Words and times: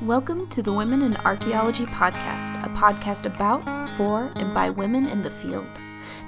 Welcome 0.00 0.48
to 0.48 0.62
the 0.62 0.72
Women 0.72 1.02
in 1.02 1.16
Archaeology 1.18 1.86
podcast, 1.86 2.64
a 2.64 2.68
podcast 2.70 3.24
about, 3.24 3.62
for, 3.96 4.32
and 4.34 4.52
by 4.52 4.68
women 4.68 5.06
in 5.06 5.22
the 5.22 5.30
field. 5.30 5.66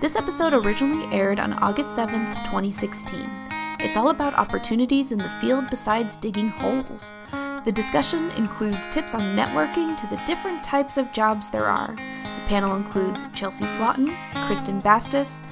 This 0.00 0.14
episode 0.14 0.52
originally 0.52 1.12
aired 1.12 1.40
on 1.40 1.54
August 1.54 1.96
7th, 1.96 2.36
2016. 2.44 3.28
It's 3.80 3.96
all 3.96 4.10
about 4.10 4.34
opportunities 4.34 5.10
in 5.10 5.18
the 5.18 5.28
field 5.40 5.70
besides 5.70 6.16
digging 6.16 6.50
holes. 6.50 7.12
The 7.64 7.72
discussion 7.72 8.30
includes 8.32 8.86
tips 8.86 9.12
on 9.12 9.36
networking 9.36 9.96
to 9.96 10.06
the 10.06 10.22
different 10.24 10.62
types 10.62 10.96
of 10.96 11.10
jobs 11.10 11.50
there 11.50 11.66
are. 11.66 11.96
The 11.96 12.46
panel 12.46 12.76
includes 12.76 13.24
Chelsea 13.34 13.64
Slaughton, 13.64 14.14
Kristen 14.46 14.82
Bastis, 14.82 15.42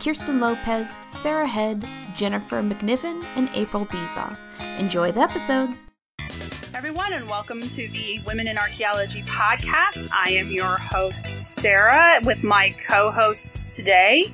Kirsten 0.00 0.40
Lopez, 0.40 0.98
Sarah 1.08 1.46
Head, 1.46 1.86
Jennifer 2.16 2.62
McNiven, 2.62 3.22
and 3.36 3.48
April 3.52 3.86
Beisaw. 3.86 4.36
Enjoy 4.80 5.12
the 5.12 5.20
episode! 5.20 5.76
Everyone, 6.72 7.12
and 7.12 7.28
welcome 7.28 7.68
to 7.68 7.88
the 7.88 8.20
Women 8.26 8.46
in 8.46 8.56
Archaeology 8.56 9.24
podcast. 9.24 10.08
I 10.12 10.30
am 10.30 10.52
your 10.52 10.78
host, 10.78 11.24
Sarah, 11.56 12.20
with 12.24 12.44
my 12.44 12.70
co 12.86 13.10
hosts 13.10 13.74
today. 13.74 14.32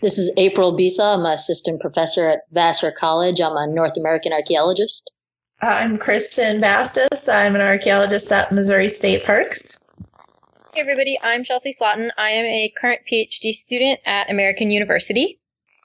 This 0.00 0.16
is 0.16 0.32
April 0.38 0.74
Beisaw. 0.74 1.18
I'm 1.18 1.26
an 1.26 1.32
assistant 1.32 1.80
professor 1.80 2.26
at 2.26 2.40
Vassar 2.52 2.90
College. 2.90 3.38
I'm 3.40 3.54
a 3.54 3.66
North 3.66 3.98
American 3.98 4.32
archaeologist. 4.32 5.14
I'm 5.60 5.98
Kristen 5.98 6.60
Bastis. 6.60 7.28
I'm 7.30 7.54
an 7.54 7.60
archaeologist 7.60 8.32
at 8.32 8.50
Missouri 8.50 8.88
State 8.88 9.26
Parks. 9.26 9.84
Hey, 10.72 10.80
everybody. 10.80 11.18
I'm 11.22 11.44
Chelsea 11.44 11.74
Slaughton. 11.78 12.08
I 12.16 12.30
am 12.30 12.46
a 12.46 12.72
current 12.80 13.02
PhD 13.12 13.52
student 13.52 14.00
at 14.06 14.30
American 14.30 14.70
University. 14.70 15.38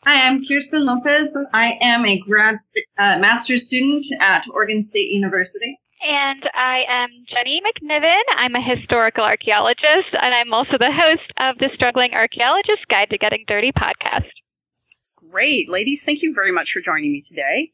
Hi, 0.05 0.27
I'm 0.27 0.45
Kirsten 0.45 0.85
Lopez. 0.85 1.38
I 1.54 1.77
am 1.81 2.05
a 2.05 2.20
grad 2.20 2.57
uh, 2.98 3.20
master's 3.20 3.65
student 3.65 4.05
at 4.20 4.43
Oregon 4.54 4.84
State 4.84 5.12
University. 5.12 5.79
And 6.05 6.43
I 6.53 6.84
am 6.89 7.09
Jenny 7.30 7.62
McNiven. 7.62 8.20
I'm 8.35 8.55
a 8.55 8.62
historical 8.62 9.23
archaeologist, 9.23 10.13
and 10.21 10.35
I'm 10.35 10.54
also 10.54 10.77
the 10.77 10.91
host 10.91 11.32
of 11.37 11.57
the 11.59 11.71
Struggling 11.73 12.13
Archaeologist 12.13 12.85
Guide 12.90 13.09
to 13.12 13.18
Getting 13.18 13.46
Dirty 13.48 13.71
podcast. 13.71 14.27
Great. 15.31 15.70
Ladies, 15.70 16.04
thank 16.04 16.21
you 16.21 16.34
very 16.35 16.51
much 16.51 16.74
for 16.74 16.81
joining 16.81 17.13
me 17.13 17.21
today. 17.21 17.71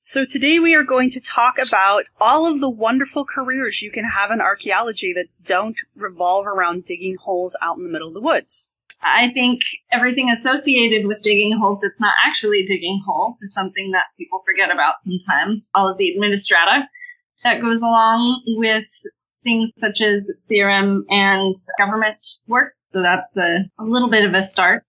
So 0.00 0.24
today 0.24 0.58
we 0.60 0.74
are 0.74 0.82
going 0.82 1.10
to 1.10 1.20
talk 1.20 1.56
about 1.58 2.04
all 2.18 2.46
of 2.46 2.60
the 2.60 2.70
wonderful 2.70 3.26
careers 3.26 3.82
you 3.82 3.90
can 3.90 4.04
have 4.04 4.30
in 4.30 4.40
archaeology 4.40 5.12
that 5.12 5.26
don't 5.44 5.76
revolve 5.94 6.46
around 6.46 6.86
digging 6.86 7.16
holes 7.16 7.54
out 7.60 7.76
in 7.76 7.82
the 7.82 7.90
middle 7.90 8.08
of 8.08 8.14
the 8.14 8.22
woods. 8.22 8.66
I 9.02 9.28
think 9.28 9.60
everything 9.92 10.30
associated 10.30 11.06
with 11.06 11.22
digging 11.22 11.58
holes 11.58 11.80
that's 11.82 12.00
not 12.00 12.14
actually 12.26 12.64
digging 12.64 13.02
holes 13.06 13.36
is 13.42 13.52
something 13.52 13.90
that 13.90 14.06
people 14.16 14.42
forget 14.46 14.70
about 14.72 15.02
sometimes. 15.02 15.70
All 15.74 15.86
of 15.86 15.98
the 15.98 16.16
administrata 16.16 16.84
that 17.44 17.60
goes 17.60 17.82
along 17.82 18.42
with 18.46 18.86
things 19.44 19.72
such 19.76 20.00
as 20.00 20.30
CRM 20.48 21.02
and 21.10 21.54
government 21.78 22.26
work. 22.46 22.74
So 22.92 23.02
that's 23.02 23.36
a, 23.36 23.70
a 23.78 23.84
little 23.84 24.08
bit 24.08 24.24
of 24.24 24.34
a 24.34 24.42
start. 24.42 24.84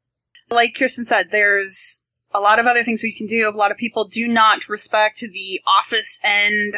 Like 0.50 0.76
Kirsten 0.76 1.06
said, 1.06 1.28
there's 1.32 2.04
a 2.34 2.40
lot 2.40 2.60
of 2.60 2.68
other 2.68 2.84
things 2.84 3.04
we 3.04 3.16
can 3.16 3.28
do. 3.28 3.50
A 3.50 3.52
lot 3.52 3.72
of 3.72 3.78
people 3.78 4.06
do 4.06 4.28
not 4.28 4.68
respect 4.68 5.20
the 5.20 5.62
office 5.66 6.20
end 6.24 6.76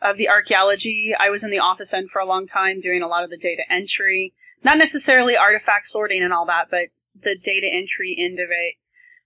of 0.00 0.16
the 0.16 0.28
archaeology. 0.28 1.14
I 1.18 1.30
was 1.30 1.44
in 1.44 1.50
the 1.50 1.58
office 1.58 1.92
end 1.92 2.10
for 2.10 2.20
a 2.20 2.26
long 2.26 2.46
time 2.46 2.80
doing 2.80 3.02
a 3.02 3.08
lot 3.08 3.24
of 3.24 3.30
the 3.30 3.36
data 3.36 3.62
entry. 3.70 4.32
Not 4.64 4.78
necessarily 4.78 5.36
artifact 5.36 5.86
sorting 5.86 6.22
and 6.22 6.32
all 6.32 6.46
that, 6.46 6.66
but 6.70 6.88
the 7.20 7.36
data 7.36 7.68
entry 7.70 8.16
end 8.18 8.38
of 8.38 8.48
it 8.50 8.74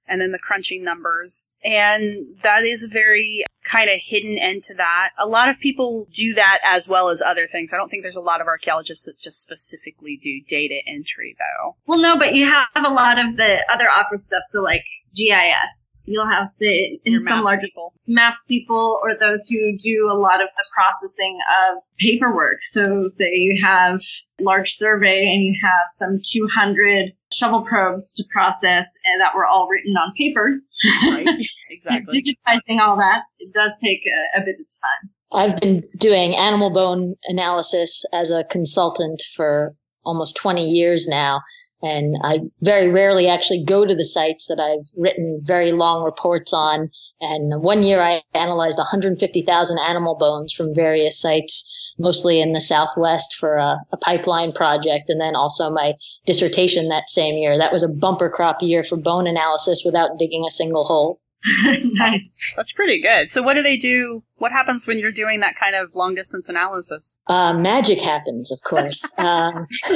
and 0.07 0.21
then 0.21 0.33
the 0.33 0.39
crunching 0.39 0.85
numbers. 0.85 1.47
And 1.65 2.37
that 2.43 2.65
is 2.65 2.85
a 2.85 2.89
very 2.89 3.45
kind 3.65 3.89
of 3.89 4.01
hidden 4.01 4.39
end 4.39 4.65
to 4.65 4.75
that. 4.75 5.11
A 5.19 5.27
lot 5.27 5.49
of 5.49 5.61
people 5.61 6.07
do 6.13 6.35
that 6.35 6.59
as 6.65 6.89
well 6.89 7.09
as 7.09 7.23
other 7.23 7.47
things. 7.47 7.73
I 7.73 7.77
don't 7.77 7.89
think 7.89 8.03
there's 8.03 8.17
a 8.17 8.21
lot 8.21 8.41
of 8.41 8.47
archaeologists 8.47 9.05
that 9.05 9.17
just 9.17 9.43
specifically 9.43 10.19
do 10.21 10.41
data 10.49 10.81
entry 10.87 11.37
though. 11.39 11.77
Well, 11.87 12.01
no, 12.01 12.19
but 12.19 12.35
you 12.35 12.47
have 12.47 12.67
a 12.75 12.93
lot 12.93 13.19
of 13.19 13.37
the 13.37 13.59
other 13.73 13.89
office 13.89 14.25
stuff. 14.25 14.43
So 14.45 14.63
like 14.63 14.85
GIS 15.15 15.82
you'll 16.05 16.27
have 16.27 16.51
say 16.51 17.01
in 17.05 17.15
Your 17.15 17.23
some 17.23 17.43
large 17.43 17.61
people. 17.61 17.95
maps 18.07 18.45
people 18.45 18.99
or 19.03 19.15
those 19.15 19.47
who 19.49 19.77
do 19.77 20.09
a 20.11 20.15
lot 20.15 20.43
of 20.43 20.49
the 20.57 20.65
processing 20.75 21.39
of 21.71 21.79
paperwork. 21.99 22.59
So 22.63 23.09
say 23.09 23.31
you 23.35 23.63
have 23.65 24.01
large 24.41 24.73
survey 24.73 25.27
and 25.33 25.43
you 25.43 25.55
have 25.63 25.85
some 25.91 26.21
200 26.25 27.13
shovel 27.33 27.65
probes 27.65 28.13
to 28.15 28.25
process 28.33 28.87
and 29.05 29.21
that 29.21 29.35
were 29.35 29.47
all 29.47 29.69
written 29.69 29.95
on 29.97 30.13
paper. 30.17 30.59
Right. 31.05 31.27
Exactly. 31.71 32.23
Digitizing 32.23 32.81
all 32.81 32.99
that, 32.99 33.23
it 33.39 33.55
does 33.55 33.79
take 33.79 34.03
a, 34.07 34.41
a 34.41 34.45
bit 34.45 34.57
of 34.61 34.67
time. 34.67 35.11
I've 35.33 35.59
been 35.59 35.83
doing 35.97 36.37
animal 36.37 36.69
bone 36.69 37.15
analysis 37.25 38.05
as 38.13 38.31
a 38.31 38.45
consultant 38.45 39.23
for 39.35 39.75
almost 40.05 40.37
20 40.37 40.69
years 40.69 41.09
now. 41.09 41.41
And 41.83 42.17
I 42.23 42.41
very 42.61 42.89
rarely 42.89 43.29
actually 43.29 43.65
go 43.65 43.85
to 43.85 43.95
the 43.95 44.05
sites 44.05 44.47
that 44.47 44.61
I've 44.61 44.89
written 44.97 45.41
very 45.43 45.73
long 45.73 46.05
reports 46.05 46.53
on. 46.53 46.91
And 47.21 47.63
one 47.63 47.83
year 47.83 48.01
I 48.01 48.23
analyzed 48.35 48.79
150,000 48.79 49.79
animal 49.79 50.17
bones 50.17 50.53
from 50.53 50.75
various 50.75 51.21
sites, 51.21 51.69
mostly 51.99 52.41
in 52.41 52.53
the 52.53 52.61
Southwest 52.61 53.37
for 53.39 53.57
a, 53.57 53.79
a, 53.91 53.97
pipeline 53.97 54.53
project. 54.53 55.11
And 55.11 55.21
then 55.21 55.35
also 55.35 55.71
my 55.71 55.95
dissertation 56.25 56.89
that 56.89 57.09
same 57.09 57.37
year. 57.37 57.59
That 57.59 57.73
was 57.73 57.83
a 57.83 57.89
bumper 57.89 58.31
crop 58.31 58.63
year 58.63 58.85
for 58.85 58.97
bone 58.97 59.27
analysis 59.27 59.83
without 59.85 60.19
digging 60.19 60.45
a 60.47 60.51
single 60.51 60.85
hole. 60.85 61.22
nice. 61.83 62.55
That's 62.57 62.73
pretty 62.73 63.03
good. 63.03 63.29
So, 63.29 63.43
what 63.43 63.55
do 63.55 63.63
they 63.63 63.77
do? 63.77 64.23
What 64.37 64.53
happens 64.53 64.87
when 64.87 64.99
you're 64.99 65.13
doing 65.13 65.41
that 65.41 65.55
kind 65.59 65.75
of 65.75 65.95
long 65.95 66.15
distance 66.15 66.49
analysis? 66.49 67.17
Uh, 67.27 67.53
magic 67.53 68.01
happens, 68.01 68.53
of 68.53 68.59
course. 68.63 69.13
um, 69.19 69.67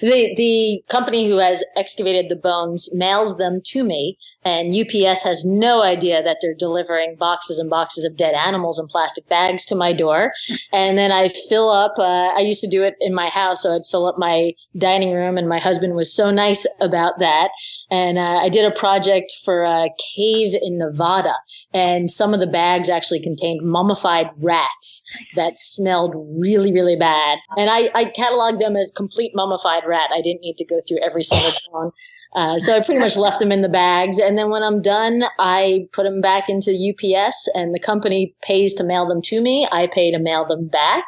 the 0.00 0.32
the 0.36 0.82
company 0.88 1.28
who 1.28 1.38
has 1.38 1.62
excavated 1.76 2.28
the 2.28 2.36
bones 2.36 2.88
mails 2.94 3.36
them 3.36 3.60
to 3.66 3.84
me, 3.84 4.16
and 4.44 4.74
UPS 4.74 5.24
has 5.24 5.44
no 5.44 5.82
idea 5.82 6.22
that 6.22 6.38
they're 6.40 6.54
delivering 6.54 7.16
boxes 7.16 7.58
and 7.58 7.68
boxes 7.68 8.04
of 8.04 8.16
dead 8.16 8.34
animals 8.34 8.78
in 8.78 8.86
plastic 8.88 9.28
bags 9.28 9.66
to 9.66 9.74
my 9.74 9.92
door. 9.92 10.32
And 10.72 10.96
then 10.96 11.12
I 11.12 11.28
fill 11.48 11.70
up. 11.70 11.94
Uh, 11.98 12.32
I 12.34 12.40
used 12.40 12.62
to 12.62 12.70
do 12.70 12.82
it 12.82 12.94
in 13.00 13.14
my 13.14 13.28
house, 13.28 13.62
so 13.62 13.74
I'd 13.74 13.86
fill 13.90 14.06
up 14.06 14.16
my 14.16 14.52
dining 14.76 15.12
room, 15.12 15.36
and 15.36 15.48
my 15.48 15.58
husband 15.58 15.94
was 15.94 16.14
so 16.14 16.30
nice 16.30 16.66
about 16.80 17.18
that. 17.18 17.50
And 17.90 18.18
uh, 18.18 18.40
I 18.42 18.48
did 18.48 18.70
a 18.70 18.74
project 18.74 19.32
for 19.44 19.62
a 19.62 19.88
cave 20.14 20.52
in 20.60 20.78
Nevada, 20.78 21.34
and 21.72 22.10
some 22.10 22.34
of 22.34 22.40
the 22.40 22.46
bags 22.46 22.90
actually 22.90 23.20
contained 23.20 23.62
mummified 23.62 24.28
rats 24.44 25.10
Nice. 25.14 25.34
that 25.36 25.52
smelled 25.54 26.14
really, 26.40 26.72
really 26.72 26.96
bad. 26.96 27.38
And 27.56 27.70
I, 27.70 27.88
I 27.94 28.04
cataloged 28.06 28.60
them 28.60 28.76
as 28.76 28.92
complete 28.94 29.32
mummified 29.34 29.84
rat. 29.86 30.10
I 30.14 30.20
didn't 30.20 30.42
need 30.42 30.56
to 30.58 30.66
go 30.66 30.80
through 30.86 30.98
every 31.04 31.24
single 31.24 31.52
one. 31.70 31.90
Uh, 32.34 32.58
so 32.58 32.76
I 32.76 32.80
pretty 32.84 33.00
much 33.00 33.16
left 33.16 33.38
them 33.38 33.50
in 33.50 33.62
the 33.62 33.68
bags. 33.68 34.18
And 34.18 34.36
then 34.36 34.50
when 34.50 34.62
I'm 34.62 34.82
done, 34.82 35.22
I 35.38 35.88
put 35.92 36.02
them 36.04 36.20
back 36.20 36.48
into 36.48 36.70
UPS 36.70 37.50
and 37.54 37.74
the 37.74 37.80
company 37.80 38.34
pays 38.42 38.74
to 38.74 38.84
mail 38.84 39.08
them 39.08 39.22
to 39.24 39.40
me. 39.40 39.66
I 39.72 39.86
pay 39.86 40.12
to 40.12 40.18
mail 40.18 40.46
them 40.46 40.68
back. 40.68 41.04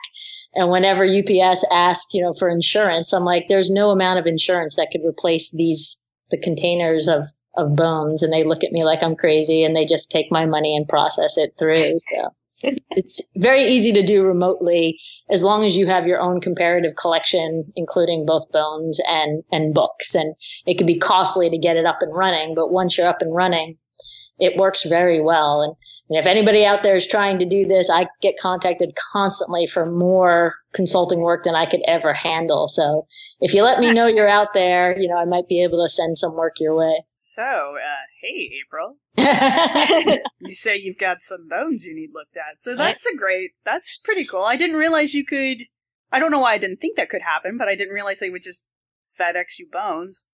And 0.54 0.70
whenever 0.70 1.04
UPS 1.04 1.64
asks, 1.72 2.12
you 2.14 2.22
know, 2.22 2.32
for 2.32 2.48
insurance, 2.48 3.12
I'm 3.12 3.24
like, 3.24 3.46
there's 3.48 3.70
no 3.70 3.90
amount 3.90 4.18
of 4.18 4.26
insurance 4.26 4.76
that 4.76 4.88
could 4.90 5.02
replace 5.06 5.54
these, 5.54 5.99
the 6.30 6.38
containers 6.38 7.08
of, 7.08 7.28
of 7.56 7.76
bones. 7.76 8.22
And 8.22 8.32
they 8.32 8.44
look 8.44 8.64
at 8.64 8.72
me 8.72 8.84
like 8.84 9.02
I'm 9.02 9.16
crazy 9.16 9.64
and 9.64 9.74
they 9.74 9.84
just 9.84 10.10
take 10.10 10.26
my 10.30 10.46
money 10.46 10.76
and 10.76 10.88
process 10.88 11.36
it 11.36 11.54
through. 11.58 11.98
So 11.98 12.30
it's 12.90 13.32
very 13.36 13.64
easy 13.64 13.92
to 13.92 14.04
do 14.04 14.24
remotely 14.24 14.98
as 15.30 15.42
long 15.42 15.64
as 15.64 15.76
you 15.76 15.86
have 15.86 16.06
your 16.06 16.20
own 16.20 16.40
comparative 16.40 16.96
collection, 16.96 17.72
including 17.76 18.26
both 18.26 18.50
bones 18.52 19.00
and, 19.08 19.42
and 19.50 19.74
books. 19.74 20.14
And 20.14 20.34
it 20.66 20.78
can 20.78 20.86
be 20.86 20.98
costly 20.98 21.50
to 21.50 21.58
get 21.58 21.76
it 21.76 21.86
up 21.86 21.98
and 22.00 22.14
running, 22.14 22.54
but 22.54 22.72
once 22.72 22.96
you're 22.96 23.08
up 23.08 23.22
and 23.22 23.34
running, 23.34 23.78
it 24.38 24.56
works 24.56 24.84
very 24.84 25.20
well. 25.20 25.62
And, 25.62 25.74
and 26.10 26.18
if 26.18 26.26
anybody 26.26 26.64
out 26.64 26.82
there 26.82 26.96
is 26.96 27.06
trying 27.06 27.38
to 27.38 27.44
do 27.44 27.64
this, 27.64 27.88
I 27.88 28.08
get 28.20 28.34
contacted 28.36 28.94
constantly 29.12 29.68
for 29.68 29.86
more 29.86 30.56
consulting 30.74 31.20
work 31.20 31.44
than 31.44 31.54
I 31.54 31.66
could 31.66 31.82
ever 31.86 32.12
handle. 32.12 32.66
So 32.66 33.06
if 33.40 33.54
you 33.54 33.62
let 33.62 33.78
me 33.78 33.92
know 33.92 34.08
you're 34.08 34.26
out 34.26 34.52
there, 34.52 34.98
you 34.98 35.08
know, 35.08 35.16
I 35.16 35.24
might 35.24 35.46
be 35.46 35.62
able 35.62 35.80
to 35.80 35.88
send 35.88 36.18
some 36.18 36.34
work 36.34 36.54
your 36.58 36.74
way. 36.74 37.04
So, 37.14 37.44
uh, 37.44 38.06
hey, 38.20 38.50
April. 38.60 38.96
you 40.40 40.52
say 40.52 40.76
you've 40.76 40.98
got 40.98 41.22
some 41.22 41.48
bones 41.48 41.84
you 41.84 41.94
need 41.94 42.10
looked 42.12 42.36
at. 42.36 42.60
So 42.60 42.74
that's 42.74 43.06
a 43.06 43.16
great, 43.16 43.52
that's 43.64 43.96
pretty 44.02 44.26
cool. 44.26 44.42
I 44.42 44.56
didn't 44.56 44.76
realize 44.76 45.14
you 45.14 45.24
could, 45.24 45.62
I 46.10 46.18
don't 46.18 46.32
know 46.32 46.40
why 46.40 46.54
I 46.54 46.58
didn't 46.58 46.80
think 46.80 46.96
that 46.96 47.08
could 47.08 47.22
happen, 47.22 47.56
but 47.56 47.68
I 47.68 47.76
didn't 47.76 47.94
realize 47.94 48.18
they 48.18 48.30
would 48.30 48.42
just 48.42 48.64
FedEx 49.16 49.60
you 49.60 49.68
bones. 49.70 50.26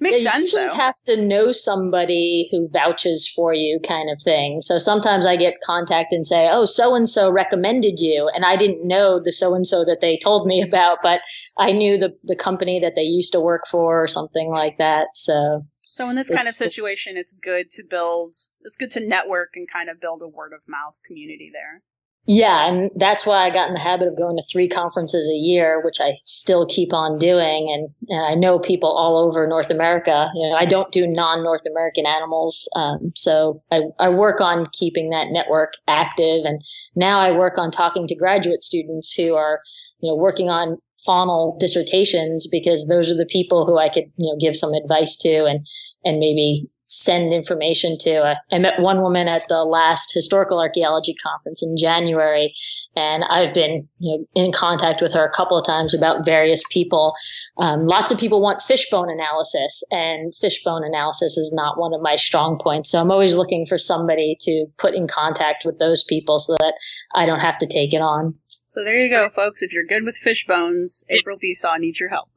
Makes 0.00 0.24
yeah, 0.24 0.32
sense 0.32 0.52
you 0.52 0.58
though. 0.58 0.74
have 0.74 0.96
to 1.06 1.20
know 1.20 1.52
somebody 1.52 2.48
who 2.50 2.68
vouches 2.72 3.30
for 3.34 3.54
you 3.54 3.78
kind 3.86 4.10
of 4.10 4.20
thing. 4.22 4.60
So 4.60 4.78
sometimes 4.78 5.24
I 5.24 5.36
get 5.36 5.54
contact 5.64 6.12
and 6.12 6.26
say, 6.26 6.50
oh, 6.52 6.64
so 6.64 6.94
and 6.94 7.08
so 7.08 7.30
recommended 7.30 8.00
you. 8.00 8.30
And 8.34 8.44
I 8.44 8.56
didn't 8.56 8.86
know 8.88 9.20
the 9.22 9.32
so 9.32 9.54
and 9.54 9.66
so 9.66 9.84
that 9.84 10.00
they 10.00 10.18
told 10.18 10.46
me 10.46 10.62
about, 10.68 10.98
but 11.02 11.20
I 11.56 11.72
knew 11.72 11.96
the, 11.96 12.14
the 12.24 12.36
company 12.36 12.80
that 12.80 12.94
they 12.96 13.02
used 13.02 13.32
to 13.32 13.40
work 13.40 13.62
for 13.70 14.02
or 14.02 14.08
something 14.08 14.50
like 14.50 14.78
that. 14.78 15.08
So 15.14 15.66
so 15.94 16.08
in 16.08 16.16
this 16.16 16.28
kind 16.28 16.48
of 16.48 16.56
situation, 16.56 17.16
it's 17.16 17.32
good 17.32 17.70
to 17.72 17.84
build, 17.88 18.34
it's 18.62 18.76
good 18.76 18.90
to 18.92 19.00
network 19.00 19.50
and 19.54 19.70
kind 19.70 19.88
of 19.88 20.00
build 20.00 20.22
a 20.22 20.28
word 20.28 20.52
of 20.52 20.62
mouth 20.66 20.98
community 21.06 21.52
there. 21.52 21.82
Yeah, 22.26 22.66
and 22.66 22.90
that's 22.96 23.26
why 23.26 23.44
I 23.44 23.50
got 23.50 23.68
in 23.68 23.74
the 23.74 23.80
habit 23.80 24.08
of 24.08 24.16
going 24.16 24.36
to 24.38 24.42
three 24.50 24.66
conferences 24.66 25.28
a 25.28 25.36
year, 25.36 25.82
which 25.84 25.98
I 26.00 26.14
still 26.24 26.64
keep 26.64 26.94
on 26.94 27.18
doing. 27.18 27.68
And, 27.70 27.90
and 28.08 28.26
I 28.26 28.34
know 28.34 28.58
people 28.58 28.88
all 28.88 29.18
over 29.18 29.46
North 29.46 29.68
America. 29.68 30.30
You 30.34 30.48
know, 30.48 30.56
I 30.56 30.64
don't 30.64 30.90
do 30.90 31.06
non-North 31.06 31.66
American 31.70 32.06
animals, 32.06 32.66
um, 32.76 33.12
so 33.14 33.62
I, 33.70 33.82
I 33.98 34.08
work 34.08 34.40
on 34.40 34.64
keeping 34.72 35.10
that 35.10 35.28
network 35.32 35.74
active. 35.86 36.46
And 36.46 36.62
now 36.96 37.18
I 37.18 37.30
work 37.30 37.58
on 37.58 37.70
talking 37.70 38.06
to 38.06 38.16
graduate 38.16 38.62
students 38.62 39.12
who 39.12 39.34
are, 39.34 39.60
you 40.00 40.10
know, 40.10 40.16
working 40.16 40.48
on 40.48 40.78
faunal 41.06 41.58
dissertations 41.58 42.48
because 42.50 42.86
those 42.88 43.12
are 43.12 43.16
the 43.16 43.26
people 43.26 43.66
who 43.66 43.78
I 43.78 43.90
could, 43.90 44.04
you 44.16 44.32
know, 44.32 44.38
give 44.40 44.56
some 44.56 44.72
advice 44.72 45.16
to 45.18 45.44
and 45.44 45.66
and 46.04 46.18
maybe 46.18 46.68
send 46.86 47.32
information 47.32 47.96
to. 48.00 48.36
I 48.52 48.58
met 48.58 48.80
one 48.80 49.00
woman 49.00 49.28
at 49.28 49.48
the 49.48 49.64
last 49.64 50.12
historical 50.12 50.60
archaeology 50.60 51.14
conference 51.14 51.62
in 51.62 51.76
January, 51.76 52.52
and 52.94 53.24
I've 53.24 53.54
been 53.54 53.88
you 53.98 54.18
know, 54.18 54.26
in 54.34 54.52
contact 54.52 55.00
with 55.00 55.12
her 55.12 55.24
a 55.24 55.32
couple 55.32 55.58
of 55.58 55.66
times 55.66 55.94
about 55.94 56.24
various 56.24 56.62
people. 56.70 57.14
Um, 57.58 57.86
lots 57.86 58.10
of 58.10 58.18
people 58.18 58.42
want 58.42 58.62
fishbone 58.62 59.10
analysis, 59.10 59.82
and 59.90 60.34
fishbone 60.34 60.84
analysis 60.84 61.36
is 61.36 61.52
not 61.54 61.78
one 61.78 61.94
of 61.94 62.02
my 62.02 62.16
strong 62.16 62.58
points. 62.62 62.90
So 62.90 63.00
I'm 63.00 63.10
always 63.10 63.34
looking 63.34 63.66
for 63.66 63.78
somebody 63.78 64.36
to 64.40 64.66
put 64.78 64.94
in 64.94 65.08
contact 65.08 65.64
with 65.64 65.78
those 65.78 66.04
people 66.04 66.38
so 66.38 66.54
that 66.54 66.74
I 67.14 67.26
don't 67.26 67.40
have 67.40 67.58
to 67.58 67.66
take 67.66 67.94
it 67.94 68.00
on. 68.00 68.34
So 68.68 68.82
there 68.82 68.96
you 68.96 69.08
go, 69.08 69.28
folks. 69.28 69.62
If 69.62 69.72
you're 69.72 69.84
good 69.84 70.04
with 70.04 70.16
fish 70.16 70.46
bones, 70.46 71.04
April 71.08 71.38
Beisaw 71.38 71.78
needs 71.78 72.00
your 72.00 72.08
help. 72.08 72.28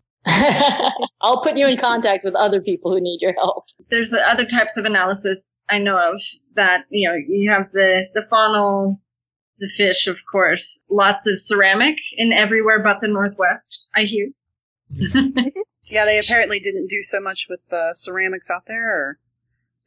I'll 1.22 1.42
put 1.42 1.58
you 1.58 1.68
in 1.68 1.78
contact 1.78 2.24
with 2.24 2.36
other 2.36 2.62
people 2.62 2.92
who 2.92 3.02
need 3.02 3.22
your 3.22 3.34
help. 3.34 3.66
There's 3.90 4.14
other 4.14 4.46
types 4.46 4.78
of 4.78 4.86
analysis 4.86 5.62
I 5.70 5.80
know 5.80 5.98
of 5.98 6.22
that, 6.56 6.86
you 6.90 7.10
know, 7.10 7.16
you 7.28 7.52
have 7.52 7.72
the, 7.72 8.06
the 8.14 8.24
faunal, 8.32 9.00
the 9.60 9.70
fish, 9.76 10.08
of 10.08 10.18
course, 10.32 10.80
lots 10.90 11.26
of 11.28 11.40
ceramic 11.40 11.98
in 12.16 12.32
everywhere 12.32 12.82
but 12.84 13.02
the 13.02 13.08
Northwest, 13.08 13.90
I 13.96 14.04
hear. 14.04 14.30
yeah, 15.90 16.06
they 16.06 16.20
apparently 16.20 16.60
didn't 16.60 16.90
do 16.90 17.02
so 17.02 17.20
much 17.20 17.48
with 17.50 17.60
the 17.70 17.92
ceramics 17.94 18.50
out 18.50 18.64
there, 18.68 18.90
or 18.90 19.20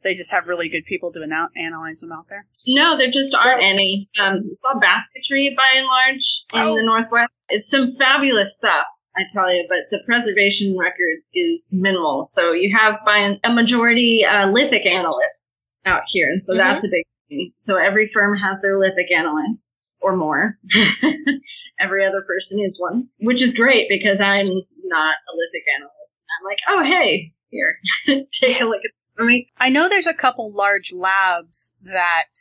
they 0.03 0.13
just 0.13 0.31
have 0.31 0.47
really 0.47 0.69
good 0.69 0.85
people 0.85 1.11
to 1.13 1.23
ana- 1.23 1.49
analyze 1.55 1.99
them 1.99 2.11
out 2.11 2.27
there. 2.29 2.45
No, 2.67 2.97
there 2.97 3.07
just 3.07 3.33
aren't 3.33 3.63
any. 3.63 4.09
Um, 4.19 4.37
it's 4.37 4.55
all 4.63 4.79
basketry 4.79 5.55
by 5.55 5.79
and 5.79 5.87
large 5.87 6.41
in 6.53 6.61
oh. 6.61 6.75
the 6.75 6.83
Northwest. 6.83 7.33
It's 7.49 7.69
some 7.69 7.95
fabulous 7.97 8.55
stuff. 8.55 8.85
I 9.15 9.23
tell 9.31 9.53
you, 9.53 9.65
but 9.67 9.89
the 9.89 9.99
preservation 10.05 10.77
record 10.77 11.19
is 11.33 11.67
minimal. 11.71 12.25
So 12.25 12.53
you 12.53 12.75
have 12.77 12.95
by 13.05 13.37
a 13.43 13.53
majority 13.53 14.25
uh, 14.25 14.47
lithic 14.47 14.85
analysts 14.85 15.67
out 15.85 16.03
here, 16.07 16.29
and 16.29 16.43
so 16.43 16.53
mm-hmm. 16.53 16.59
that's 16.59 16.85
a 16.85 16.89
big 16.89 17.05
thing. 17.29 17.51
So 17.59 17.77
every 17.77 18.09
firm 18.13 18.37
has 18.37 18.61
their 18.61 18.79
lithic 18.79 19.11
analysts 19.11 19.97
or 20.01 20.15
more. 20.15 20.57
every 21.79 22.05
other 22.05 22.21
person 22.21 22.59
is 22.59 22.79
one, 22.79 23.09
which 23.19 23.41
is 23.41 23.53
great 23.53 23.89
because 23.89 24.19
I'm 24.21 24.45
not 24.85 25.15
a 25.15 25.33
lithic 25.35 25.63
analyst. 25.77 26.19
I'm 26.39 26.45
like, 26.45 26.59
oh 26.69 26.83
hey, 26.83 27.33
here, 27.49 27.77
take 28.31 28.61
a 28.61 28.65
look 28.65 28.81
at 28.85 28.91
for 29.15 29.25
me. 29.25 29.47
I 29.57 29.69
know 29.69 29.89
there's 29.89 30.07
a 30.07 30.13
couple 30.13 30.51
large 30.51 30.91
labs 30.91 31.73
that 31.83 32.33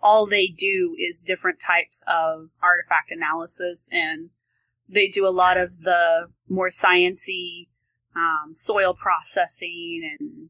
all 0.00 0.26
they 0.26 0.46
do 0.46 0.94
is 0.98 1.22
different 1.22 1.60
types 1.60 2.02
of 2.06 2.50
artifact 2.62 3.10
analysis 3.10 3.88
and 3.92 4.30
they 4.88 5.08
do 5.08 5.26
a 5.26 5.30
lot 5.30 5.56
of 5.56 5.80
the 5.80 6.28
more 6.48 6.68
sciency 6.68 7.68
um, 8.16 8.54
soil 8.54 8.94
processing 8.94 10.16
and 10.18 10.48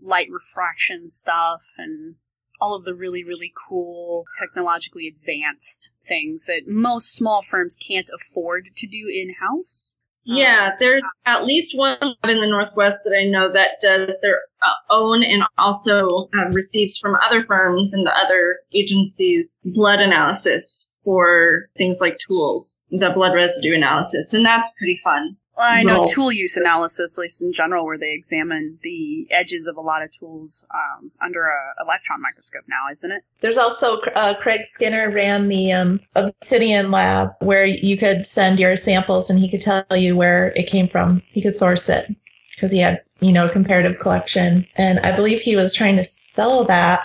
light 0.00 0.28
refraction 0.30 1.08
stuff 1.08 1.62
and 1.78 2.16
all 2.60 2.74
of 2.74 2.84
the 2.84 2.94
really 2.94 3.22
really 3.22 3.52
cool 3.68 4.24
technologically 4.38 5.06
advanced 5.06 5.90
things 6.06 6.46
that 6.46 6.62
most 6.66 7.14
small 7.14 7.42
firms 7.42 7.76
can't 7.76 8.08
afford 8.14 8.68
to 8.76 8.86
do 8.86 9.08
in 9.08 9.34
house 9.40 9.94
yeah, 10.28 10.74
there's 10.80 11.06
at 11.24 11.44
least 11.44 11.78
one 11.78 11.96
in 12.00 12.40
the 12.40 12.48
Northwest 12.48 13.02
that 13.04 13.16
I 13.16 13.26
know 13.26 13.52
that 13.52 13.80
does 13.80 14.16
their 14.22 14.40
uh, 14.60 14.92
own 14.92 15.22
and 15.22 15.44
also 15.56 16.28
uh, 16.36 16.48
receives 16.50 16.98
from 16.98 17.14
other 17.24 17.44
firms 17.44 17.92
and 17.92 18.04
the 18.04 18.12
other 18.12 18.58
agencies 18.74 19.60
blood 19.64 20.00
analysis 20.00 20.90
for 21.06 21.70
things 21.76 21.98
like 22.00 22.18
tools, 22.28 22.80
the 22.90 23.10
blood 23.10 23.32
residue 23.32 23.76
analysis, 23.76 24.34
and 24.34 24.44
that's 24.44 24.70
pretty 24.76 25.00
fun. 25.04 25.36
Well, 25.56 25.66
I 25.66 25.82
know 25.84 26.06
tool 26.06 26.32
use 26.32 26.56
analysis, 26.58 27.16
at 27.16 27.22
least 27.22 27.40
in 27.40 27.52
general, 27.52 27.86
where 27.86 27.96
they 27.96 28.12
examine 28.12 28.78
the 28.82 29.26
edges 29.30 29.66
of 29.66 29.78
a 29.78 29.80
lot 29.80 30.02
of 30.02 30.10
tools 30.12 30.66
um, 30.74 31.10
under 31.24 31.44
a 31.44 31.82
electron 31.82 32.20
microscope 32.20 32.64
now, 32.68 32.92
isn't 32.92 33.10
it? 33.10 33.22
There's 33.40 33.56
also 33.56 33.98
uh, 34.16 34.34
Craig 34.38 34.64
Skinner 34.64 35.10
ran 35.10 35.48
the 35.48 35.72
um, 35.72 36.00
Obsidian 36.14 36.90
lab 36.90 37.28
where 37.40 37.64
you 37.64 37.96
could 37.96 38.26
send 38.26 38.58
your 38.58 38.76
samples 38.76 39.30
and 39.30 39.38
he 39.38 39.50
could 39.50 39.62
tell 39.62 39.84
you 39.92 40.14
where 40.14 40.48
it 40.56 40.66
came 40.66 40.88
from. 40.88 41.22
He 41.28 41.40
could 41.40 41.56
source 41.56 41.88
it 41.88 42.14
because 42.54 42.70
he 42.70 42.80
had, 42.80 43.02
you 43.20 43.32
know, 43.32 43.46
a 43.46 43.50
comparative 43.50 43.98
collection. 43.98 44.66
And 44.76 44.98
I 45.00 45.16
believe 45.16 45.40
he 45.40 45.56
was 45.56 45.74
trying 45.74 45.96
to 45.96 46.04
sell 46.04 46.64
that 46.64 47.00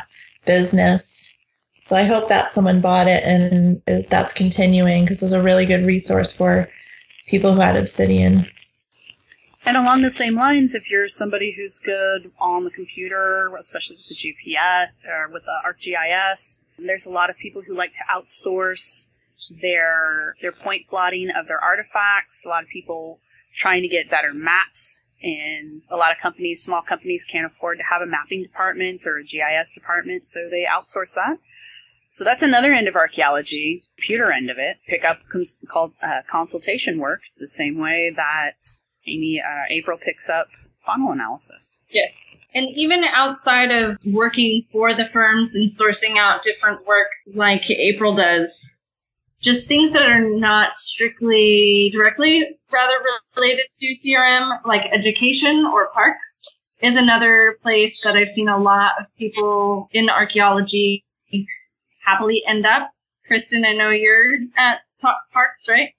business. 0.45 1.37
So 1.81 1.95
I 1.95 2.03
hope 2.03 2.29
that 2.29 2.49
someone 2.49 2.79
bought 2.79 3.07
it 3.07 3.23
and 3.23 3.81
that's 4.07 4.35
continuing 4.35 5.03
because 5.03 5.23
it's 5.23 5.31
a 5.31 5.41
really 5.41 5.65
good 5.65 5.83
resource 5.83 6.37
for 6.37 6.69
people 7.25 7.53
who 7.53 7.59
had 7.59 7.75
Obsidian. 7.75 8.45
And 9.65 9.75
along 9.75 10.03
the 10.03 10.11
same 10.11 10.35
lines, 10.35 10.75
if 10.75 10.91
you're 10.91 11.07
somebody 11.07 11.51
who's 11.51 11.79
good 11.79 12.31
on 12.39 12.65
the 12.65 12.69
computer, 12.69 13.51
especially 13.59 13.95
with 13.95 14.09
the 14.09 14.15
GPS 14.15 14.89
or 15.07 15.29
with 15.29 15.43
the 15.45 15.59
ArcGIS, 15.65 16.61
there's 16.77 17.07
a 17.07 17.11
lot 17.11 17.31
of 17.31 17.37
people 17.39 17.63
who 17.63 17.75
like 17.75 17.93
to 17.93 18.03
outsource 18.11 19.07
their 19.49 20.35
their 20.41 20.51
point 20.51 20.87
plotting 20.87 21.31
of 21.31 21.47
their 21.47 21.59
artifacts. 21.59 22.45
A 22.45 22.49
lot 22.49 22.61
of 22.63 22.69
people 22.69 23.19
trying 23.55 23.81
to 23.81 23.87
get 23.87 24.09
better 24.09 24.33
maps, 24.35 25.03
and 25.23 25.81
a 25.89 25.97
lot 25.97 26.11
of 26.11 26.19
companies, 26.19 26.61
small 26.61 26.81
companies, 26.83 27.25
can't 27.25 27.45
afford 27.45 27.79
to 27.79 27.83
have 27.83 28.03
a 28.03 28.07
mapping 28.07 28.43
department 28.43 29.01
or 29.07 29.17
a 29.17 29.23
GIS 29.23 29.73
department, 29.73 30.25
so 30.25 30.47
they 30.49 30.65
outsource 30.65 31.15
that. 31.15 31.37
So 32.11 32.25
that's 32.25 32.43
another 32.43 32.73
end 32.73 32.89
of 32.89 32.97
archaeology, 32.97 33.81
computer 33.95 34.33
end 34.33 34.49
of 34.49 34.57
it. 34.57 34.77
Pick 34.85 35.05
up 35.05 35.19
cons- 35.31 35.59
called 35.69 35.93
uh, 36.03 36.21
consultation 36.29 36.99
work 36.99 37.21
the 37.37 37.47
same 37.47 37.77
way 37.77 38.11
that 38.13 38.55
Amy 39.07 39.41
uh, 39.41 39.63
April 39.69 39.97
picks 39.97 40.29
up 40.29 40.47
faunal 40.85 41.13
analysis. 41.13 41.79
Yes. 41.89 42.45
And 42.53 42.67
even 42.75 43.05
outside 43.05 43.71
of 43.71 43.97
working 44.07 44.63
for 44.73 44.93
the 44.93 45.07
firms 45.13 45.55
and 45.55 45.69
sourcing 45.69 46.17
out 46.17 46.43
different 46.43 46.85
work 46.85 47.07
like 47.33 47.69
April 47.69 48.13
does, 48.13 48.75
just 49.39 49.69
things 49.69 49.93
that 49.93 50.03
are 50.03 50.29
not 50.37 50.73
strictly 50.73 51.91
directly 51.91 52.45
rather 52.73 52.93
related 53.37 53.67
to 53.79 53.87
CRM, 53.87 54.59
like 54.65 54.91
education 54.91 55.65
or 55.65 55.87
parks, 55.93 56.45
is 56.81 56.97
another 56.97 57.57
place 57.61 58.03
that 58.03 58.17
I've 58.17 58.29
seen 58.29 58.49
a 58.49 58.57
lot 58.57 58.91
of 58.99 59.05
people 59.17 59.87
in 59.93 60.09
archaeology 60.09 61.05
happily 62.03 62.43
end 62.47 62.65
up. 62.65 62.89
Kristen, 63.25 63.65
I 63.65 63.73
know 63.73 63.89
you're 63.89 64.35
at 64.57 64.81
Parks, 65.01 65.69
right? 65.69 65.89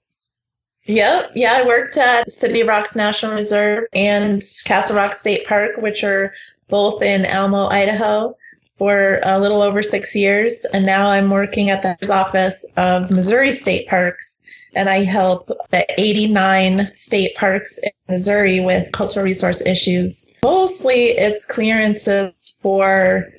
Yep. 0.85 1.31
Yeah, 1.35 1.53
I 1.55 1.65
worked 1.65 1.97
at 1.97 2.29
City 2.29 2.63
Rocks 2.63 2.95
National 2.95 3.33
Reserve 3.33 3.85
and 3.93 4.41
Castle 4.65 4.97
Rock 4.97 5.13
State 5.13 5.47
Park, 5.47 5.77
which 5.77 6.03
are 6.03 6.33
both 6.67 7.01
in 7.01 7.25
Almo, 7.25 7.67
Idaho, 7.67 8.35
for 8.75 9.19
a 9.23 9.39
little 9.39 9.61
over 9.61 9.81
six 9.81 10.15
years. 10.15 10.65
And 10.73 10.85
now 10.85 11.07
I'm 11.09 11.29
working 11.29 11.69
at 11.69 11.83
the 11.83 12.13
office 12.13 12.69
of 12.75 13.09
Missouri 13.09 13.51
State 13.51 13.87
Parks. 13.87 14.43
And 14.75 14.89
I 14.89 15.03
help 15.03 15.47
the 15.69 15.85
89 16.01 16.93
state 16.95 17.35
parks 17.35 17.77
in 17.77 17.91
Missouri 18.09 18.59
with 18.59 18.91
cultural 18.91 19.23
resource 19.23 19.65
issues. 19.65 20.35
Mostly 20.43 21.09
it's 21.11 21.45
clearances 21.45 22.33
for 22.61 23.31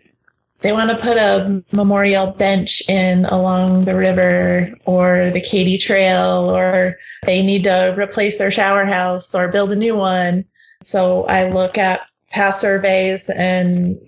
they 0.65 0.73
want 0.73 0.91
to 0.91 0.97
put 0.97 1.19
a 1.19 1.63
memorial 1.73 2.29
bench 2.29 2.83
in 2.89 3.27
along 3.27 3.85
the 3.85 3.95
river 3.95 4.75
or 4.87 5.29
the 5.29 5.43
Katy 5.43 5.77
Trail, 5.77 6.49
or 6.51 6.97
they 7.27 7.45
need 7.45 7.65
to 7.65 7.95
replace 7.99 8.39
their 8.39 8.51
shower 8.51 8.87
house 8.87 9.35
or 9.35 9.53
build 9.53 9.73
a 9.73 9.77
new 9.77 9.95
one. 9.95 10.47
So 10.81 11.27
I 11.27 11.51
look 11.51 11.77
at 11.77 12.01
past 12.31 12.63
surveys 12.63 13.29
and 13.37 13.99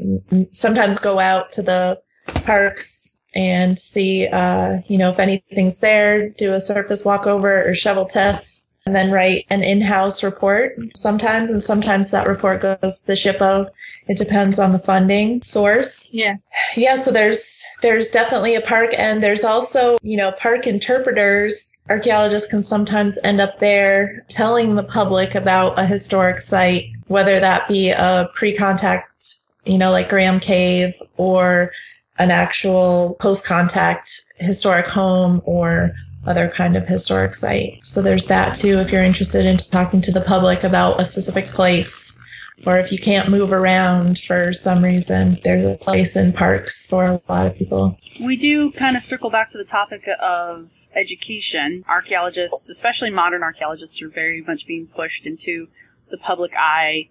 sometimes 0.51 0.99
go 0.99 1.21
out 1.21 1.53
to 1.53 1.63
the 1.63 2.01
parks 2.47 3.23
and 3.35 3.79
see, 3.79 4.27
uh, 4.27 4.79
you 4.89 4.97
know, 4.97 5.11
if 5.11 5.19
anything's 5.19 5.81
there, 5.81 6.31
do 6.31 6.55
a 6.55 6.61
surface 6.61 7.05
walkover 7.05 7.69
or 7.69 7.75
shovel 7.75 8.07
test 8.07 8.66
and 8.87 8.95
then 8.95 9.11
write 9.11 9.45
an 9.51 9.63
in-house 9.63 10.25
report 10.25 10.77
sometimes. 10.97 11.51
And 11.51 11.63
sometimes 11.63 12.11
that 12.13 12.27
report 12.27 12.63
goes 12.63 13.01
to 13.01 13.07
the 13.07 13.13
SHPO 13.15 13.71
it 14.09 14.19
depends 14.19 14.59
on 14.59 14.73
the 14.73 14.79
funding 14.79 15.43
source. 15.43 16.15
Yeah. 16.15 16.37
Yeah. 16.77 16.97
So 16.97 17.11
there's, 17.11 17.65
there's 17.83 18.11
definitely 18.11 18.55
a 18.55 18.61
park 18.61 18.91
and 18.97 19.23
there's 19.23 19.45
also, 19.45 19.99
you 20.03 20.17
know, 20.17 20.33
park 20.33 20.67
interpreters. 20.67 21.81
Archaeologists 21.89 22.51
can 22.51 22.63
sometimes 22.63 23.19
end 23.25 23.41
up 23.41 23.59
there 23.59 24.25
telling 24.29 24.77
the 24.77 24.85
public 24.85 25.35
about 25.35 25.79
a 25.79 25.87
historic 25.87 26.39
site, 26.39 26.87
whether 27.09 27.41
that 27.41 27.69
be 27.69 27.91
a 27.91 28.31
pre-contact, 28.35 29.25
you 29.65 29.79
know, 29.79 29.91
like 29.91 30.09
Graham 30.09 30.39
Cave 30.39 30.95
or 31.17 31.73
an 32.19 32.31
actual 32.31 33.17
post 33.19 33.45
contact 33.45 34.23
historic 34.37 34.87
home 34.87 35.43
or 35.45 35.93
other 36.27 36.49
kind 36.49 36.77
of 36.77 36.87
historic 36.87 37.35
site. 37.35 37.85
So 37.85 38.03
there's 38.03 38.27
that 38.27 38.57
too 38.57 38.79
if 38.79 38.91
you're 38.91 39.03
interested 39.03 39.47
in 39.47 39.57
talking 39.57 40.01
to 40.03 40.13
the 40.13 40.21
public 40.21 40.65
about 40.65 41.01
a 41.01 41.05
specific 41.05 41.47
place 41.47 42.21
or 42.65 42.79
if 42.79 42.91
you 42.91 42.99
can't 42.99 43.29
move 43.29 43.53
around 43.53 44.19
for 44.19 44.55
some 44.55 44.83
reason, 44.83 45.39
there's 45.45 45.65
a 45.67 45.77
place 45.77 46.17
in 46.17 46.33
parks 46.33 46.87
for 46.87 47.05
a 47.05 47.21
lot 47.29 47.47
of 47.47 47.57
people. 47.57 47.99
We 48.25 48.37
do 48.37 48.71
kind 48.73 48.97
of 48.97 49.03
circle 49.03 49.29
back 49.29 49.51
to 49.51 49.59
the 49.59 49.65
topic 49.65 50.09
of 50.21 50.73
education. 50.95 51.85
Archaeologists, 51.87 52.71
especially 52.71 53.11
modern 53.11 53.43
archaeologists, 53.43 54.01
are 54.01 54.09
very 54.09 54.43
much 54.43 54.67
being 54.67 54.87
pushed 54.87 55.27
into 55.27 55.69
the 56.09 56.17
public 56.17 56.53
eye 56.57 57.11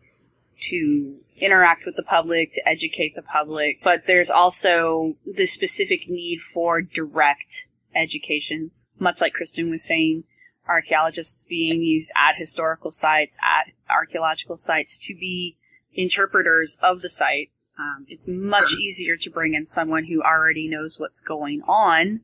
to 0.61 1.17
interact 1.37 1.85
with 1.85 1.95
the 1.95 2.03
public, 2.03 2.53
to 2.53 2.67
educate 2.67 3.13
the 3.15 3.21
public. 3.21 3.81
But 3.83 4.07
there's 4.07 4.31
also 4.31 5.15
the 5.25 5.45
specific 5.45 6.09
need 6.09 6.39
for 6.39 6.81
direct 6.81 7.67
education, 7.93 8.71
much 8.99 9.21
like 9.21 9.33
Kristen 9.33 9.69
was 9.69 9.83
saying 9.83 10.23
archaeologists 10.67 11.45
being 11.45 11.81
used 11.81 12.11
at 12.15 12.35
historical 12.35 12.91
sites, 12.91 13.37
at 13.41 13.71
archaeological 13.89 14.57
sites 14.57 14.97
to 14.99 15.13
be 15.13 15.57
interpreters 15.93 16.77
of 16.81 17.01
the 17.01 17.09
site. 17.09 17.51
Um, 17.77 18.05
it's 18.07 18.27
much 18.27 18.73
easier 18.73 19.17
to 19.17 19.29
bring 19.29 19.53
in 19.53 19.65
someone 19.65 20.05
who 20.05 20.21
already 20.21 20.67
knows 20.67 20.99
what's 20.99 21.19
going 21.19 21.61
on 21.67 22.21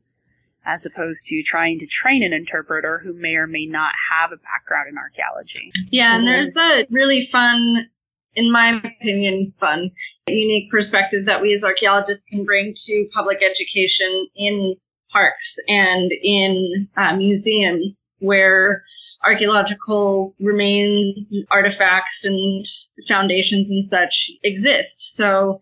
as 0.64 0.86
opposed 0.86 1.26
to 1.26 1.42
trying 1.42 1.78
to 1.80 1.86
train 1.86 2.22
an 2.22 2.32
interpreter 2.32 3.00
who 3.04 3.12
may 3.12 3.34
or 3.34 3.46
may 3.46 3.66
not 3.66 3.92
have 4.10 4.32
a 4.32 4.36
background 4.36 4.88
in 4.88 4.96
archaeology. 4.96 5.70
Yeah, 5.90 6.16
and 6.16 6.26
there's 6.26 6.56
a 6.56 6.86
really 6.90 7.28
fun, 7.32 7.86
in 8.34 8.50
my 8.50 8.80
opinion, 9.00 9.52
fun, 9.58 9.90
unique 10.26 10.70
perspective 10.70 11.26
that 11.26 11.42
we 11.42 11.54
as 11.54 11.64
archaeologists 11.64 12.24
can 12.24 12.44
bring 12.44 12.74
to 12.76 13.08
public 13.12 13.38
education 13.42 14.28
in 14.36 14.76
parks 15.12 15.56
and 15.68 16.10
in 16.22 16.88
uh, 16.96 17.14
museums 17.16 18.06
where 18.18 18.82
archaeological 19.24 20.34
remains, 20.40 21.36
artifacts, 21.50 22.24
and 22.24 22.66
foundations 23.08 23.68
and 23.68 23.88
such 23.88 24.30
exist. 24.44 25.16
So, 25.16 25.60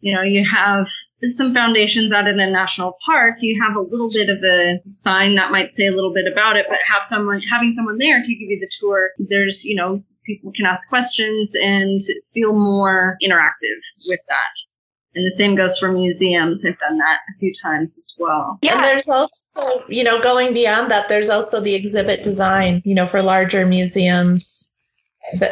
you 0.00 0.14
know, 0.14 0.22
you 0.22 0.44
have 0.48 0.86
some 1.30 1.54
foundations 1.54 2.12
out 2.12 2.26
in 2.26 2.38
a 2.40 2.50
national 2.50 2.98
park, 3.06 3.36
you 3.40 3.60
have 3.62 3.76
a 3.76 3.80
little 3.80 4.10
bit 4.12 4.28
of 4.28 4.42
a 4.42 4.80
sign 4.90 5.36
that 5.36 5.52
might 5.52 5.74
say 5.74 5.86
a 5.86 5.92
little 5.92 6.12
bit 6.12 6.30
about 6.30 6.56
it, 6.56 6.66
but 6.68 6.78
have 6.86 7.04
someone 7.04 7.40
having 7.40 7.72
someone 7.72 7.96
there 7.98 8.20
to 8.20 8.34
give 8.34 8.50
you 8.50 8.58
the 8.60 8.70
tour. 8.78 9.10
There's, 9.18 9.64
you 9.64 9.76
know, 9.76 10.02
people 10.26 10.52
can 10.54 10.66
ask 10.66 10.88
questions 10.88 11.54
and 11.54 12.00
feel 12.34 12.52
more 12.52 13.16
interactive 13.22 13.80
with 14.08 14.20
that. 14.28 14.71
And 15.14 15.26
the 15.26 15.32
same 15.32 15.54
goes 15.54 15.78
for 15.78 15.92
museums. 15.92 16.64
I've 16.64 16.78
done 16.78 16.96
that 16.98 17.18
a 17.28 17.38
few 17.38 17.52
times 17.62 17.98
as 17.98 18.14
well. 18.18 18.58
Yeah. 18.62 18.76
And 18.76 18.84
there's 18.84 19.08
also, 19.08 19.86
you 19.88 20.04
know, 20.04 20.22
going 20.22 20.54
beyond 20.54 20.90
that, 20.90 21.08
there's 21.08 21.28
also 21.28 21.60
the 21.60 21.74
exhibit 21.74 22.22
design, 22.22 22.80
you 22.84 22.94
know, 22.94 23.06
for 23.06 23.22
larger 23.22 23.66
museums. 23.66 24.78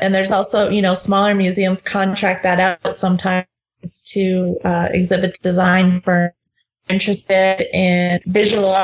And 0.00 0.14
there's 0.14 0.32
also, 0.32 0.70
you 0.70 0.80
know, 0.80 0.94
smaller 0.94 1.34
museums 1.34 1.82
contract 1.82 2.42
that 2.42 2.58
out 2.58 2.94
sometimes 2.94 3.46
to 4.12 4.58
uh, 4.64 4.88
exhibit 4.92 5.38
design 5.42 6.00
firms 6.00 6.56
interested 6.88 7.68
in 7.72 8.20
visual 8.26 8.74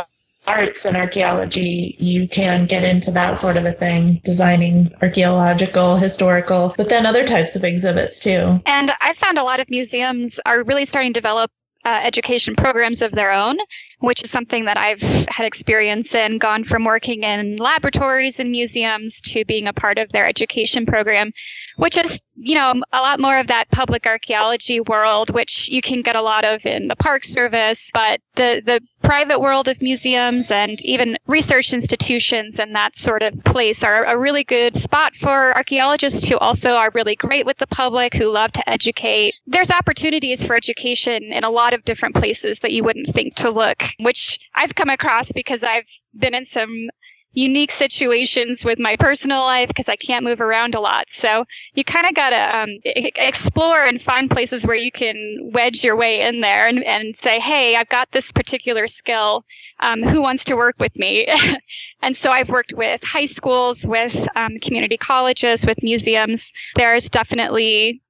arts 0.47 0.85
and 0.85 0.97
archaeology, 0.97 1.97
you 1.99 2.29
can 2.29 2.67
get 2.67 2.85
into 2.85 3.11
that 3.13 3.39
sort 3.39 3.57
of 3.57 3.65
a 3.65 3.73
thing, 3.73 4.21
designing 4.25 4.93
archaeological, 5.03 5.97
historical, 5.97 6.75
but 6.77 6.89
then 6.89 7.07
other 7.07 7.27
types 7.27 7.57
of 7.57 7.65
exhibits 7.65 8.21
too. 8.21 8.61
And 8.67 8.93
I've 9.01 9.17
found 9.17 9.39
a 9.39 9.45
lot 9.45 9.61
of 9.61 9.69
museums 9.71 10.41
are 10.47 10.65
really 10.65 10.85
starting 10.85 11.13
to 11.13 11.21
develop 11.21 11.51
uh, 11.85 12.01
education 12.03 12.57
programs 12.57 13.01
of 13.01 13.13
their 13.13 13.33
own, 13.33 13.57
which 14.01 14.23
is 14.23 14.31
something 14.31 14.65
that 14.67 14.77
I've 14.77 15.01
had 15.29 15.47
experience 15.47 16.15
in, 16.15 16.39
gone 16.39 16.65
from 16.65 16.85
working 16.85 17.23
in 17.23 17.57
laboratories 17.57 18.39
and 18.39 18.51
museums 18.51 19.21
to 19.23 19.45
being 19.45 19.67
a 19.67 19.73
part 19.73 19.99
of 19.99 20.13
their 20.13 20.27
education 20.27 20.87
program 20.87 21.33
which 21.77 21.97
is, 21.97 22.23
you 22.35 22.55
know, 22.55 22.73
a 22.93 23.01
lot 23.01 23.21
more 23.21 23.39
of 23.39 23.47
that 23.47 23.71
public 23.71 24.07
archaeology 24.07 24.81
world, 24.81 25.31
which 25.31 25.69
you 25.69 25.83
can 25.83 26.03
get 26.03 26.17
a 26.17 26.23
lot 26.23 26.45
of 26.45 26.65
in 26.65 26.89
the 26.89 26.97
Park 26.97 27.25
Service, 27.25 27.91
but 27.93 28.21
the, 28.35 28.63
the 28.65 28.81
private 29.03 29.41
world 29.41 29.69
of 29.69 29.81
museums 29.81 30.51
and 30.51 30.83
even 30.85 31.17
research 31.27 31.73
institutions 31.73 32.59
and 32.59 32.75
that 32.75 32.97
sort 32.97 33.23
of 33.23 33.33
place 33.45 33.85
are 33.85 34.05
a 34.05 34.19
really 34.19 34.43
good 34.43 34.75
spot 34.75 35.15
for 35.15 35.55
archaeologists 35.55 36.27
who 36.27 36.39
also 36.39 36.71
are 36.71 36.91
really 36.95 37.15
great 37.15 37.47
with 37.47 37.59
the 37.59 37.67
public, 37.67 38.15
who 38.15 38.31
love 38.31 38.53
to 38.53 38.69
educate. 38.69 39.35
There's 39.47 39.71
opportunities 39.71 40.45
for 40.45 40.57
education 40.57 41.25
in 41.25 41.45
a 41.45 41.51
lot 41.51 41.75
of 41.75 41.85
different 41.85 42.15
places 42.15 42.61
that 42.61 42.73
you 42.73 42.83
wouldn't 42.83 43.09
think 43.09 43.35
to 43.37 43.51
look, 43.51 43.83
which 44.01 44.39
I've 44.55 44.75
come 44.75 44.89
across 44.89 45.33
because 45.33 45.63
I've 45.63 45.85
been 46.19 46.35
in 46.35 46.45
some 46.45 46.89
unique 47.37 47.71
situations 47.71 48.65
with 48.65 48.79
my 48.79 48.97
personal 48.97 49.43
life 49.43 49.69
because 49.69 49.91
I 49.91 49.97
can't 49.97 50.25
move 50.25 50.41
around 50.41 50.75
a 50.75 50.81
lot. 50.81 51.05
So 51.11 51.45
you 51.75 51.85
kind 51.85 52.07
of 52.07 52.15
got 52.15 52.31
to 52.31 52.59
um, 52.59 52.71
explore 52.85 53.85
and 53.85 54.01
find 54.01 54.31
places 54.31 54.67
where 54.67 54.77
you 54.77 54.91
can 54.91 55.51
wedge 55.53 55.85
your 55.85 55.97
way 55.97 56.23
in 56.23 56.41
there 56.41 56.67
and, 56.67 56.83
and 56.85 57.15
say, 57.15 57.39
hey, 57.39 57.77
I've 57.77 57.91
got 57.91 58.11
this 58.13 58.33
particular 58.33 58.89
skill. 58.89 59.45
Um, 59.81 60.03
who 60.03 60.23
wants 60.23 60.45
to 60.45 60.57
work 60.57 60.77
with 60.81 60.97
me? 60.97 61.29
and 62.03 62.17
so 62.17 62.31
I've 62.31 62.49
worked 62.49 62.73
with 62.73 63.03
high 63.05 63.27
schools, 63.27 63.87
with 63.87 64.27
um, 64.35 64.59
community 64.63 64.97
colleges, 64.97 65.67
with 65.67 65.83
museums. 65.83 66.51
There's 66.77 67.11
definitely 67.11 68.01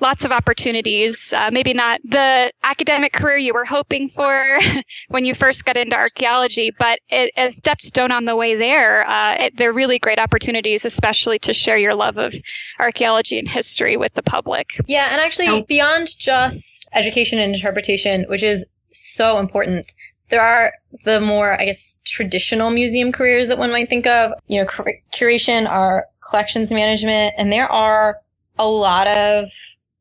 lots 0.00 0.24
of 0.24 0.32
opportunities. 0.32 1.32
Uh, 1.32 1.50
maybe 1.52 1.72
not 1.72 2.00
the 2.04 2.52
academic 2.62 3.12
career 3.12 3.36
you 3.36 3.54
were 3.54 3.64
hoping 3.64 4.08
for 4.10 4.58
when 5.08 5.24
you 5.24 5.34
first 5.34 5.64
got 5.64 5.76
into 5.76 5.96
archaeology, 5.96 6.72
but 6.78 7.00
it, 7.08 7.32
as 7.36 7.56
steps 7.56 7.86
stone 7.86 8.10
on 8.10 8.24
the 8.24 8.36
way 8.36 8.54
there, 8.54 9.08
uh, 9.08 9.36
it, 9.38 9.56
they're 9.56 9.72
really 9.72 9.98
great 9.98 10.18
opportunities, 10.18 10.84
especially 10.84 11.38
to 11.38 11.52
share 11.52 11.78
your 11.78 11.94
love 11.94 12.16
of 12.16 12.34
archaeology 12.78 13.38
and 13.38 13.48
history 13.48 13.96
with 13.96 14.14
the 14.14 14.22
public. 14.22 14.80
Yeah, 14.86 15.08
and 15.10 15.20
actually, 15.20 15.48
oh. 15.48 15.62
beyond 15.62 16.08
just 16.18 16.88
education 16.92 17.38
and 17.38 17.54
interpretation, 17.54 18.24
which 18.28 18.42
is 18.42 18.66
so 18.90 19.38
important, 19.38 19.94
there 20.30 20.40
are 20.40 20.72
the 21.04 21.20
more, 21.20 21.60
I 21.60 21.66
guess, 21.66 22.00
traditional 22.04 22.70
museum 22.70 23.12
careers 23.12 23.48
that 23.48 23.58
one 23.58 23.70
might 23.70 23.88
think 23.88 24.06
of. 24.06 24.32
You 24.46 24.60
know, 24.60 24.66
cur- 24.66 24.98
curation, 25.12 25.68
our 25.68 26.06
collections 26.28 26.72
management, 26.72 27.34
and 27.36 27.52
there 27.52 27.70
are 27.70 28.18
a 28.58 28.66
lot 28.66 29.06
of 29.06 29.50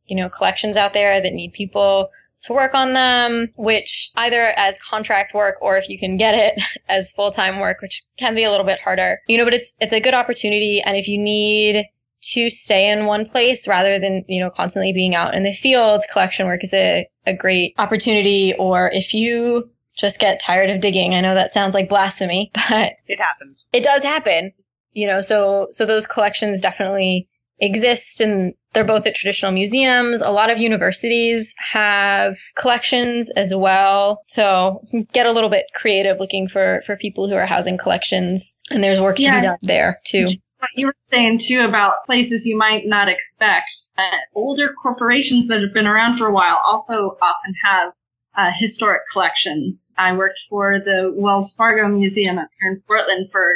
you 0.09 0.15
know, 0.15 0.29
collections 0.29 0.75
out 0.75 0.93
there 0.93 1.21
that 1.21 1.33
need 1.33 1.53
people 1.53 2.09
to 2.41 2.53
work 2.53 2.73
on 2.73 2.93
them, 2.93 3.49
which 3.55 4.11
either 4.15 4.53
as 4.55 4.79
contract 4.79 5.33
work 5.33 5.55
or 5.61 5.77
if 5.77 5.89
you 5.89 5.99
can 5.99 6.17
get 6.17 6.33
it 6.33 6.61
as 6.89 7.11
full-time 7.11 7.59
work, 7.59 7.81
which 7.81 8.03
can 8.17 8.35
be 8.35 8.43
a 8.43 8.51
little 8.51 8.65
bit 8.65 8.81
harder, 8.81 9.19
you 9.27 9.37
know, 9.37 9.43
but 9.43 9.53
it's, 9.53 9.75
it's 9.79 9.93
a 9.93 9.99
good 9.99 10.13
opportunity. 10.13 10.81
And 10.81 10.95
if 10.95 11.07
you 11.07 11.17
need 11.17 11.85
to 12.21 12.49
stay 12.49 12.89
in 12.89 13.05
one 13.05 13.25
place 13.25 13.67
rather 13.67 13.99
than, 13.99 14.25
you 14.27 14.39
know, 14.39 14.49
constantly 14.49 14.93
being 14.93 15.15
out 15.15 15.33
in 15.33 15.43
the 15.43 15.53
field, 15.53 16.01
collection 16.11 16.47
work 16.47 16.63
is 16.63 16.73
a, 16.73 17.07
a 17.25 17.33
great 17.33 17.73
opportunity. 17.77 18.53
Or 18.57 18.89
if 18.93 19.13
you 19.13 19.69
just 19.95 20.19
get 20.19 20.39
tired 20.39 20.69
of 20.69 20.81
digging, 20.81 21.13
I 21.13 21.21
know 21.21 21.33
that 21.33 21.53
sounds 21.53 21.73
like 21.73 21.89
blasphemy, 21.89 22.51
but 22.69 22.93
it 23.07 23.19
happens. 23.19 23.67
It 23.71 23.83
does 23.83 24.03
happen, 24.03 24.53
you 24.93 25.07
know, 25.07 25.21
so, 25.21 25.67
so 25.71 25.85
those 25.85 26.07
collections 26.07 26.61
definitely 26.61 27.27
exist 27.59 28.21
and 28.21 28.53
they're 28.73 28.83
both 28.83 29.07
at 29.07 29.15
traditional 29.15 29.51
museums. 29.51 30.21
A 30.21 30.31
lot 30.31 30.51
of 30.51 30.59
universities 30.59 31.53
have 31.71 32.37
collections 32.55 33.31
as 33.31 33.53
well. 33.53 34.21
So 34.27 34.81
get 35.11 35.25
a 35.25 35.31
little 35.31 35.49
bit 35.49 35.65
creative 35.73 36.19
looking 36.19 36.47
for, 36.47 36.81
for 36.85 36.95
people 36.97 37.27
who 37.27 37.35
are 37.35 37.45
housing 37.45 37.77
collections 37.77 38.59
and 38.71 38.83
there's 38.83 38.99
work 38.99 39.19
yeah. 39.19 39.31
to 39.31 39.37
be 39.37 39.41
done 39.41 39.57
there 39.63 39.99
too. 40.05 40.27
What 40.59 40.69
you 40.75 40.87
were 40.87 40.95
saying 41.07 41.39
too 41.39 41.61
about 41.61 42.05
places 42.05 42.45
you 42.45 42.57
might 42.57 42.83
not 42.85 43.07
expect. 43.07 43.69
Uh, 43.97 44.17
older 44.35 44.73
corporations 44.81 45.47
that 45.47 45.61
have 45.61 45.73
been 45.73 45.87
around 45.87 46.17
for 46.17 46.27
a 46.27 46.33
while 46.33 46.57
also 46.67 47.17
often 47.21 47.53
have 47.63 47.93
uh, 48.35 48.51
historic 48.53 49.01
collections. 49.11 49.93
I 49.97 50.13
worked 50.13 50.39
for 50.49 50.79
the 50.79 51.11
Wells 51.15 51.53
Fargo 51.55 51.87
Museum 51.87 52.37
up 52.37 52.49
here 52.59 52.71
in 52.71 52.83
Portland 52.87 53.29
for 53.31 53.55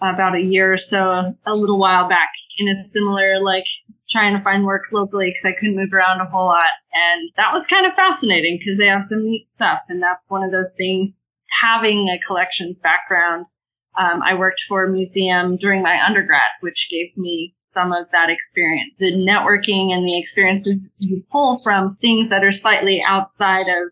about 0.00 0.34
a 0.34 0.40
year 0.40 0.72
or 0.72 0.78
so, 0.78 1.34
a 1.44 1.52
little 1.54 1.78
while 1.78 2.08
back 2.08 2.30
in 2.58 2.68
a 2.68 2.84
similar, 2.84 3.38
like, 3.40 3.66
trying 4.10 4.36
to 4.36 4.42
find 4.42 4.64
work 4.64 4.84
locally 4.92 5.30
because 5.30 5.44
I 5.44 5.58
couldn't 5.58 5.76
move 5.76 5.92
around 5.92 6.20
a 6.20 6.26
whole 6.26 6.46
lot. 6.46 6.70
And 6.92 7.30
that 7.36 7.52
was 7.52 7.66
kind 7.66 7.86
of 7.86 7.94
fascinating 7.94 8.58
because 8.58 8.78
they 8.78 8.86
have 8.86 9.04
some 9.04 9.24
neat 9.24 9.44
stuff. 9.44 9.80
And 9.88 10.02
that's 10.02 10.28
one 10.28 10.42
of 10.42 10.52
those 10.52 10.74
things, 10.76 11.20
having 11.62 12.08
a 12.08 12.18
collections 12.26 12.80
background. 12.80 13.46
Um, 13.98 14.22
I 14.22 14.38
worked 14.38 14.62
for 14.68 14.84
a 14.84 14.90
museum 14.90 15.56
during 15.56 15.82
my 15.82 16.04
undergrad, 16.04 16.42
which 16.60 16.88
gave 16.90 17.16
me 17.16 17.54
some 17.74 17.92
of 17.92 18.06
that 18.12 18.30
experience. 18.30 18.94
The 18.98 19.12
networking 19.12 19.92
and 19.92 20.06
the 20.06 20.18
experiences 20.18 20.92
you 20.98 21.22
pull 21.30 21.58
from 21.62 21.96
things 22.00 22.30
that 22.30 22.44
are 22.44 22.52
slightly 22.52 23.02
outside 23.06 23.68
of, 23.68 23.90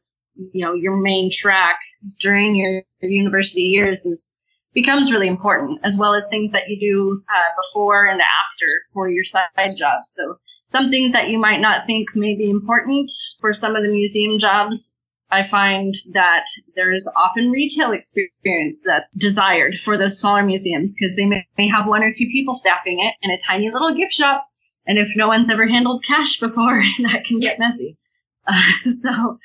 you 0.52 0.64
know, 0.64 0.74
your 0.74 0.96
main 0.96 1.30
track 1.32 1.78
during 2.20 2.54
your 2.54 2.82
university 3.00 3.62
years 3.62 4.04
is 4.04 4.32
becomes 4.74 5.12
really 5.12 5.28
important, 5.28 5.80
as 5.84 5.96
well 5.98 6.14
as 6.14 6.26
things 6.28 6.52
that 6.52 6.68
you 6.68 6.78
do 6.78 7.22
uh, 7.28 7.50
before 7.62 8.06
and 8.06 8.20
after 8.20 8.66
for 8.92 9.08
your 9.10 9.24
side 9.24 9.48
jobs. 9.76 10.10
So 10.12 10.36
some 10.70 10.90
things 10.90 11.12
that 11.12 11.30
you 11.30 11.38
might 11.38 11.60
not 11.60 11.86
think 11.86 12.08
may 12.14 12.36
be 12.36 12.50
important 12.50 13.10
for 13.40 13.54
some 13.54 13.76
of 13.76 13.84
the 13.84 13.90
museum 13.90 14.38
jobs 14.38 14.94
I 15.30 15.46
find 15.50 15.94
that 16.12 16.46
there's 16.74 17.06
often 17.14 17.50
retail 17.50 17.92
experience 17.92 18.80
that's 18.84 19.14
desired 19.14 19.74
for 19.84 19.98
those 19.98 20.18
smaller 20.18 20.42
museums 20.42 20.94
because 20.94 21.16
they 21.16 21.26
may, 21.26 21.46
may 21.58 21.68
have 21.68 21.86
one 21.86 22.02
or 22.02 22.10
two 22.10 22.26
people 22.32 22.56
staffing 22.56 22.98
it 23.00 23.14
in 23.20 23.30
a 23.30 23.40
tiny 23.46 23.70
little 23.70 23.94
gift 23.94 24.14
shop. 24.14 24.46
And 24.86 24.98
if 24.98 25.08
no 25.16 25.28
one's 25.28 25.50
ever 25.50 25.66
handled 25.66 26.04
cash 26.08 26.40
before, 26.40 26.80
that 27.02 27.24
can 27.26 27.38
get 27.38 27.58
messy. 27.58 27.98
Uh, 28.46 28.62
so 29.02 29.38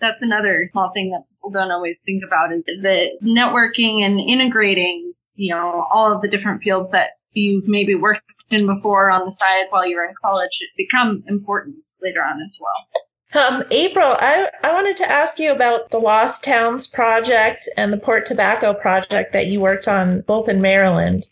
that's 0.00 0.22
another 0.22 0.68
small 0.70 0.90
thing 0.94 1.10
that 1.10 1.24
people 1.30 1.50
don't 1.50 1.70
always 1.70 1.98
think 2.04 2.22
about 2.26 2.52
is 2.52 2.62
the 2.64 3.10
networking 3.22 4.04
and 4.04 4.20
integrating, 4.20 5.12
you 5.34 5.54
know, 5.54 5.86
all 5.90 6.12
of 6.12 6.22
the 6.22 6.28
different 6.28 6.62
fields 6.62 6.90
that 6.92 7.10
you've 7.32 7.68
maybe 7.68 7.94
worked 7.94 8.22
in 8.50 8.66
before 8.66 9.10
on 9.10 9.24
the 9.24 9.32
side 9.32 9.66
while 9.70 9.86
you 9.86 9.96
were 9.96 10.04
in 10.04 10.14
college 10.22 10.50
become 10.76 11.22
important 11.26 11.76
later 12.00 12.20
on 12.20 12.40
as 12.42 12.58
well. 12.60 13.04
Um, 13.34 13.62
April, 13.70 14.06
I, 14.06 14.48
I 14.62 14.72
wanted 14.72 14.96
to 14.98 15.10
ask 15.10 15.38
you 15.38 15.52
about 15.54 15.90
the 15.90 15.98
Lost 15.98 16.44
Towns 16.44 16.86
project 16.86 17.68
and 17.76 17.92
the 17.92 17.98
Port 17.98 18.24
Tobacco 18.24 18.72
project 18.72 19.34
that 19.34 19.48
you 19.48 19.60
worked 19.60 19.86
on 19.86 20.22
both 20.22 20.48
in 20.48 20.62
Maryland, 20.62 21.24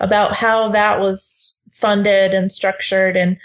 about 0.00 0.36
how 0.36 0.68
that 0.70 0.98
was 0.98 1.62
funded 1.70 2.32
and 2.32 2.50
structured 2.50 3.16
and 3.16 3.36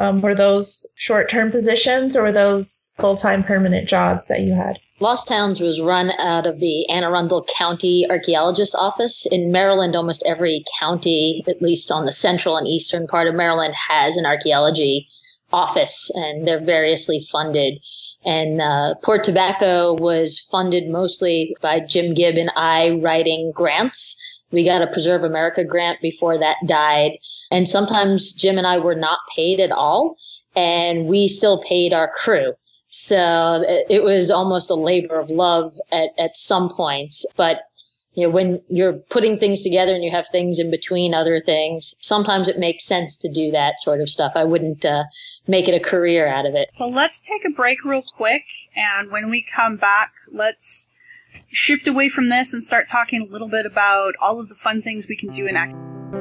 um, 0.00 0.20
were 0.22 0.34
those 0.34 0.86
short-term 0.96 1.50
positions 1.50 2.16
or 2.16 2.22
were 2.22 2.32
those 2.32 2.94
full-time 2.98 3.44
permanent 3.44 3.88
jobs 3.88 4.26
that 4.28 4.40
you 4.40 4.54
had? 4.54 4.78
Lost 4.98 5.28
Towns 5.28 5.60
was 5.60 5.80
run 5.80 6.10
out 6.18 6.46
of 6.46 6.60
the 6.60 6.88
Anne 6.90 7.04
Arundel 7.04 7.46
County 7.56 8.06
Archaeologist 8.10 8.74
Office. 8.74 9.26
In 9.30 9.52
Maryland, 9.52 9.96
almost 9.96 10.22
every 10.26 10.64
county, 10.78 11.44
at 11.48 11.62
least 11.62 11.90
on 11.90 12.06
the 12.06 12.12
central 12.12 12.56
and 12.56 12.66
eastern 12.66 13.06
part 13.06 13.26
of 13.26 13.34
Maryland, 13.34 13.74
has 13.88 14.16
an 14.16 14.26
archaeology 14.26 15.06
office 15.52 16.10
and 16.14 16.46
they're 16.46 16.62
variously 16.62 17.20
funded. 17.20 17.78
And 18.24 18.60
uh, 18.60 18.94
Port 19.02 19.24
Tobacco 19.24 19.94
was 19.94 20.38
funded 20.50 20.88
mostly 20.88 21.56
by 21.60 21.80
Jim 21.80 22.14
Gibb 22.14 22.36
and 22.36 22.52
I 22.54 23.00
writing 23.02 23.52
grants. 23.54 24.29
We 24.50 24.64
got 24.64 24.82
a 24.82 24.86
Preserve 24.86 25.22
America 25.22 25.64
grant 25.64 26.00
before 26.00 26.38
that 26.38 26.56
died. 26.66 27.18
And 27.50 27.68
sometimes 27.68 28.32
Jim 28.32 28.58
and 28.58 28.66
I 28.66 28.78
were 28.78 28.94
not 28.94 29.18
paid 29.34 29.60
at 29.60 29.72
all, 29.72 30.16
and 30.56 31.06
we 31.06 31.28
still 31.28 31.62
paid 31.62 31.92
our 31.92 32.10
crew. 32.10 32.54
So 32.88 33.62
it 33.88 34.02
was 34.02 34.30
almost 34.30 34.70
a 34.70 34.74
labor 34.74 35.18
of 35.18 35.30
love 35.30 35.74
at, 35.92 36.10
at 36.18 36.36
some 36.36 36.68
points. 36.68 37.24
But 37.36 37.60
you 38.14 38.26
know, 38.26 38.30
when 38.30 38.60
you're 38.68 38.94
putting 38.94 39.38
things 39.38 39.62
together 39.62 39.94
and 39.94 40.02
you 40.02 40.10
have 40.10 40.26
things 40.28 40.58
in 40.58 40.70
between 40.70 41.14
other 41.14 41.38
things, 41.38 41.94
sometimes 42.00 42.48
it 42.48 42.58
makes 42.58 42.84
sense 42.84 43.16
to 43.16 43.32
do 43.32 43.52
that 43.52 43.78
sort 43.78 44.00
of 44.00 44.08
stuff. 44.08 44.32
I 44.34 44.44
wouldn't 44.44 44.84
uh, 44.84 45.04
make 45.46 45.68
it 45.68 45.74
a 45.74 45.80
career 45.80 46.26
out 46.26 46.44
of 46.44 46.54
it. 46.54 46.70
Well, 46.78 46.92
let's 46.92 47.20
take 47.20 47.44
a 47.46 47.50
break 47.50 47.84
real 47.84 48.02
quick, 48.16 48.42
and 48.74 49.10
when 49.10 49.30
we 49.30 49.46
come 49.54 49.76
back, 49.76 50.10
let's 50.30 50.89
shift 51.48 51.86
away 51.86 52.08
from 52.08 52.28
this 52.28 52.52
and 52.52 52.62
start 52.62 52.88
talking 52.88 53.22
a 53.22 53.26
little 53.26 53.48
bit 53.48 53.66
about 53.66 54.14
all 54.20 54.40
of 54.40 54.48
the 54.48 54.54
fun 54.54 54.82
things 54.82 55.08
we 55.08 55.16
can 55.16 55.30
do 55.30 55.46
in 55.46 55.56
academia. 55.56 56.19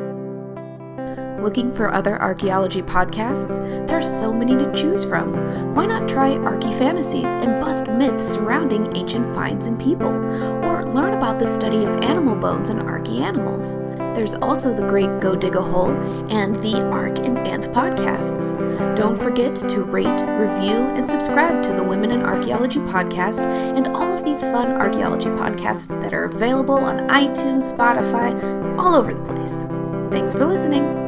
Looking 1.42 1.74
for 1.74 1.94
other 1.94 2.22
archaeology 2.22 2.82
podcasts? 2.82 3.88
There's 3.88 4.10
so 4.10 4.34
many 4.34 4.58
to 4.58 4.72
choose 4.74 5.06
from. 5.06 5.74
Why 5.74 5.86
not 5.86 6.10
try 6.10 6.36
Archy 6.36 6.74
Fantasies 6.74 7.30
and 7.30 7.62
bust 7.62 7.88
myths 7.88 8.28
surrounding 8.28 8.96
ancient 8.98 9.34
finds 9.34 9.66
and 9.66 9.80
people? 9.80 10.10
Or 10.10 10.86
learn 10.92 11.14
about 11.14 11.40
the 11.40 11.48
study 11.48 11.86
of 11.86 12.02
animal 12.02 12.36
bones 12.36 12.70
and 12.70 12.82
archy 12.82 13.22
animals? 13.22 13.78
There's 14.14 14.36
also 14.36 14.74
the 14.74 14.86
great 14.86 15.22
Go 15.22 15.34
Dig 15.34 15.56
a 15.56 15.62
Hole 15.62 15.92
and 16.30 16.56
the 16.58 16.82
Ark 16.92 17.20
and 17.20 17.38
Anth 17.38 17.74
podcasts. 17.74 18.54
Don't 18.98 19.18
forget 19.18 19.56
to 19.70 19.84
rate, 19.84 20.08
review, 20.08 20.76
and 20.76 21.08
subscribe 21.08 21.64
to 21.64 21.72
the 21.72 21.84
Women 21.84 22.12
in 22.12 22.22
Archaeology 22.22 22.82
podcast 22.82 23.46
and 23.46 23.88
all 23.88 24.18
of 24.18 24.26
these 24.26 24.42
fun 24.42 24.74
archaeology 24.74 25.30
podcasts 25.30 25.88
that 26.02 26.14
are 26.14 26.26
available 26.26 26.76
on 26.76 27.08
iTunes, 27.08 27.74
Spotify, 27.74 28.78
all 28.78 28.94
over 28.94 29.14
the 29.14 29.22
place. 29.22 29.64
Thanks 30.12 30.34
for 30.34 30.46
listening. 30.46 30.99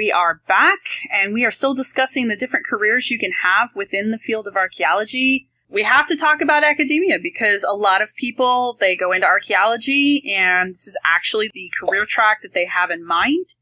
We 0.00 0.10
are 0.10 0.40
back, 0.48 0.78
and 1.12 1.34
we 1.34 1.44
are 1.44 1.50
still 1.50 1.74
discussing 1.74 2.28
the 2.28 2.34
different 2.34 2.64
careers 2.64 3.10
you 3.10 3.18
can 3.18 3.32
have 3.32 3.76
within 3.76 4.12
the 4.12 4.18
field 4.18 4.46
of 4.46 4.56
archaeology. 4.56 5.50
We 5.68 5.82
have 5.82 6.06
to 6.06 6.16
talk 6.16 6.40
about 6.40 6.64
academia 6.64 7.18
because 7.22 7.64
a 7.64 7.74
lot 7.74 8.00
of 8.00 8.14
people 8.14 8.78
they 8.80 8.96
go 8.96 9.12
into 9.12 9.26
archaeology, 9.26 10.34
and 10.34 10.72
this 10.72 10.86
is 10.86 10.96
actually 11.04 11.50
the 11.52 11.70
career 11.78 12.06
track 12.06 12.38
that 12.40 12.54
they 12.54 12.64
have 12.64 12.90
in 12.90 13.06
mind. 13.06 13.52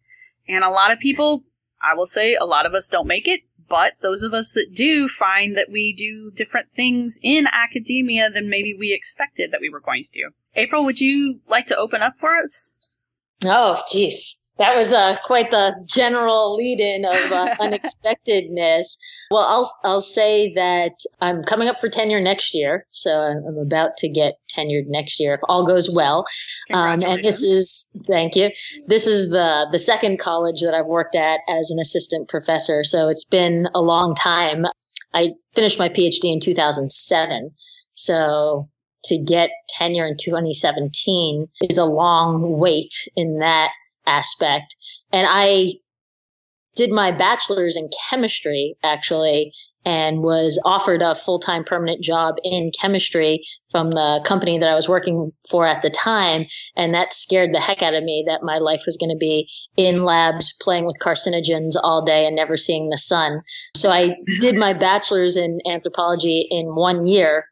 And 0.46 0.62
a 0.62 0.70
lot 0.70 0.92
of 0.92 1.00
people, 1.00 1.42
I 1.82 1.94
will 1.96 2.06
say, 2.06 2.36
a 2.36 2.44
lot 2.44 2.66
of 2.66 2.72
us 2.72 2.88
don't 2.88 3.08
make 3.08 3.26
it, 3.26 3.40
but 3.68 3.94
those 4.00 4.22
of 4.22 4.32
us 4.32 4.52
that 4.52 4.72
do 4.72 5.08
find 5.08 5.56
that 5.56 5.72
we 5.72 5.92
do 5.92 6.30
different 6.30 6.70
things 6.70 7.18
in 7.20 7.48
academia 7.48 8.30
than 8.30 8.48
maybe 8.48 8.76
we 8.78 8.92
expected 8.92 9.50
that 9.50 9.60
we 9.60 9.70
were 9.70 9.80
going 9.80 10.04
to 10.04 10.10
do. 10.12 10.30
April, 10.54 10.84
would 10.84 11.00
you 11.00 11.40
like 11.48 11.66
to 11.66 11.76
open 11.76 12.00
up 12.00 12.14
for 12.20 12.36
us? 12.36 12.74
Oh, 13.44 13.82
geez. 13.90 14.44
That 14.58 14.74
was 14.74 14.92
uh, 14.92 15.16
quite 15.24 15.50
the 15.50 15.72
general 15.86 16.56
lead-in 16.56 17.04
of 17.04 17.32
uh, 17.32 17.54
unexpectedness. 17.60 18.98
Well, 19.30 19.44
I'll 19.44 19.70
I'll 19.84 20.00
say 20.00 20.52
that 20.54 20.92
I'm 21.20 21.42
coming 21.44 21.68
up 21.68 21.78
for 21.78 21.88
tenure 21.88 22.20
next 22.20 22.54
year, 22.54 22.86
so 22.90 23.10
I'm 23.10 23.56
about 23.56 23.96
to 23.98 24.08
get 24.08 24.34
tenured 24.52 24.84
next 24.86 25.20
year 25.20 25.34
if 25.34 25.40
all 25.48 25.66
goes 25.66 25.88
well. 25.88 26.26
Um, 26.72 27.02
and 27.02 27.22
this 27.22 27.42
is 27.42 27.88
thank 28.06 28.34
you. 28.34 28.50
This 28.88 29.06
is 29.06 29.30
the 29.30 29.66
the 29.70 29.78
second 29.78 30.18
college 30.18 30.60
that 30.62 30.74
I've 30.74 30.86
worked 30.86 31.14
at 31.14 31.40
as 31.48 31.70
an 31.70 31.78
assistant 31.78 32.28
professor, 32.28 32.82
so 32.82 33.08
it's 33.08 33.24
been 33.24 33.68
a 33.74 33.80
long 33.80 34.14
time. 34.14 34.66
I 35.14 35.30
finished 35.54 35.78
my 35.78 35.88
PhD 35.88 36.24
in 36.24 36.40
2007, 36.40 37.52
so 37.94 38.68
to 39.04 39.18
get 39.18 39.50
tenure 39.68 40.06
in 40.06 40.16
2017 40.16 41.46
is 41.62 41.78
a 41.78 41.84
long 41.84 42.58
wait 42.58 43.08
in 43.16 43.38
that 43.38 43.70
aspect. 44.08 44.74
And 45.12 45.26
I 45.30 45.74
did 46.74 46.90
my 46.90 47.10
bachelor's 47.10 47.76
in 47.76 47.90
chemistry 48.08 48.76
actually 48.84 49.52
and 49.84 50.22
was 50.22 50.60
offered 50.64 51.02
a 51.02 51.14
full-time 51.14 51.64
permanent 51.64 52.02
job 52.02 52.36
in 52.44 52.70
chemistry 52.78 53.42
from 53.70 53.90
the 53.90 54.22
company 54.24 54.58
that 54.58 54.68
I 54.68 54.74
was 54.74 54.88
working 54.88 55.32
for 55.48 55.66
at 55.66 55.82
the 55.82 55.90
time. 55.90 56.44
And 56.76 56.92
that 56.94 57.12
scared 57.12 57.54
the 57.54 57.60
heck 57.60 57.82
out 57.82 57.94
of 57.94 58.04
me 58.04 58.22
that 58.26 58.42
my 58.42 58.58
life 58.58 58.82
was 58.86 58.96
going 58.96 59.10
to 59.10 59.16
be 59.16 59.48
in 59.76 60.04
labs 60.04 60.54
playing 60.60 60.84
with 60.84 61.00
carcinogens 61.00 61.72
all 61.82 62.04
day 62.04 62.26
and 62.26 62.36
never 62.36 62.56
seeing 62.56 62.90
the 62.90 62.98
sun. 62.98 63.40
So 63.76 63.90
I 63.90 64.14
did 64.40 64.56
my 64.56 64.72
bachelor's 64.72 65.36
in 65.36 65.58
anthropology 65.66 66.46
in 66.50 66.74
one 66.74 67.06
year, 67.06 67.46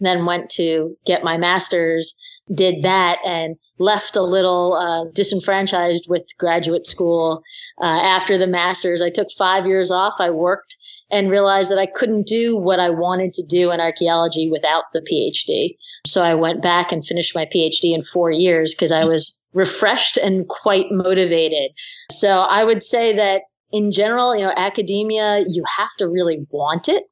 then 0.00 0.26
went 0.26 0.50
to 0.50 0.96
get 1.06 1.22
my 1.22 1.38
master's 1.38 2.18
did 2.54 2.82
that 2.82 3.18
and 3.24 3.56
left 3.78 4.16
a 4.16 4.22
little 4.22 4.74
uh, 4.74 5.10
disenfranchised 5.14 6.06
with 6.08 6.26
graduate 6.38 6.86
school 6.86 7.42
uh, 7.80 8.00
after 8.02 8.36
the 8.36 8.46
master's. 8.46 9.02
I 9.02 9.10
took 9.10 9.28
five 9.36 9.66
years 9.66 9.90
off. 9.90 10.14
I 10.18 10.30
worked 10.30 10.76
and 11.10 11.30
realized 11.30 11.70
that 11.70 11.78
I 11.78 11.86
couldn't 11.86 12.26
do 12.26 12.56
what 12.56 12.78
I 12.78 12.90
wanted 12.90 13.32
to 13.34 13.46
do 13.46 13.70
in 13.72 13.80
archaeology 13.80 14.48
without 14.50 14.84
the 14.92 15.00
PhD. 15.00 15.76
So 16.06 16.22
I 16.22 16.34
went 16.34 16.62
back 16.62 16.92
and 16.92 17.04
finished 17.04 17.34
my 17.34 17.46
PhD 17.46 17.94
in 17.94 18.02
four 18.02 18.30
years 18.30 18.74
because 18.74 18.92
I 18.92 19.04
was 19.04 19.40
refreshed 19.52 20.16
and 20.16 20.48
quite 20.48 20.86
motivated. 20.90 21.72
So 22.10 22.40
I 22.40 22.64
would 22.64 22.82
say 22.82 23.14
that 23.16 23.42
in 23.72 23.90
general, 23.90 24.36
you 24.36 24.42
know, 24.42 24.52
academia, 24.56 25.44
you 25.46 25.64
have 25.78 25.90
to 25.98 26.08
really 26.08 26.46
want 26.50 26.88
it. 26.88 27.04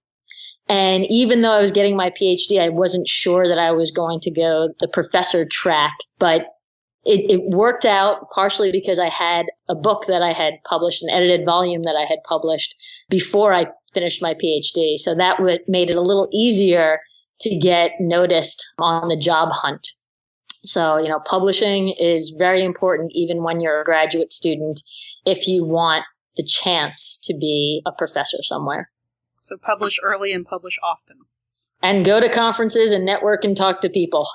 And 0.68 1.07
even 1.07 1.40
though 1.40 1.52
I 1.52 1.61
was 1.61 1.72
getting 1.72 1.96
my 1.96 2.11
PhD, 2.11 2.61
I 2.61 2.68
wasn't 2.68 3.09
sure 3.09 3.48
that 3.48 3.59
I 3.59 3.72
was 3.72 3.90
going 3.90 4.20
to 4.20 4.31
go 4.31 4.68
the 4.81 4.88
professor 4.88 5.46
track, 5.50 5.94
but 6.18 6.46
it, 7.04 7.31
it, 7.31 7.40
worked 7.50 7.87
out 7.87 8.28
partially 8.35 8.70
because 8.70 8.98
I 8.98 9.09
had 9.09 9.46
a 9.68 9.74
book 9.74 10.04
that 10.09 10.20
I 10.20 10.33
had 10.33 10.54
published, 10.68 11.02
an 11.02 11.09
edited 11.09 11.46
volume 11.46 11.85
that 11.85 11.96
I 11.96 12.04
had 12.04 12.18
published 12.28 12.74
before 13.09 13.54
I 13.54 13.66
finished 13.94 14.20
my 14.20 14.35
PhD. 14.35 14.96
So 14.96 15.14
that 15.14 15.40
would, 15.40 15.61
made 15.66 15.88
it 15.88 15.96
a 15.96 16.02
little 16.02 16.28
easier 16.33 16.98
to 17.40 17.57
get 17.57 17.92
noticed 17.98 18.66
on 18.78 19.09
the 19.09 19.16
job 19.16 19.50
hunt. 19.52 19.88
So, 20.64 20.98
you 20.98 21.09
know, 21.09 21.20
publishing 21.24 21.94
is 21.98 22.35
very 22.37 22.62
important 22.62 23.12
even 23.14 23.42
when 23.42 23.61
you're 23.61 23.81
a 23.81 23.85
graduate 23.85 24.33
student 24.33 24.83
if 25.24 25.46
you 25.46 25.64
want 25.64 26.04
the 26.37 26.44
chance 26.44 27.18
to 27.24 27.35
be 27.35 27.81
a 27.87 27.92
professor 27.92 28.38
somewhere. 28.42 28.90
So 29.40 29.57
publish 29.57 29.98
early 30.03 30.33
and 30.33 30.46
publish 30.46 30.79
often. 30.83 31.18
And 31.83 32.05
go 32.05 32.20
to 32.20 32.29
conferences 32.29 32.92
and 32.92 33.07
network 33.07 33.44
and 33.44 33.57
talk 33.57 33.81
to 33.83 33.88
people. 33.88 34.27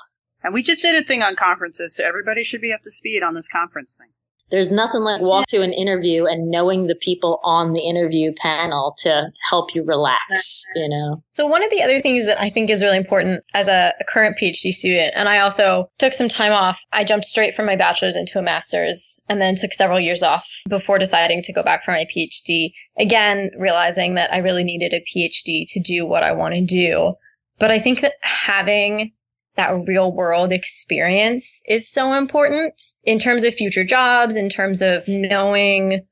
And 0.42 0.52
we 0.52 0.62
just 0.62 0.82
did 0.82 0.94
a 0.94 1.04
thing 1.04 1.22
on 1.22 1.36
conferences, 1.36 1.96
so 1.96 2.04
everybody 2.04 2.42
should 2.42 2.60
be 2.60 2.72
up 2.72 2.82
to 2.84 2.90
speed 2.90 3.22
on 3.22 3.34
this 3.34 3.48
conference 3.48 3.94
thing. 3.98 4.10
There's 4.50 4.70
nothing 4.70 5.00
like 5.00 5.20
walk 5.20 5.46
to 5.48 5.62
an 5.62 5.72
interview 5.72 6.26
and 6.26 6.50
knowing 6.50 6.86
the 6.86 6.94
people 6.94 7.40
on 7.42 7.72
the 7.72 7.80
interview 7.80 8.32
panel 8.36 8.94
to 8.98 9.28
help 9.48 9.74
you 9.74 9.82
relax, 9.84 10.64
you 10.74 10.88
know. 10.88 11.22
So 11.32 11.46
one 11.46 11.64
of 11.64 11.70
the 11.70 11.82
other 11.82 12.00
things 12.00 12.26
that 12.26 12.40
I 12.40 12.50
think 12.50 12.70
is 12.70 12.82
really 12.82 12.96
important 12.96 13.42
as 13.54 13.68
a, 13.68 13.92
a, 13.98 14.04
current 14.04 14.36
PhD 14.40 14.72
student, 14.72 15.12
and 15.16 15.28
I 15.28 15.38
also 15.38 15.90
took 15.98 16.12
some 16.12 16.28
time 16.28 16.52
off. 16.52 16.80
I 16.92 17.04
jumped 17.04 17.26
straight 17.26 17.54
from 17.54 17.66
my 17.66 17.76
bachelor's 17.76 18.16
into 18.16 18.38
a 18.38 18.42
master's 18.42 19.18
and 19.28 19.40
then 19.40 19.56
took 19.56 19.72
several 19.72 19.98
years 19.98 20.22
off 20.22 20.48
before 20.68 20.98
deciding 20.98 21.42
to 21.42 21.52
go 21.52 21.62
back 21.62 21.82
for 21.82 21.92
my 21.92 22.06
PhD. 22.14 22.72
Again, 22.98 23.50
realizing 23.58 24.14
that 24.14 24.32
I 24.32 24.38
really 24.38 24.62
needed 24.62 24.92
a 24.92 25.00
PhD 25.00 25.64
to 25.72 25.80
do 25.80 26.06
what 26.06 26.22
I 26.22 26.32
want 26.32 26.54
to 26.54 26.64
do. 26.64 27.14
But 27.58 27.70
I 27.70 27.78
think 27.78 28.00
that 28.00 28.14
having 28.22 29.12
that 29.56 29.86
real 29.86 30.12
world 30.12 30.52
experience 30.52 31.62
is 31.68 31.88
so 31.88 32.12
important 32.14 32.82
in 33.04 33.18
terms 33.18 33.44
of 33.44 33.54
future 33.54 33.84
jobs, 33.84 34.36
in 34.36 34.48
terms 34.48 34.82
of 34.82 35.06
knowing 35.06 36.02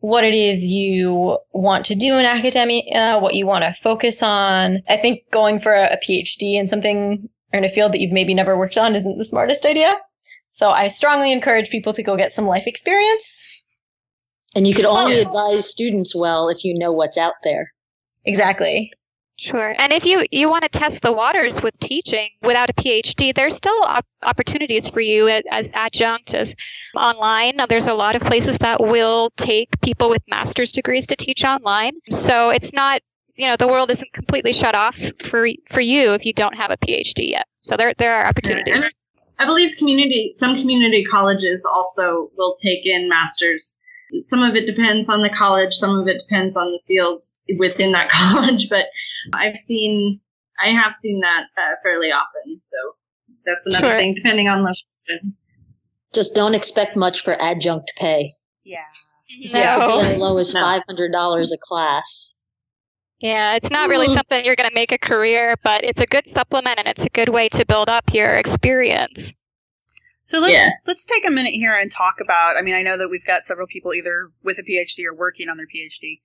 what 0.00 0.24
it 0.24 0.34
is 0.34 0.66
you 0.66 1.38
want 1.52 1.84
to 1.86 1.94
do 1.94 2.16
in 2.16 2.26
academia, 2.26 3.18
what 3.18 3.34
you 3.34 3.46
want 3.46 3.64
to 3.64 3.72
focus 3.82 4.22
on. 4.22 4.82
I 4.88 4.96
think 4.96 5.22
going 5.32 5.58
for 5.58 5.74
a, 5.74 5.98
PhD 6.06 6.54
in 6.54 6.66
something 6.66 7.28
or 7.52 7.58
in 7.58 7.64
a 7.64 7.68
field 7.68 7.92
that 7.92 8.00
you've 8.00 8.12
maybe 8.12 8.34
never 8.34 8.56
worked 8.56 8.76
on 8.78 8.94
isn't 8.94 9.18
the 9.18 9.24
smartest 9.24 9.64
idea. 9.64 9.96
So 10.52 10.70
I 10.70 10.88
strongly 10.88 11.32
encourage 11.32 11.70
people 11.70 11.92
to 11.92 12.02
go 12.02 12.16
get 12.16 12.32
some 12.32 12.44
life 12.44 12.66
experience. 12.66 13.64
And 14.54 14.66
you 14.66 14.74
could 14.74 14.84
only 14.84 15.18
oh. 15.18 15.22
advise 15.22 15.68
students 15.68 16.14
well 16.14 16.48
if 16.48 16.64
you 16.64 16.74
know 16.78 16.92
what's 16.92 17.18
out 17.18 17.34
there. 17.42 17.72
Exactly. 18.24 18.92
Sure. 19.38 19.74
And 19.78 19.92
if 19.92 20.04
you, 20.04 20.24
you 20.30 20.50
want 20.50 20.62
to 20.62 20.78
test 20.78 21.02
the 21.02 21.12
waters 21.12 21.60
with 21.62 21.78
teaching 21.78 22.30
without 22.42 22.70
a 22.70 22.72
PhD, 22.72 23.34
there's 23.34 23.54
still 23.54 23.82
op- 23.82 24.06
opportunities 24.22 24.88
for 24.88 25.00
you 25.00 25.28
as, 25.28 25.42
as 25.50 25.70
adjunct, 25.74 26.32
as 26.32 26.54
online. 26.96 27.58
There's 27.68 27.86
a 27.86 27.94
lot 27.94 28.16
of 28.16 28.22
places 28.22 28.56
that 28.58 28.80
will 28.80 29.30
take 29.36 29.68
people 29.82 30.08
with 30.08 30.22
master's 30.26 30.72
degrees 30.72 31.06
to 31.08 31.16
teach 31.16 31.44
online. 31.44 31.92
So 32.10 32.48
it's 32.48 32.72
not, 32.72 33.02
you 33.34 33.46
know, 33.46 33.56
the 33.56 33.68
world 33.68 33.90
isn't 33.90 34.12
completely 34.14 34.54
shut 34.54 34.74
off 34.74 34.98
for, 35.22 35.46
for 35.68 35.80
you 35.82 36.14
if 36.14 36.24
you 36.24 36.32
don't 36.32 36.56
have 36.56 36.70
a 36.70 36.78
PhD 36.78 37.30
yet. 37.30 37.46
So 37.58 37.76
there, 37.76 37.92
there 37.98 38.14
are 38.14 38.26
opportunities. 38.26 38.82
Yeah, 38.82 39.22
I 39.38 39.44
believe 39.44 39.76
community, 39.76 40.32
some 40.34 40.56
community 40.56 41.04
colleges 41.04 41.62
also 41.70 42.30
will 42.38 42.56
take 42.62 42.86
in 42.86 43.06
masters 43.06 43.78
some 44.20 44.42
of 44.42 44.54
it 44.54 44.66
depends 44.66 45.08
on 45.08 45.22
the 45.22 45.30
college, 45.30 45.74
some 45.74 45.98
of 45.98 46.08
it 46.08 46.22
depends 46.28 46.56
on 46.56 46.66
the 46.70 46.78
field 46.86 47.24
within 47.58 47.92
that 47.92 48.10
college, 48.10 48.68
but 48.70 48.86
I've 49.34 49.58
seen, 49.58 50.20
I 50.64 50.70
have 50.70 50.94
seen 50.94 51.20
that 51.20 51.44
uh, 51.60 51.74
fairly 51.82 52.08
often. 52.08 52.60
So 52.60 52.76
that's 53.44 53.66
another 53.66 53.92
sure. 53.92 53.98
thing, 53.98 54.14
depending 54.14 54.48
on 54.48 54.64
location. 54.64 55.36
Just 56.12 56.34
don't 56.34 56.54
expect 56.54 56.96
much 56.96 57.22
for 57.22 57.40
adjunct 57.40 57.92
pay. 57.96 58.34
Yeah. 58.64 58.78
No. 59.52 60.00
as 60.00 60.16
low 60.16 60.38
as 60.38 60.52
five 60.52 60.82
hundred 60.88 61.12
dollars 61.12 61.52
a 61.52 61.58
class. 61.60 62.36
Yeah, 63.18 63.54
it's 63.54 63.70
not 63.70 63.88
really 63.88 64.08
something 64.08 64.44
you're 64.44 64.56
going 64.56 64.68
to 64.68 64.74
make 64.74 64.92
a 64.92 64.98
career, 64.98 65.56
but 65.64 65.84
it's 65.84 66.00
a 66.00 66.06
good 66.06 66.28
supplement 66.28 66.78
and 66.78 66.86
it's 66.86 67.04
a 67.04 67.08
good 67.08 67.30
way 67.30 67.48
to 67.50 67.64
build 67.64 67.88
up 67.88 68.12
your 68.12 68.36
experience. 68.36 69.34
So 70.24 70.38
let's 70.38 70.54
yeah. 70.54 70.70
let's 70.86 71.06
take 71.06 71.24
a 71.26 71.30
minute 71.30 71.54
here 71.54 71.74
and 71.74 71.90
talk 71.90 72.16
about. 72.20 72.56
I 72.56 72.62
mean, 72.62 72.74
I 72.74 72.82
know 72.82 72.98
that 72.98 73.08
we've 73.08 73.24
got 73.24 73.42
several 73.42 73.66
people 73.66 73.94
either 73.94 74.30
with 74.42 74.58
a 74.58 74.62
PhD 74.62 75.04
or 75.06 75.14
working 75.14 75.48
on 75.48 75.56
their 75.56 75.66
PhD, 75.66 76.20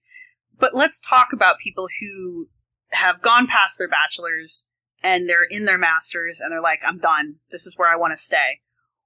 but 0.62 0.76
let's 0.76 1.00
talk 1.00 1.34
about 1.34 1.58
people 1.58 1.88
who 2.00 2.47
have 2.91 3.21
gone 3.21 3.47
past 3.47 3.78
their 3.78 3.89
bachelor's 3.89 4.65
and 5.04 5.28
they're 5.28 5.43
in 5.43 5.65
their 5.65 5.80
masters 5.80 6.39
and 6.39 6.52
they're 6.52 6.62
like, 6.62 6.80
I'm 6.86 7.00
done. 7.00 7.38
This 7.52 7.65
is 7.65 7.78
where 7.78 7.91
I 7.91 7.97
want 7.97 8.13
to 8.13 8.17
stay. 8.17 8.62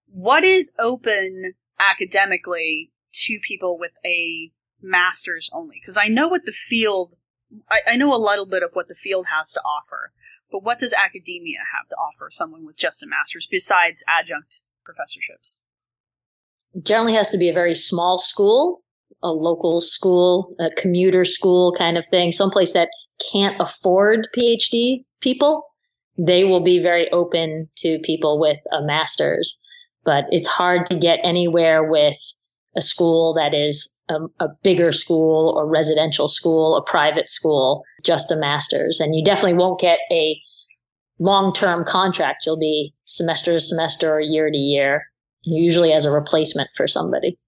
What 0.07 0.43
is 0.43 0.71
open 0.77 1.53
academically 1.79 2.91
to 3.13 3.39
people 3.47 3.79
with 3.79 3.93
a 4.05 4.51
master's 4.81 5.49
only? 5.53 5.77
Because 5.81 5.97
I 5.97 6.09
know 6.09 6.27
what 6.27 6.45
the 6.45 6.51
field, 6.51 7.15
I, 7.69 7.93
I 7.93 7.95
know 7.95 8.13
a 8.13 8.19
little 8.19 8.45
bit 8.45 8.61
of 8.61 8.71
what 8.73 8.89
the 8.89 8.95
field 8.95 9.27
has 9.31 9.53
to 9.53 9.61
offer, 9.61 10.11
but 10.51 10.63
what 10.63 10.79
does 10.79 10.93
academia 10.93 11.59
have 11.73 11.87
to 11.89 11.95
offer 11.95 12.29
someone 12.31 12.65
with 12.65 12.75
just 12.75 13.01
a 13.01 13.07
master's 13.07 13.47
besides 13.49 14.03
adjunct 14.07 14.59
professorships? 14.83 15.55
It 16.73 16.85
generally 16.85 17.13
has 17.13 17.31
to 17.31 17.37
be 17.37 17.49
a 17.49 17.53
very 17.53 17.75
small 17.75 18.19
school, 18.19 18.83
a 19.23 19.31
local 19.31 19.81
school, 19.81 20.55
a 20.59 20.69
commuter 20.77 21.25
school 21.25 21.73
kind 21.77 21.97
of 21.97 22.07
thing, 22.07 22.31
someplace 22.31 22.73
that 22.73 22.89
can't 23.31 23.55
afford 23.59 24.27
PhD 24.35 25.03
people. 25.21 25.65
They 26.17 26.43
will 26.43 26.61
be 26.61 26.79
very 26.81 27.09
open 27.11 27.69
to 27.77 27.99
people 28.03 28.39
with 28.39 28.59
a 28.71 28.81
master's, 28.81 29.59
but 30.05 30.25
it's 30.29 30.47
hard 30.47 30.85
to 30.87 30.95
get 30.95 31.19
anywhere 31.23 31.83
with 31.83 32.17
a 32.75 32.81
school 32.81 33.33
that 33.33 33.53
is 33.53 33.99
a, 34.09 34.19
a, 34.39 34.49
bigger 34.63 34.91
school 34.91 35.55
or 35.57 35.67
residential 35.67 36.27
school, 36.27 36.75
a 36.75 36.83
private 36.83 37.29
school, 37.29 37.83
just 38.03 38.31
a 38.31 38.35
master's. 38.35 38.99
And 38.99 39.15
you 39.15 39.23
definitely 39.23 39.55
won't 39.55 39.79
get 39.79 39.99
a 40.11 40.39
long 41.19 41.53
term 41.53 41.83
contract. 41.83 42.45
You'll 42.45 42.59
be 42.59 42.93
semester 43.05 43.53
to 43.53 43.59
semester 43.59 44.13
or 44.13 44.19
year 44.19 44.51
to 44.51 44.57
year, 44.57 45.05
usually 45.43 45.91
as 45.91 46.05
a 46.05 46.11
replacement 46.11 46.69
for 46.75 46.87
somebody. 46.87 47.39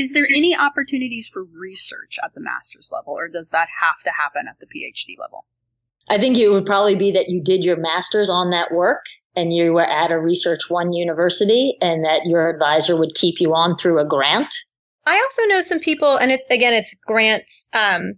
Is 0.00 0.12
there 0.12 0.26
any 0.34 0.56
opportunities 0.56 1.28
for 1.28 1.44
research 1.44 2.18
at 2.24 2.32
the 2.32 2.40
master's 2.40 2.90
level, 2.90 3.12
or 3.12 3.28
does 3.28 3.50
that 3.50 3.68
have 3.82 4.02
to 4.04 4.10
happen 4.10 4.46
at 4.48 4.58
the 4.58 4.64
PhD 4.64 5.18
level? 5.18 5.44
I 6.08 6.16
think 6.16 6.38
it 6.38 6.48
would 6.48 6.64
probably 6.64 6.94
be 6.94 7.12
that 7.12 7.28
you 7.28 7.42
did 7.42 7.66
your 7.66 7.76
master's 7.76 8.30
on 8.30 8.48
that 8.48 8.72
work 8.72 9.04
and 9.36 9.52
you 9.52 9.74
were 9.74 9.86
at 9.86 10.10
a 10.10 10.18
Research 10.18 10.70
One 10.70 10.94
university 10.94 11.76
and 11.82 12.02
that 12.04 12.22
your 12.24 12.48
advisor 12.48 12.98
would 12.98 13.14
keep 13.14 13.40
you 13.40 13.54
on 13.54 13.76
through 13.76 13.98
a 13.98 14.08
grant. 14.08 14.54
I 15.04 15.16
also 15.16 15.42
know 15.44 15.60
some 15.60 15.80
people, 15.80 16.16
and 16.16 16.32
it, 16.32 16.40
again, 16.50 16.72
it's 16.72 16.94
grants, 17.06 17.66
um, 17.74 18.14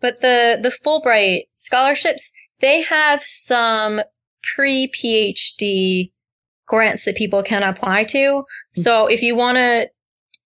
but 0.00 0.22
the, 0.22 0.58
the 0.60 0.76
Fulbright 0.84 1.42
scholarships, 1.56 2.32
they 2.60 2.82
have 2.82 3.22
some 3.22 4.00
pre 4.42 4.88
PhD 4.88 6.10
grants 6.66 7.04
that 7.04 7.14
people 7.14 7.44
can 7.44 7.62
apply 7.62 8.02
to. 8.04 8.44
So 8.74 9.06
if 9.06 9.22
you 9.22 9.36
want 9.36 9.56
to, 9.56 9.88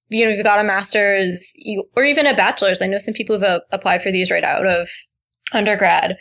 you 0.09 0.25
know, 0.25 0.31
you've 0.31 0.45
got 0.45 0.61
a 0.61 0.65
master's 0.65 1.53
you, 1.57 1.85
or 1.97 2.05
even 2.05 2.27
a 2.27 2.35
bachelor's, 2.35 2.83
I 2.83 2.87
know 2.87 2.99
some 2.99 3.15
people 3.15 3.39
have 3.41 3.63
applied 3.73 4.03
for 4.03 4.13
these 4.13 4.31
right 4.31 4.45
out 4.45 4.67
of 4.67 4.89
undergrad. 5.53 6.17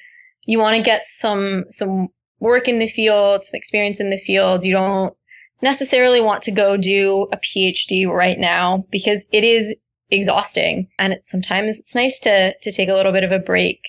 You 0.45 0.59
want 0.59 0.77
to 0.77 0.81
get 0.81 1.05
some, 1.05 1.65
some 1.69 2.09
work 2.39 2.67
in 2.67 2.79
the 2.79 2.87
field, 2.87 3.43
some 3.43 3.57
experience 3.57 3.99
in 3.99 4.09
the 4.09 4.17
field. 4.17 4.63
You 4.63 4.73
don't 4.73 5.15
necessarily 5.61 6.21
want 6.21 6.43
to 6.43 6.51
go 6.51 6.77
do 6.77 7.27
a 7.31 7.37
PhD 7.37 8.07
right 8.07 8.37
now 8.37 8.85
because 8.91 9.25
it 9.31 9.43
is 9.43 9.75
exhausting. 10.11 10.87
And 10.99 11.13
it, 11.13 11.27
sometimes 11.27 11.79
it's 11.79 11.95
nice 11.95 12.19
to, 12.19 12.53
to 12.59 12.71
take 12.71 12.89
a 12.89 12.93
little 12.93 13.11
bit 13.11 13.23
of 13.23 13.31
a 13.31 13.39
break 13.39 13.81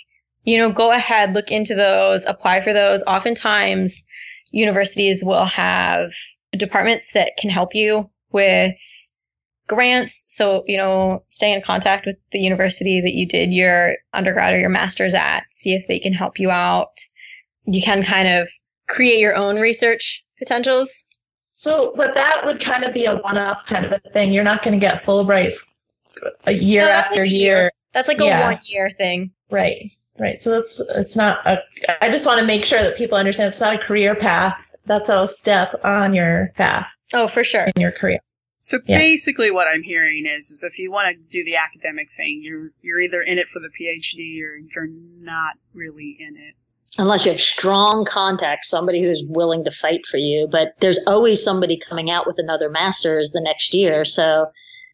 you 0.47 0.57
know, 0.57 0.71
go 0.71 0.93
ahead, 0.93 1.35
look 1.35 1.51
into 1.51 1.75
those, 1.75 2.25
apply 2.25 2.63
for 2.63 2.73
those. 2.73 3.03
Oftentimes, 3.03 4.07
universities 4.53 5.23
will 5.23 5.45
have 5.45 6.15
departments 6.53 7.13
that 7.13 7.33
can 7.37 7.51
help 7.51 7.75
you 7.75 8.09
with 8.31 8.79
grants. 9.67 10.25
So, 10.29 10.65
you 10.67 10.77
know, 10.77 11.23
stay 11.29 11.53
in 11.53 11.63
contact 11.63 12.07
with 12.07 12.17
the 12.31 12.39
university 12.39 13.01
that 13.01 13.15
you 13.15 13.27
did 13.27 13.53
your 13.53 13.97
undergrad 14.13 14.55
or 14.55 14.59
your 14.59 14.69
master's 14.69 15.15
at, 15.15 15.45
see 15.51 15.75
if 15.75 15.87
they 15.89 15.99
can 15.99 16.13
help 16.13 16.39
you 16.39 16.51
out. 16.51 16.99
You 17.65 17.83
can 17.83 18.03
kind 18.03 18.29
of 18.29 18.49
create 18.89 19.19
your 19.19 19.35
own 19.35 19.59
research 19.59 20.25
potentials. 20.39 21.07
So, 21.51 21.93
but 21.97 22.15
that 22.15 22.43
would 22.45 22.61
kind 22.61 22.85
of 22.85 22.93
be 22.93 23.07
a 23.07 23.17
one 23.17 23.39
off 23.39 23.67
kind 23.67 23.85
of 23.85 23.93
a 23.93 23.99
thing. 24.11 24.33
You're 24.33 24.45
not 24.45 24.63
going 24.63 24.79
to 24.79 24.81
get 24.81 25.03
Fulbrights 25.03 25.75
a 26.47 26.53
year 26.53 26.85
no, 26.85 26.91
after 26.91 27.23
like 27.23 27.31
year. 27.31 27.57
year. 27.57 27.71
That's 27.93 28.09
like 28.09 28.21
a 28.21 28.25
yeah. 28.25 28.51
one 28.51 28.59
year 28.65 28.91
thing. 28.99 29.33
Right. 29.51 29.91
Right. 30.19 30.39
So 30.39 30.59
it's 30.59 30.81
it's 30.95 31.17
not 31.17 31.45
a, 31.47 31.63
I 32.01 32.11
just 32.11 32.27
want 32.27 32.41
to 32.41 32.47
make 32.47 32.65
sure 32.65 32.83
that 32.83 32.97
people 32.97 33.19
understand 33.19 33.49
it's 33.49 33.61
not 33.61 33.75
a 33.75 33.79
career 33.79 34.15
path. 34.15 34.71
That's 34.87 35.09
a 35.09 35.27
step 35.27 35.75
on 35.85 36.15
your 36.15 36.53
path. 36.57 36.87
Oh, 37.13 37.27
for 37.27 37.45
sure. 37.45 37.71
In 37.75 37.81
your 37.81 37.93
career. 37.93 38.19
So 38.67 38.81
yeah. 38.85 38.99
basically 38.99 39.53
what 39.53 39.69
I'm 39.69 39.85
hearing 39.85 40.27
is, 40.27 40.51
is 40.51 40.65
if 40.65 40.77
you 40.77 40.91
want 40.91 41.17
to 41.17 41.23
do 41.31 41.45
the 41.45 41.55
academic 41.55 42.09
thing, 42.11 42.41
you're, 42.43 42.71
you're 42.83 43.01
either 43.01 43.21
in 43.21 43.39
it 43.39 43.47
for 43.47 43.61
the 43.61 43.69
PhD 43.69 44.43
or 44.43 44.57
you're 44.57 44.93
not 45.21 45.53
really 45.73 46.17
in 46.19 46.37
it. 46.37 46.57
Unless 46.99 47.27
you 47.27 47.31
have 47.31 47.41
strong 47.41 48.05
contacts, 48.05 48.69
somebody 48.69 49.01
who's 49.05 49.23
willing 49.29 49.63
to 49.67 49.71
fight 49.71 50.05
for 50.05 50.17
you. 50.17 50.49
But 50.51 50.73
there's 50.81 50.99
always 51.07 51.45
somebody 51.45 51.79
coming 51.79 52.11
out 52.11 52.27
with 52.27 52.41
another 52.41 52.69
master's 52.69 53.31
the 53.31 53.41
next 53.41 53.73
year. 53.73 54.05
So 54.05 54.47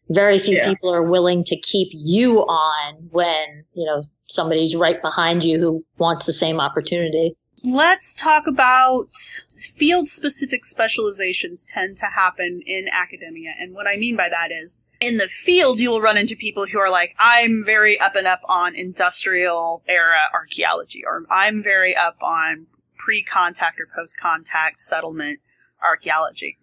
very 0.07 0.37
few 0.37 0.57
yeah. 0.57 0.69
people 0.69 0.93
are 0.93 1.01
willing 1.01 1.43
to 1.45 1.59
keep 1.59 1.87
you 1.93 2.41
on 2.41 2.93
when, 3.09 3.65
you 3.73 3.87
know, 3.87 4.03
somebody's 4.27 4.75
right 4.75 5.01
behind 5.01 5.43
you 5.43 5.57
who 5.57 5.83
wants 5.97 6.27
the 6.27 6.33
same 6.33 6.59
opportunity. 6.59 7.35
Let's 7.61 8.13
talk 8.13 8.47
about 8.47 9.13
field 9.75 10.07
specific 10.07 10.65
specializations 10.65 11.65
tend 11.65 11.97
to 11.97 12.07
happen 12.07 12.61
in 12.65 12.87
academia. 12.91 13.51
And 13.59 13.73
what 13.73 13.87
I 13.87 13.95
mean 13.95 14.15
by 14.15 14.29
that 14.29 14.51
is 14.51 14.79
in 14.99 15.17
the 15.17 15.27
field, 15.27 15.79
you 15.79 15.89
will 15.89 16.01
run 16.01 16.17
into 16.17 16.35
people 16.35 16.65
who 16.65 16.79
are 16.79 16.89
like, 16.89 17.13
I'm 17.19 17.63
very 17.65 17.99
up 17.99 18.15
and 18.15 18.25
up 18.25 18.41
on 18.45 18.75
industrial 18.75 19.83
era 19.87 20.29
archaeology, 20.33 21.03
or 21.05 21.25
I'm 21.29 21.61
very 21.61 21.95
up 21.95 22.17
on 22.21 22.67
pre 22.97 23.23
contact 23.23 23.79
or 23.79 23.87
post 23.93 24.17
contact 24.17 24.79
settlement 24.79 25.39
archaeology. 25.81 26.57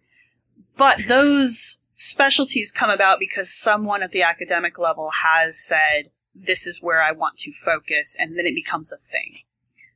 But 0.76 1.00
those 1.06 1.80
specialties 1.94 2.72
come 2.72 2.90
about 2.90 3.18
because 3.18 3.52
someone 3.52 4.02
at 4.02 4.10
the 4.10 4.22
academic 4.22 4.78
level 4.78 5.10
has 5.22 5.58
said, 5.58 6.10
this 6.34 6.66
is 6.66 6.82
where 6.82 7.02
I 7.02 7.12
want 7.12 7.38
to 7.40 7.52
focus, 7.52 8.16
and 8.18 8.38
then 8.38 8.46
it 8.46 8.54
becomes 8.54 8.90
a 8.90 8.96
thing. 8.96 9.40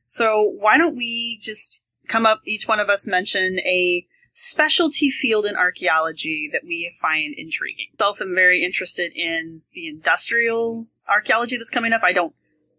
So 0.05 0.53
why 0.59 0.77
don't 0.77 0.95
we 0.95 1.39
just 1.41 1.83
come 2.07 2.25
up, 2.25 2.41
each 2.45 2.67
one 2.67 2.79
of 2.79 2.89
us 2.89 3.07
mention 3.07 3.59
a 3.59 4.05
specialty 4.31 5.09
field 5.09 5.45
in 5.45 5.55
archaeology 5.55 6.49
that 6.51 6.61
we 6.63 6.93
find 7.01 7.33
intriguing. 7.37 7.87
Am 7.99 8.35
very 8.35 8.63
interested 8.63 9.11
in 9.15 9.61
the 9.73 9.87
industrial 9.87 10.87
archaeology 11.07 11.57
that's 11.57 11.69
coming 11.69 11.93
up. 11.93 12.01
I 12.03 12.13
don't 12.13 12.35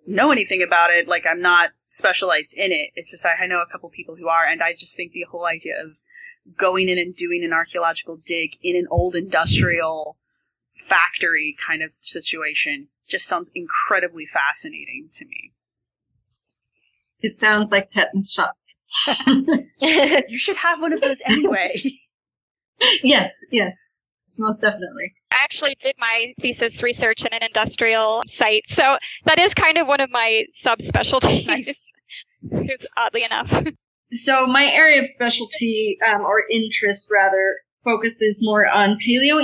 know 0.07 0.31
anything 0.31 0.63
about 0.63 0.91
it. 0.91 1.09
Like 1.09 1.25
I'm 1.29 1.41
not 1.41 1.71
specialized 1.87 2.55
in 2.55 2.73
it. 2.73 2.91
It's 2.95 3.11
just 3.11 3.27
I, 3.27 3.45
I 3.45 3.47
know 3.47 3.61
a 3.61 3.71
couple 3.71 3.89
people 3.91 4.17
who 4.17 4.29
are, 4.29 4.45
and 4.45 4.63
I 4.63 4.75
just 4.75 4.97
think 4.97 5.13
the 5.13 5.27
whole 5.31 5.47
idea 5.47 5.75
of 5.83 5.97
going 6.57 6.89
in 6.89 6.99
and 6.99 7.15
doing 7.15 7.45
an 7.45 7.53
archaeological 7.53 8.19
dig 8.25 8.57
in 8.63 8.77
an 8.77 8.87
old 8.91 9.17
industrial 9.17 10.17
factory 10.79 11.57
kind 11.67 11.83
of 11.83 11.91
situation 12.01 12.89
just 13.09 13.27
sounds 13.27 13.51
incredibly 13.55 14.27
fascinating 14.27 15.09
to 15.15 15.25
me. 15.25 15.53
It 17.27 17.41
sounds 17.41 17.73
like 17.73 17.91
tetanus 17.91 18.33
shots. 18.33 18.63
you 20.29 20.39
should 20.39 20.57
have 20.57 20.81
one 20.81 20.93
of 20.93 21.01
those 21.01 21.21
anyway. 21.27 21.83
yes, 23.03 23.35
yes, 23.51 23.75
most 24.39 24.61
definitely. 24.61 25.13
I 25.33 25.39
actually 25.43 25.77
did 25.81 25.97
my 25.99 26.35
thesis 26.41 26.85
research 26.85 27.25
in 27.25 27.33
an 27.33 27.43
industrial 27.43 28.23
site, 28.29 28.63
so 28.69 28.97
that 29.25 29.41
is 29.41 29.55
kind 29.55 29.77
of 29.77 29.89
one 29.89 30.01
of 30.01 30.11
my 30.11 30.45
subspecialties. 30.65 31.47
Nice. 31.47 31.85
oddly 32.97 33.25
enough. 33.25 33.53
So 34.13 34.47
my 34.47 34.67
area 34.67 35.01
of 35.01 35.09
specialty, 35.09 35.99
um, 36.09 36.21
or 36.23 36.45
interest 36.49 37.09
rather, 37.13 37.57
focuses 37.83 38.39
more 38.41 38.69
on 38.69 38.99
Paleo 39.05 39.41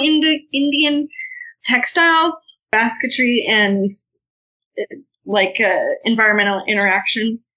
Indian 0.52 1.08
textiles, 1.64 2.68
basketry, 2.70 3.44
and 3.48 3.90
uh, 4.78 4.84
like 5.26 5.56
uh, 5.60 5.80
environmental 6.04 6.62
interactions. 6.68 7.51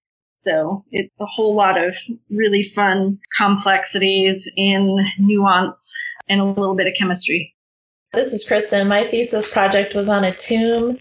So 0.46 0.86
it's 0.92 1.14
a 1.20 1.26
whole 1.26 1.56
lot 1.56 1.82
of 1.82 1.96
really 2.30 2.70
fun 2.76 3.20
complexities 3.38 4.50
in 4.56 5.04
nuance 5.20 5.92
and 6.30 6.40
a 6.40 6.46
little 6.46 6.76
bit 6.76 6.88
of 6.88 6.94
chemistry. 6.98 7.54
This 8.14 8.32
is 8.32 8.48
Kristen. 8.48 8.88
My 8.88 9.04
thesis 9.04 9.52
project 9.52 9.96
was 9.96 10.08
on 10.08 10.24
a 10.24 10.32
tomb 10.32 10.98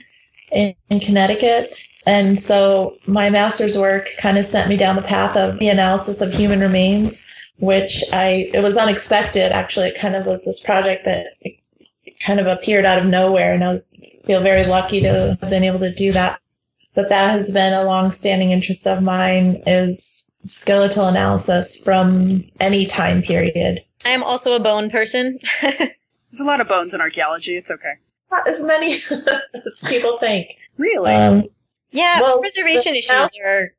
in, 0.50 0.74
in 0.88 1.00
Connecticut. 1.00 1.76
And 2.06 2.40
so 2.40 2.96
my 3.06 3.30
master's 3.30 3.78
work 3.78 4.08
kind 4.18 4.38
of 4.38 4.44
sent 4.44 4.68
me 4.68 4.76
down 4.76 4.96
the 4.96 5.02
path 5.02 5.36
of 5.36 5.58
the 5.58 5.68
analysis 5.68 6.20
of 6.20 6.32
human 6.32 6.60
remains, 6.60 7.30
which 7.58 8.02
I, 8.12 8.50
it 8.52 8.62
was 8.62 8.76
unexpected. 8.76 9.52
Actually, 9.52 9.88
it 9.88 9.98
kind 9.98 10.16
of 10.16 10.26
was 10.26 10.44
this 10.44 10.64
project 10.64 11.04
that 11.04 11.26
kind 12.24 12.40
of 12.40 12.46
appeared 12.46 12.84
out 12.84 12.98
of 12.98 13.06
nowhere. 13.06 13.52
And 13.52 13.62
I 13.62 13.68
was 13.68 14.02
feel 14.24 14.40
very 14.40 14.64
lucky 14.64 15.00
to 15.02 15.36
have 15.40 15.50
been 15.50 15.64
able 15.64 15.78
to 15.80 15.92
do 15.92 16.12
that 16.12 16.40
but 16.94 17.08
that 17.08 17.32
has 17.32 17.50
been 17.50 17.72
a 17.72 17.84
long-standing 17.84 18.50
interest 18.50 18.86
of 18.86 19.02
mine 19.02 19.62
is 19.66 20.32
skeletal 20.46 21.08
analysis 21.08 21.82
from 21.82 22.44
any 22.60 22.86
time 22.86 23.22
period. 23.22 23.80
I 24.04 24.10
am 24.10 24.22
also 24.22 24.54
a 24.54 24.60
bone 24.60 24.90
person. 24.90 25.38
There's 25.62 26.40
a 26.40 26.44
lot 26.44 26.60
of 26.60 26.68
bones 26.68 26.94
in 26.94 27.00
archaeology. 27.00 27.56
It's 27.56 27.70
okay. 27.70 27.94
Not 28.30 28.48
as 28.48 28.64
many 28.64 28.94
as 29.66 29.84
people 29.88 30.18
think. 30.18 30.48
Really? 30.76 31.12
Um, 31.12 31.44
yeah, 31.90 32.20
well, 32.20 32.40
preservation 32.40 32.94
issues 32.94 33.30
are 33.44 33.72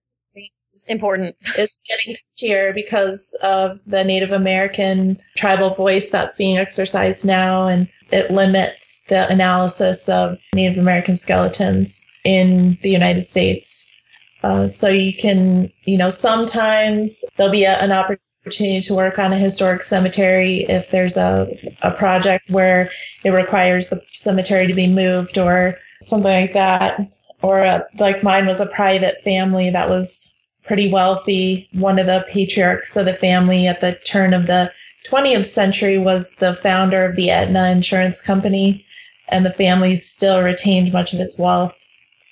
important. 0.89 1.35
it's 1.57 1.83
getting 1.87 2.15
touchier 2.15 2.73
because 2.73 3.37
of 3.43 3.79
the 3.85 4.03
Native 4.03 4.31
American 4.31 5.21
tribal 5.35 5.71
voice 5.71 6.09
that's 6.09 6.37
being 6.37 6.57
exercised 6.57 7.27
now, 7.27 7.67
and 7.67 7.89
it 8.11 8.31
limits 8.31 9.05
the 9.05 9.29
analysis 9.29 10.07
of 10.07 10.39
Native 10.53 10.77
American 10.77 11.17
skeletons 11.17 12.09
in 12.25 12.77
the 12.81 12.89
United 12.89 13.21
States. 13.21 13.95
Uh, 14.43 14.67
so 14.67 14.89
you 14.89 15.13
can, 15.13 15.71
you 15.85 15.97
know, 15.97 16.09
sometimes 16.09 17.23
there'll 17.35 17.51
be 17.51 17.63
a, 17.63 17.77
an 17.77 17.91
opportunity 17.91 18.81
to 18.81 18.93
work 18.93 19.17
on 19.17 19.31
a 19.31 19.37
historic 19.37 19.81
cemetery 19.81 20.65
if 20.67 20.91
there's 20.91 21.17
a, 21.17 21.47
a 21.81 21.91
project 21.91 22.49
where 22.49 22.91
it 23.23 23.31
requires 23.31 23.89
the 23.89 24.01
cemetery 24.09 24.67
to 24.67 24.73
be 24.73 24.87
moved 24.87 25.37
or 25.37 25.77
something 26.01 26.31
like 26.31 26.53
that. 26.53 26.99
Or 27.41 27.59
a, 27.59 27.85
like 27.97 28.23
mine 28.23 28.45
was 28.45 28.59
a 28.59 28.67
private 28.67 29.15
family 29.23 29.69
that 29.69 29.89
was 29.89 30.37
pretty 30.63 30.91
wealthy. 30.91 31.69
One 31.73 31.99
of 31.99 32.07
the 32.07 32.25
patriarchs 32.31 32.97
of 32.97 33.05
the 33.05 33.13
family 33.13 33.67
at 33.67 33.81
the 33.81 33.97
turn 34.05 34.33
of 34.33 34.47
the 34.47 34.71
20th 35.09 35.45
century 35.45 35.97
was 35.97 36.35
the 36.35 36.55
founder 36.55 37.05
of 37.05 37.15
the 37.15 37.29
Aetna 37.29 37.69
Insurance 37.69 38.25
Company, 38.25 38.83
and 39.29 39.45
the 39.45 39.53
family 39.53 39.95
still 39.95 40.43
retained 40.43 40.91
much 40.91 41.13
of 41.13 41.19
its 41.19 41.39
wealth 41.39 41.75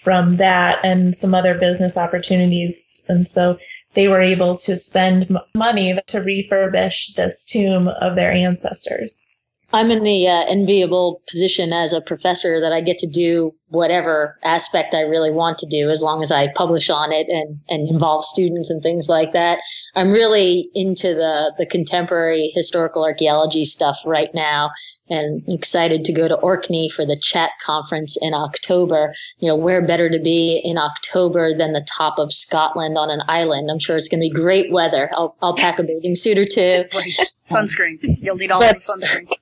from 0.03 0.35
that 0.37 0.79
and 0.83 1.15
some 1.15 1.33
other 1.33 1.57
business 1.57 1.97
opportunities. 1.97 3.05
And 3.07 3.27
so 3.27 3.57
they 3.93 4.07
were 4.07 4.21
able 4.21 4.57
to 4.57 4.75
spend 4.75 5.35
money 5.55 5.97
to 6.07 6.17
refurbish 6.19 7.15
this 7.15 7.45
tomb 7.45 7.87
of 7.87 8.15
their 8.15 8.31
ancestors. 8.31 9.25
I'm 9.73 9.89
in 9.89 10.03
the 10.03 10.27
uh, 10.27 10.45
enviable 10.47 11.21
position 11.27 11.73
as 11.73 11.93
a 11.93 12.01
professor 12.01 12.59
that 12.59 12.71
I 12.71 12.79
get 12.81 12.99
to 12.99 13.07
do 13.07 13.55
whatever 13.69 14.37
aspect 14.43 14.93
I 14.93 15.01
really 15.01 15.31
want 15.31 15.57
to 15.57 15.67
do 15.67 15.89
as 15.89 16.03
long 16.03 16.21
as 16.21 16.31
I 16.31 16.49
publish 16.53 16.91
on 16.91 17.11
it 17.11 17.25
and, 17.27 17.59
and 17.69 17.89
involve 17.89 18.23
students 18.23 18.69
and 18.69 18.83
things 18.83 19.09
like 19.09 19.31
that. 19.31 19.57
I'm 19.95 20.11
really 20.11 20.69
into 20.75 21.15
the, 21.15 21.55
the 21.57 21.65
contemporary 21.65 22.51
historical 22.53 23.03
archaeology 23.03 23.65
stuff 23.65 23.97
right 24.05 24.29
now 24.35 24.69
and 25.09 25.41
excited 25.47 26.05
to 26.05 26.13
go 26.13 26.27
to 26.27 26.35
Orkney 26.35 26.87
for 26.87 27.03
the 27.03 27.17
CHAT 27.19 27.49
conference 27.63 28.15
in 28.21 28.35
October. 28.35 29.11
You 29.39 29.47
know, 29.47 29.55
where 29.55 29.81
better 29.81 30.07
to 30.07 30.19
be 30.19 30.61
in 30.63 30.77
October 30.77 31.57
than 31.57 31.73
the 31.73 31.85
top 31.97 32.19
of 32.19 32.31
Scotland 32.31 32.95
on 32.95 33.09
an 33.09 33.23
island? 33.27 33.71
I'm 33.71 33.79
sure 33.79 33.97
it's 33.97 34.07
going 34.07 34.21
to 34.21 34.29
be 34.29 34.41
great 34.41 34.71
weather. 34.71 35.09
I'll, 35.13 35.35
I'll 35.41 35.55
pack 35.55 35.79
a 35.79 35.83
bathing 35.83 36.13
suit 36.15 36.37
or 36.37 36.45
two. 36.45 36.85
Sunscreen. 37.51 37.97
You'll 38.21 38.35
need 38.35 38.51
all 38.51 38.59
But- 38.59 38.75
the 38.75 38.79
sunscreen. 38.79 39.33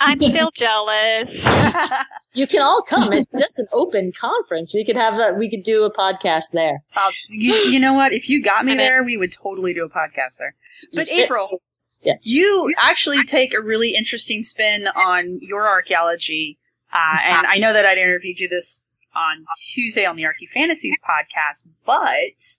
I'm 0.00 0.18
still 0.20 0.50
jealous. 0.56 1.28
You 2.34 2.46
can 2.46 2.62
all 2.62 2.82
come. 2.82 3.12
It's 3.12 3.32
just 3.32 3.58
an 3.58 3.66
open 3.72 4.12
conference. 4.12 4.72
We 4.72 4.84
could 4.84 4.96
have 4.96 5.14
a, 5.14 5.34
we 5.36 5.50
could 5.50 5.64
do 5.64 5.82
a 5.84 5.92
podcast 5.92 6.52
there. 6.52 6.84
Uh, 6.94 7.10
you, 7.30 7.54
you 7.54 7.80
know 7.80 7.94
what? 7.94 8.12
If 8.12 8.28
you 8.28 8.40
got 8.42 8.64
me 8.64 8.76
there, 8.76 9.02
we 9.02 9.16
would 9.16 9.32
totally 9.32 9.74
do 9.74 9.84
a 9.84 9.88
podcast 9.88 10.36
there. 10.38 10.54
But 10.92 11.08
fit- 11.08 11.24
April, 11.24 11.60
Yeah. 12.02 12.12
you 12.22 12.72
actually 12.78 13.24
take 13.24 13.54
a 13.54 13.60
really 13.60 13.94
interesting 13.96 14.44
spin 14.44 14.86
on 14.88 15.40
your 15.42 15.66
archaeology, 15.66 16.58
uh, 16.92 17.16
and 17.26 17.46
I 17.46 17.58
know 17.58 17.72
that 17.72 17.84
I'd 17.86 17.98
interviewed 17.98 18.38
you 18.38 18.48
this 18.48 18.84
on 19.16 19.44
Tuesday 19.72 20.04
on 20.04 20.14
the 20.14 20.24
Archie 20.26 20.46
Fantasies 20.46 20.94
podcast, 20.98 21.66
but 21.84 22.58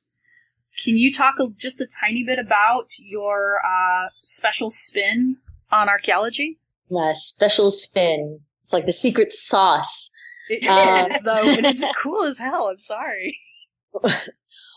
can 0.83 0.97
you 0.97 1.13
talk 1.13 1.35
a, 1.39 1.47
just 1.57 1.79
a 1.79 1.87
tiny 1.87 2.23
bit 2.23 2.39
about 2.39 2.87
your 2.99 3.59
uh, 3.65 4.09
special 4.23 4.69
spin 4.69 5.37
on 5.71 5.87
archaeology? 5.87 6.57
My 6.89 7.13
special 7.13 7.69
spin. 7.69 8.39
It's 8.63 8.73
like 8.73 8.85
the 8.85 8.91
secret 8.91 9.31
sauce. 9.31 10.09
It 10.49 10.65
Uh, 10.67 11.07
is 11.09 11.21
though, 11.21 11.49
and 11.49 11.65
it's 11.65 11.85
cool 12.01 12.23
as 12.23 12.39
hell. 12.39 12.67
I'm 12.71 12.79
sorry. 12.79 13.37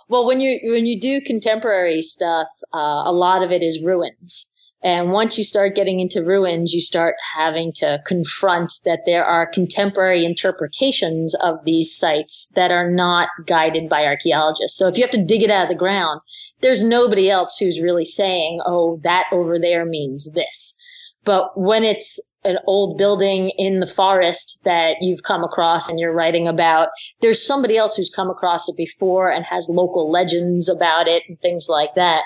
Well, 0.09 0.27
when 0.27 0.41
you 0.41 0.61
when 0.65 0.85
you 0.87 1.01
do 1.01 1.21
contemporary 1.21 2.03
stuff, 2.03 2.49
uh, 2.75 3.03
a 3.07 3.13
lot 3.13 3.43
of 3.43 3.51
it 3.51 3.63
is 3.63 3.83
ruins. 3.83 4.49
And 4.85 5.13
once 5.13 5.39
you 5.39 5.45
start 5.45 5.77
getting 5.77 6.01
into 6.01 6.25
ruins, 6.25 6.73
you 6.73 6.81
start 6.81 7.15
having 7.37 7.73
to 7.77 8.01
confront 8.05 8.73
that 8.85 9.03
there 9.07 9.25
are 9.25 9.47
contemporary 9.47 10.27
interpretations 10.27 11.37
of 11.37 11.65
these 11.65 11.97
sites 11.97 12.51
that 12.57 12.73
are 12.73 12.91
not 12.91 13.29
guided 13.47 13.89
by 13.89 14.05
archaeologists. 14.05 14.77
So 14.77 14.89
if 14.89 14.97
you 14.97 15.05
have 15.05 15.11
to 15.13 15.25
dig 15.25 15.45
it 15.45 15.51
out 15.53 15.63
of 15.63 15.69
the 15.69 15.77
ground, 15.79 16.21
there's 16.63 16.83
nobody 16.83 17.31
else 17.31 17.59
who's 17.59 17.81
really 17.81 18.05
saying, 18.05 18.61
"Oh, 18.67 18.99
that 19.05 19.27
over 19.31 19.57
there 19.59 19.85
means 19.85 20.33
this." 20.33 20.79
But 21.25 21.59
when 21.59 21.85
it's 21.85 22.33
an 22.45 22.59
old 22.67 22.99
building 22.99 23.51
in 23.57 23.79
the 23.79 23.87
forest 23.87 24.63
that 24.65 24.97
you've 25.01 25.23
come 25.23 25.45
across 25.45 25.89
and 25.89 25.99
you're 26.01 26.15
writing 26.15 26.49
about, 26.49 26.89
there's 27.21 27.45
somebody 27.45 27.77
else 27.77 27.97
who's 27.97 28.11
come 28.11 28.31
across 28.31 28.69
it 28.69 28.77
before 28.77 29.31
and 29.31 29.45
has 29.45 29.69
local 29.71 30.11
legends 30.11 30.69
about 30.69 31.07
it 31.07 31.23
and 31.29 31.41
things 31.41 31.67
like 31.69 31.95
that. 31.95 32.23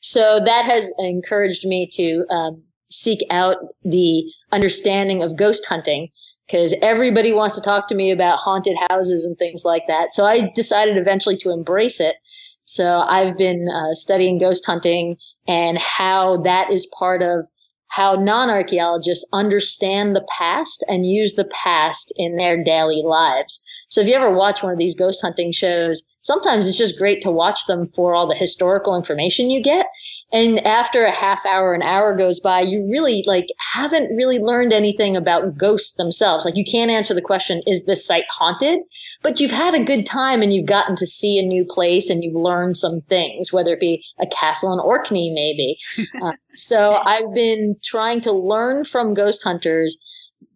So 0.00 0.40
that 0.44 0.64
has 0.64 0.92
encouraged 0.98 1.66
me 1.66 1.88
to 1.92 2.24
um, 2.30 2.62
seek 2.90 3.20
out 3.30 3.56
the 3.84 4.24
understanding 4.50 5.22
of 5.22 5.36
ghost 5.36 5.66
hunting 5.68 6.08
because 6.46 6.74
everybody 6.82 7.32
wants 7.32 7.54
to 7.54 7.62
talk 7.62 7.86
to 7.86 7.94
me 7.94 8.10
about 8.10 8.40
haunted 8.40 8.76
houses 8.88 9.24
and 9.24 9.38
things 9.38 9.62
like 9.64 9.84
that. 9.86 10.12
So 10.12 10.24
I 10.24 10.50
decided 10.54 10.96
eventually 10.96 11.36
to 11.38 11.52
embrace 11.52 12.00
it. 12.00 12.16
So 12.64 13.04
I've 13.06 13.38
been 13.38 13.68
uh, 13.72 13.94
studying 13.94 14.38
ghost 14.38 14.66
hunting 14.66 15.16
and 15.46 15.78
how 15.78 16.38
that 16.38 16.70
is 16.70 16.92
part 16.98 17.22
of 17.22 17.46
how 17.90 18.14
non-archaeologists 18.14 19.28
understand 19.32 20.14
the 20.14 20.26
past 20.38 20.84
and 20.88 21.04
use 21.04 21.34
the 21.34 21.48
past 21.64 22.12
in 22.16 22.36
their 22.36 22.62
daily 22.62 23.02
lives. 23.04 23.60
So 23.90 24.00
if 24.00 24.06
you 24.06 24.14
ever 24.14 24.32
watch 24.32 24.62
one 24.62 24.72
of 24.72 24.78
these 24.78 24.94
ghost 24.94 25.20
hunting 25.20 25.50
shows, 25.50 26.08
sometimes 26.20 26.68
it's 26.68 26.78
just 26.78 26.96
great 26.96 27.20
to 27.22 27.30
watch 27.30 27.66
them 27.66 27.86
for 27.86 28.14
all 28.14 28.28
the 28.28 28.36
historical 28.36 28.96
information 28.96 29.50
you 29.50 29.60
get. 29.60 29.86
And 30.32 30.64
after 30.64 31.04
a 31.04 31.10
half 31.10 31.44
hour, 31.44 31.74
an 31.74 31.82
hour 31.82 32.16
goes 32.16 32.38
by, 32.38 32.60
you 32.60 32.88
really 32.88 33.24
like 33.26 33.46
haven't 33.74 34.14
really 34.14 34.38
learned 34.38 34.72
anything 34.72 35.16
about 35.16 35.58
ghosts 35.58 35.96
themselves. 35.96 36.44
Like 36.44 36.56
you 36.56 36.64
can't 36.64 36.90
answer 36.90 37.14
the 37.14 37.20
question, 37.20 37.62
is 37.66 37.86
this 37.86 38.06
site 38.06 38.26
haunted? 38.30 38.80
But 39.22 39.40
you've 39.40 39.50
had 39.50 39.74
a 39.74 39.84
good 39.84 40.06
time 40.06 40.40
and 40.40 40.52
you've 40.52 40.68
gotten 40.68 40.94
to 40.96 41.06
see 41.06 41.38
a 41.38 41.46
new 41.46 41.64
place 41.68 42.08
and 42.10 42.22
you've 42.22 42.36
learned 42.36 42.76
some 42.76 43.00
things, 43.00 43.52
whether 43.52 43.72
it 43.72 43.80
be 43.80 44.04
a 44.20 44.26
castle 44.28 44.72
in 44.72 44.78
Orkney, 44.78 45.32
maybe. 45.34 45.78
uh, 46.22 46.34
so 46.54 47.00
I've 47.04 47.34
been 47.34 47.74
trying 47.82 48.20
to 48.22 48.32
learn 48.32 48.84
from 48.84 49.14
ghost 49.14 49.42
hunters 49.42 49.98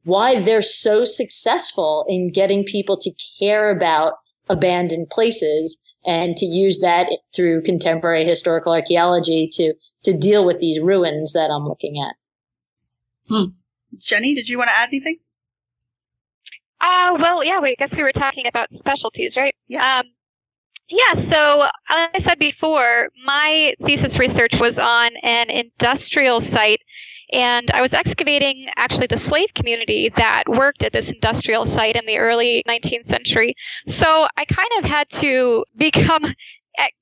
why 0.05 0.41
they're 0.41 0.63
so 0.63 1.05
successful 1.05 2.05
in 2.09 2.31
getting 2.31 2.65
people 2.65 2.97
to 2.99 3.11
care 3.41 3.75
about 3.75 4.15
abandoned 4.49 5.09
places 5.11 5.81
and 6.07 6.37
to 6.37 6.45
use 6.45 6.81
that 6.81 7.07
through 7.35 7.63
contemporary 7.63 8.25
historical 8.25 8.73
archaeology 8.73 9.49
to 9.51 9.75
to 10.05 10.17
deal 10.17 10.45
with 10.45 10.61
these 10.61 10.79
ruins 10.81 11.33
that 11.33 11.51
I'm 11.51 11.67
looking 11.67 11.99
at. 11.99 12.15
Hmm. 13.29 13.53
Jenny, 13.99 14.35
did 14.35 14.49
you 14.49 14.59
want 14.59 14.69
to 14.69 14.77
add 14.77 14.89
anything? 14.89 15.19
Uh, 16.81 17.17
well, 17.19 17.43
yeah, 17.43 17.59
we, 17.61 17.71
I 17.71 17.75
guess 17.79 17.97
we 17.97 18.03
were 18.03 18.13
talking 18.13 18.47
about 18.47 18.69
specialties, 18.79 19.33
right? 19.37 19.55
Yes. 19.69 20.05
Um, 20.05 20.13
yeah, 20.91 21.27
so 21.31 21.59
like 21.61 22.11
I 22.15 22.23
said 22.23 22.39
before, 22.39 23.09
my 23.25 23.73
thesis 23.83 24.19
research 24.19 24.53
was 24.61 24.77
on 24.77 25.13
an 25.23 25.47
industrial 25.49 26.43
site 26.53 26.81
and 27.33 27.71
I 27.71 27.83
was 27.83 27.93
excavating 27.93 28.69
actually 28.77 29.07
the 29.09 29.19
slave 29.19 29.53
community 29.55 30.13
that 30.17 30.45
worked 30.49 30.83
at 30.83 30.93
this 30.93 31.09
industrial 31.09 31.67
site 31.67 31.97
in 31.97 32.07
the 32.07 32.19
early 32.19 32.63
19th 32.69 33.07
century. 33.07 33.55
So 33.87 34.27
I 34.37 34.45
kind 34.45 34.71
of 34.79 34.85
had 34.85 35.09
to 35.11 35.65
become 35.77 36.25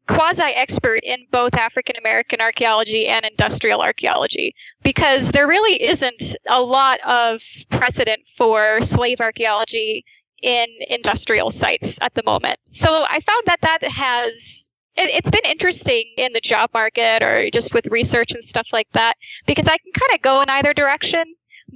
quasi 0.07 0.43
expert 0.43 1.01
in 1.03 1.27
both 1.31 1.55
African 1.55 1.97
American 1.97 2.41
archaeology 2.41 3.07
and 3.07 3.25
industrial 3.25 3.81
archaeology 3.81 4.55
because 4.83 5.31
there 5.31 5.49
really 5.49 5.83
isn't 5.83 6.37
a 6.49 6.61
lot 6.61 7.01
of 7.07 7.43
precedent 7.71 8.21
for 8.37 8.83
slave 8.83 9.21
archaeology 9.21 10.05
in 10.43 10.67
industrial 10.89 11.51
sites 11.51 11.99
at 12.03 12.15
the 12.15 12.23
moment. 12.25 12.59
So 12.67 13.05
I 13.09 13.21
found 13.21 13.45
that 13.47 13.61
that 13.63 13.83
has 13.85 14.71
it, 14.97 15.25
has 15.25 15.31
been 15.31 15.51
interesting 15.51 16.05
in 16.17 16.33
the 16.33 16.41
job 16.41 16.71
market 16.75 17.23
or 17.23 17.49
just 17.51 17.75
with 17.75 17.87
research 17.87 18.33
and 18.33 18.45
stuff 18.45 18.69
like 18.73 18.89
that 18.93 19.15
because 19.47 19.67
I 19.67 19.79
can 19.79 19.93
kind 19.93 20.15
of 20.15 20.23
go 20.23 20.41
in 20.43 20.51
either 20.51 20.75
direction. 20.75 21.25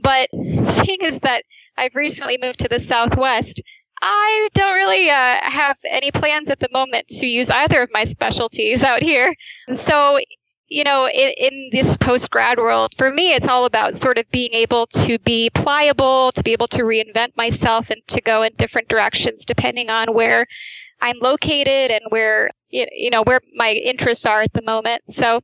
But 0.02 0.28
seeing 0.64 1.02
as 1.02 1.18
that 1.20 1.44
I've 1.76 1.94
recently 1.94 2.38
moved 2.40 2.60
to 2.60 2.68
the 2.68 2.80
Southwest, 2.80 3.62
I 4.02 4.48
don't 4.54 4.74
really 4.74 5.08
uh, 5.08 5.38
have 5.42 5.78
any 5.88 6.10
plans 6.10 6.50
at 6.50 6.60
the 6.60 6.68
moment 6.72 7.08
to 7.08 7.26
use 7.26 7.48
either 7.50 7.82
of 7.82 7.90
my 7.92 8.04
specialties 8.04 8.84
out 8.84 9.02
here. 9.02 9.34
So, 9.72 10.18
you 10.68 10.84
know, 10.84 11.08
in, 11.08 11.32
in 11.38 11.70
this 11.72 11.96
post 11.96 12.30
grad 12.30 12.58
world, 12.58 12.92
for 12.98 13.10
me, 13.10 13.32
it's 13.32 13.48
all 13.48 13.64
about 13.64 13.94
sort 13.94 14.18
of 14.18 14.30
being 14.30 14.52
able 14.52 14.86
to 14.88 15.18
be 15.20 15.48
pliable, 15.50 16.32
to 16.32 16.42
be 16.42 16.52
able 16.52 16.68
to 16.68 16.82
reinvent 16.82 17.36
myself 17.36 17.88
and 17.88 18.02
to 18.08 18.20
go 18.20 18.42
in 18.42 18.52
different 18.56 18.88
directions 18.88 19.46
depending 19.46 19.88
on 19.88 20.12
where 20.12 20.46
I'm 21.00 21.18
located 21.20 21.90
and 21.90 22.02
where 22.10 22.50
you 22.70 23.10
know 23.10 23.22
where 23.22 23.40
my 23.54 23.72
interests 23.72 24.26
are 24.26 24.42
at 24.42 24.52
the 24.52 24.62
moment. 24.62 25.02
So 25.08 25.40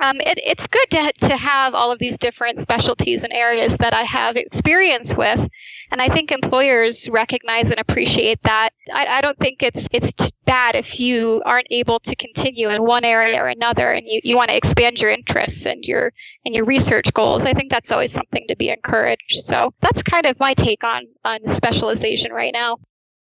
um, 0.00 0.16
it, 0.20 0.40
it's 0.44 0.66
good 0.66 0.88
to, 0.90 1.12
to 1.28 1.36
have 1.36 1.74
all 1.74 1.92
of 1.92 1.98
these 1.98 2.16
different 2.16 2.58
specialties 2.58 3.22
and 3.22 3.32
areas 3.32 3.76
that 3.78 3.92
I 3.92 4.02
have 4.02 4.36
experience 4.36 5.14
with. 5.14 5.46
And 5.90 6.00
I 6.00 6.08
think 6.08 6.32
employers 6.32 7.08
recognize 7.10 7.70
and 7.70 7.78
appreciate 7.78 8.42
that. 8.44 8.70
I, 8.92 9.06
I 9.06 9.20
don't 9.20 9.38
think 9.38 9.62
it's, 9.62 9.88
it's 9.92 10.32
bad 10.46 10.74
if 10.74 10.98
you 10.98 11.42
aren't 11.44 11.66
able 11.70 11.98
to 12.00 12.16
continue 12.16 12.70
in 12.70 12.82
one 12.82 13.04
area 13.04 13.38
or 13.42 13.48
another 13.48 13.92
and 13.92 14.06
you, 14.06 14.20
you 14.24 14.36
want 14.36 14.48
to 14.48 14.56
expand 14.56 15.02
your 15.02 15.10
interests 15.10 15.66
and 15.66 15.84
your, 15.84 16.12
and 16.46 16.54
your 16.54 16.64
research 16.64 17.12
goals. 17.12 17.44
I 17.44 17.52
think 17.52 17.70
that's 17.70 17.92
always 17.92 18.12
something 18.12 18.46
to 18.48 18.56
be 18.56 18.70
encouraged. 18.70 19.42
So 19.42 19.74
that's 19.80 20.02
kind 20.02 20.24
of 20.24 20.40
my 20.40 20.54
take 20.54 20.82
on, 20.82 21.02
on 21.24 21.46
specialization 21.46 22.32
right 22.32 22.52
now. 22.54 22.78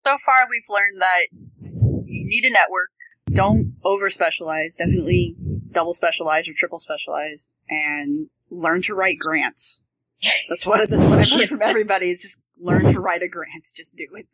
So 0.05 0.15
far, 0.23 0.47
we've 0.47 0.61
learned 0.69 1.01
that 1.01 1.27
you 2.05 2.27
need 2.27 2.45
a 2.45 2.51
network 2.51 2.89
don't 3.31 3.75
over 3.83 4.09
specialize. 4.09 4.75
Definitely 4.75 5.35
double 5.71 5.93
specialize 5.93 6.47
or 6.47 6.53
triple 6.53 6.79
specialize, 6.79 7.47
and 7.69 8.27
learn 8.49 8.81
to 8.83 8.95
write 8.95 9.19
grants. 9.19 9.83
That's 10.49 10.65
what 10.65 10.89
that's 10.89 11.05
what 11.05 11.19
I've 11.19 11.29
heard 11.29 11.49
from 11.49 11.61
everybody 11.63 12.09
is 12.09 12.21
just 12.21 12.41
learn 12.59 12.91
to 12.91 12.99
write 12.99 13.21
a 13.21 13.27
grant. 13.27 13.67
Just 13.75 13.95
do 13.95 14.07
it. 14.15 14.27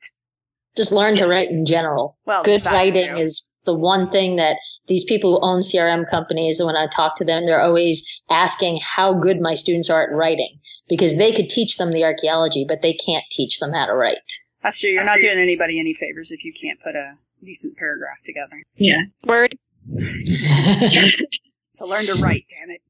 Just 0.76 0.92
learn 0.92 1.18
to 1.18 1.28
write 1.28 1.50
in 1.50 1.66
general. 1.66 2.18
Well, 2.26 2.44
good 2.44 2.66
writing 2.66 3.18
is 3.18 3.48
the 3.66 3.74
one 3.74 4.10
thing 4.10 4.36
that 4.38 4.58
these 4.88 5.04
people 5.04 5.32
who 5.40 5.46
own 5.46 5.62
CRM 5.62 6.10
companies, 6.10 6.62
when 6.64 6.76
I 6.76 6.88
talk 6.88 7.16
to 7.18 7.26
them, 7.26 7.46
they're 7.46 7.62
always 7.62 8.22
asking 8.30 8.80
how 8.82 9.14
good 9.14 9.40
my 9.40 9.54
students 9.54 9.90
are 9.90 10.04
at 10.04 10.16
writing 10.16 10.60
because 10.88 11.18
they 11.18 11.32
could 11.32 11.50
teach 11.50 11.78
them 11.78 11.92
the 11.92 12.04
archaeology, 12.04 12.66
but 12.68 12.82
they 12.82 12.94
can't 12.94 13.24
teach 13.32 13.60
them 13.60 13.74
how 13.74 13.86
to 13.86 13.94
write. 13.94 14.18
That's 14.62 14.80
true. 14.80 14.92
You're 14.92 15.04
not 15.04 15.20
doing 15.20 15.38
anybody 15.38 15.80
any 15.80 15.94
favors 15.94 16.32
if 16.32 16.44
you 16.44 16.54
can't 16.54 16.82
put 16.82 16.96
a 16.96 17.18
decent 17.44 17.78
paragraph 17.78 18.22
together. 18.24 18.64
Yeah. 18.76 19.04
Word. 19.26 19.58
so 21.72 21.86
learn 21.86 22.06
to 22.06 22.16
write, 22.16 22.46
damn 22.50 22.70
it. 22.70 22.82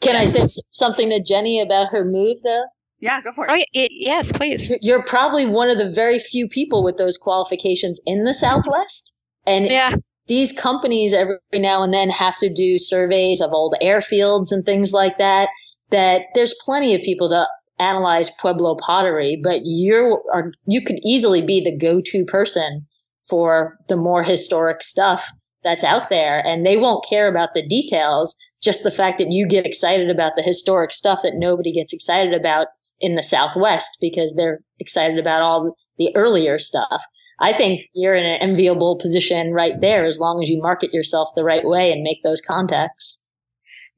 Can 0.00 0.16
I 0.16 0.24
say 0.24 0.42
something 0.70 1.10
to 1.10 1.22
Jenny 1.22 1.60
about 1.60 1.88
her 1.92 2.04
move, 2.04 2.38
though? 2.42 2.64
Yeah, 3.02 3.20
go 3.20 3.32
for 3.32 3.46
it. 3.46 3.50
Oh, 3.50 3.54
y- 3.74 3.88
yes, 3.90 4.32
please. 4.32 4.72
You're 4.80 5.02
probably 5.02 5.46
one 5.46 5.70
of 5.70 5.78
the 5.78 5.90
very 5.90 6.18
few 6.18 6.48
people 6.48 6.84
with 6.84 6.98
those 6.98 7.18
qualifications 7.18 8.00
in 8.06 8.24
the 8.24 8.34
Southwest. 8.34 9.16
And 9.46 9.66
yeah. 9.66 9.96
these 10.28 10.52
companies 10.52 11.12
every 11.12 11.38
now 11.54 11.82
and 11.82 11.92
then 11.92 12.10
have 12.10 12.38
to 12.38 12.52
do 12.52 12.78
surveys 12.78 13.40
of 13.40 13.52
old 13.52 13.74
airfields 13.82 14.52
and 14.52 14.64
things 14.64 14.92
like 14.92 15.18
that. 15.18 15.48
That 15.90 16.22
there's 16.34 16.54
plenty 16.64 16.94
of 16.94 17.02
people 17.02 17.28
to 17.30 17.46
analyze 17.78 18.30
Pueblo 18.40 18.76
pottery, 18.76 19.38
but 19.42 19.60
you 19.64 20.22
are 20.32 20.52
you 20.66 20.80
could 20.80 20.98
easily 21.04 21.42
be 21.42 21.60
the 21.60 21.76
go-to 21.76 22.24
person 22.24 22.86
for 23.28 23.76
the 23.88 23.96
more 23.96 24.22
historic 24.22 24.82
stuff 24.82 25.30
that's 25.62 25.84
out 25.84 26.10
there 26.10 26.44
and 26.44 26.66
they 26.66 26.76
won't 26.76 27.06
care 27.08 27.28
about 27.28 27.50
the 27.54 27.66
details 27.66 28.36
just 28.62 28.82
the 28.82 28.90
fact 28.90 29.18
that 29.18 29.30
you 29.30 29.46
get 29.46 29.66
excited 29.66 30.10
about 30.10 30.32
the 30.36 30.42
historic 30.42 30.92
stuff 30.92 31.20
that 31.22 31.34
nobody 31.36 31.72
gets 31.72 31.92
excited 31.92 32.32
about 32.32 32.68
in 33.00 33.16
the 33.16 33.22
southwest 33.22 33.98
because 34.00 34.34
they're 34.34 34.60
excited 34.78 35.18
about 35.18 35.42
all 35.42 35.74
the 35.98 36.12
earlier 36.14 36.58
stuff. 36.58 37.02
I 37.40 37.52
think 37.52 37.82
you're 37.94 38.14
in 38.14 38.24
an 38.24 38.40
enviable 38.40 38.96
position 38.96 39.52
right 39.52 39.74
there 39.80 40.04
as 40.04 40.20
long 40.20 40.40
as 40.42 40.48
you 40.48 40.60
market 40.62 40.92
yourself 40.92 41.30
the 41.34 41.44
right 41.44 41.64
way 41.64 41.92
and 41.92 42.02
make 42.02 42.22
those 42.22 42.40
contacts 42.40 43.21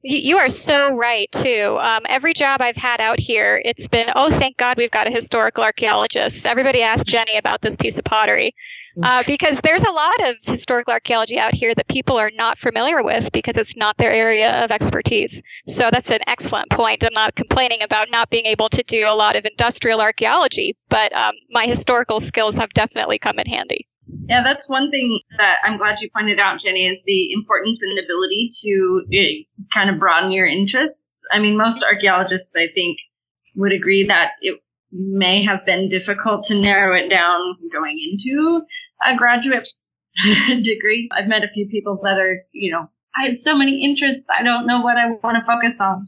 you 0.07 0.37
are 0.37 0.49
so 0.49 0.95
right, 0.95 1.31
too. 1.31 1.77
Um, 1.81 2.01
every 2.07 2.33
job 2.33 2.61
I've 2.61 2.75
had 2.75 3.01
out 3.01 3.19
here, 3.19 3.61
it's 3.65 3.87
been, 3.87 4.07
oh, 4.15 4.29
thank 4.29 4.57
God 4.57 4.77
we've 4.77 4.91
got 4.91 5.07
a 5.07 5.11
historical 5.11 5.63
archaeologist. 5.63 6.45
Everybody 6.45 6.83
asked 6.83 7.07
Jenny 7.07 7.37
about 7.37 7.61
this 7.61 7.75
piece 7.75 7.97
of 7.97 8.05
pottery. 8.05 8.53
Uh, 9.03 9.23
because 9.27 9.59
there's 9.59 9.83
a 9.83 9.91
lot 9.91 10.15
of 10.23 10.35
historical 10.43 10.93
archaeology 10.93 11.37
out 11.37 11.53
here 11.53 11.75
that 11.75 11.87
people 11.89 12.15
are 12.17 12.31
not 12.35 12.57
familiar 12.57 13.03
with 13.03 13.29
because 13.33 13.57
it's 13.57 13.75
not 13.75 13.97
their 13.97 14.11
area 14.11 14.63
of 14.63 14.71
expertise. 14.71 15.41
So 15.67 15.89
that's 15.91 16.11
an 16.11 16.21
excellent 16.27 16.69
point. 16.69 17.03
I'm 17.03 17.11
not 17.13 17.35
complaining 17.35 17.81
about 17.81 18.09
not 18.09 18.29
being 18.29 18.45
able 18.45 18.69
to 18.69 18.83
do 18.83 19.05
a 19.05 19.13
lot 19.13 19.35
of 19.35 19.43
industrial 19.43 19.99
archaeology, 19.99 20.77
but 20.87 21.13
um, 21.13 21.33
my 21.51 21.65
historical 21.65 22.21
skills 22.21 22.55
have 22.55 22.69
definitely 22.69 23.19
come 23.19 23.37
in 23.37 23.47
handy. 23.47 23.85
Yeah, 24.27 24.41
that's 24.43 24.67
one 24.67 24.89
thing 24.89 25.19
that 25.37 25.57
I'm 25.63 25.77
glad 25.77 26.01
you 26.01 26.09
pointed 26.09 26.39
out, 26.39 26.59
Jenny, 26.59 26.87
is 26.87 26.99
the 27.05 27.31
importance 27.33 27.79
and 27.81 27.99
ability 27.99 28.49
to 28.63 29.03
uh, 29.13 29.67
kind 29.73 29.89
of 29.89 29.99
broaden 29.99 30.31
your 30.31 30.47
interests. 30.47 31.05
I 31.31 31.39
mean, 31.39 31.57
most 31.57 31.83
archaeologists, 31.83 32.53
I 32.55 32.67
think, 32.73 32.97
would 33.55 33.71
agree 33.71 34.07
that 34.07 34.31
it 34.41 34.59
may 34.91 35.43
have 35.43 35.65
been 35.65 35.89
difficult 35.89 36.45
to 36.45 36.59
narrow 36.59 36.95
it 36.95 37.09
down 37.09 37.51
going 37.71 37.97
into 37.99 38.61
a 39.05 39.15
graduate 39.15 39.67
degree. 40.63 41.09
I've 41.11 41.27
met 41.27 41.43
a 41.43 41.49
few 41.53 41.67
people 41.67 41.99
that 42.03 42.17
are, 42.17 42.39
you 42.51 42.71
know, 42.71 42.89
I 43.17 43.27
have 43.27 43.37
so 43.37 43.55
many 43.55 43.83
interests. 43.83 44.23
I 44.37 44.43
don't 44.43 44.65
know 44.65 44.81
what 44.81 44.97
I 44.97 45.11
want 45.23 45.37
to 45.37 45.45
focus 45.45 45.79
on 45.79 46.05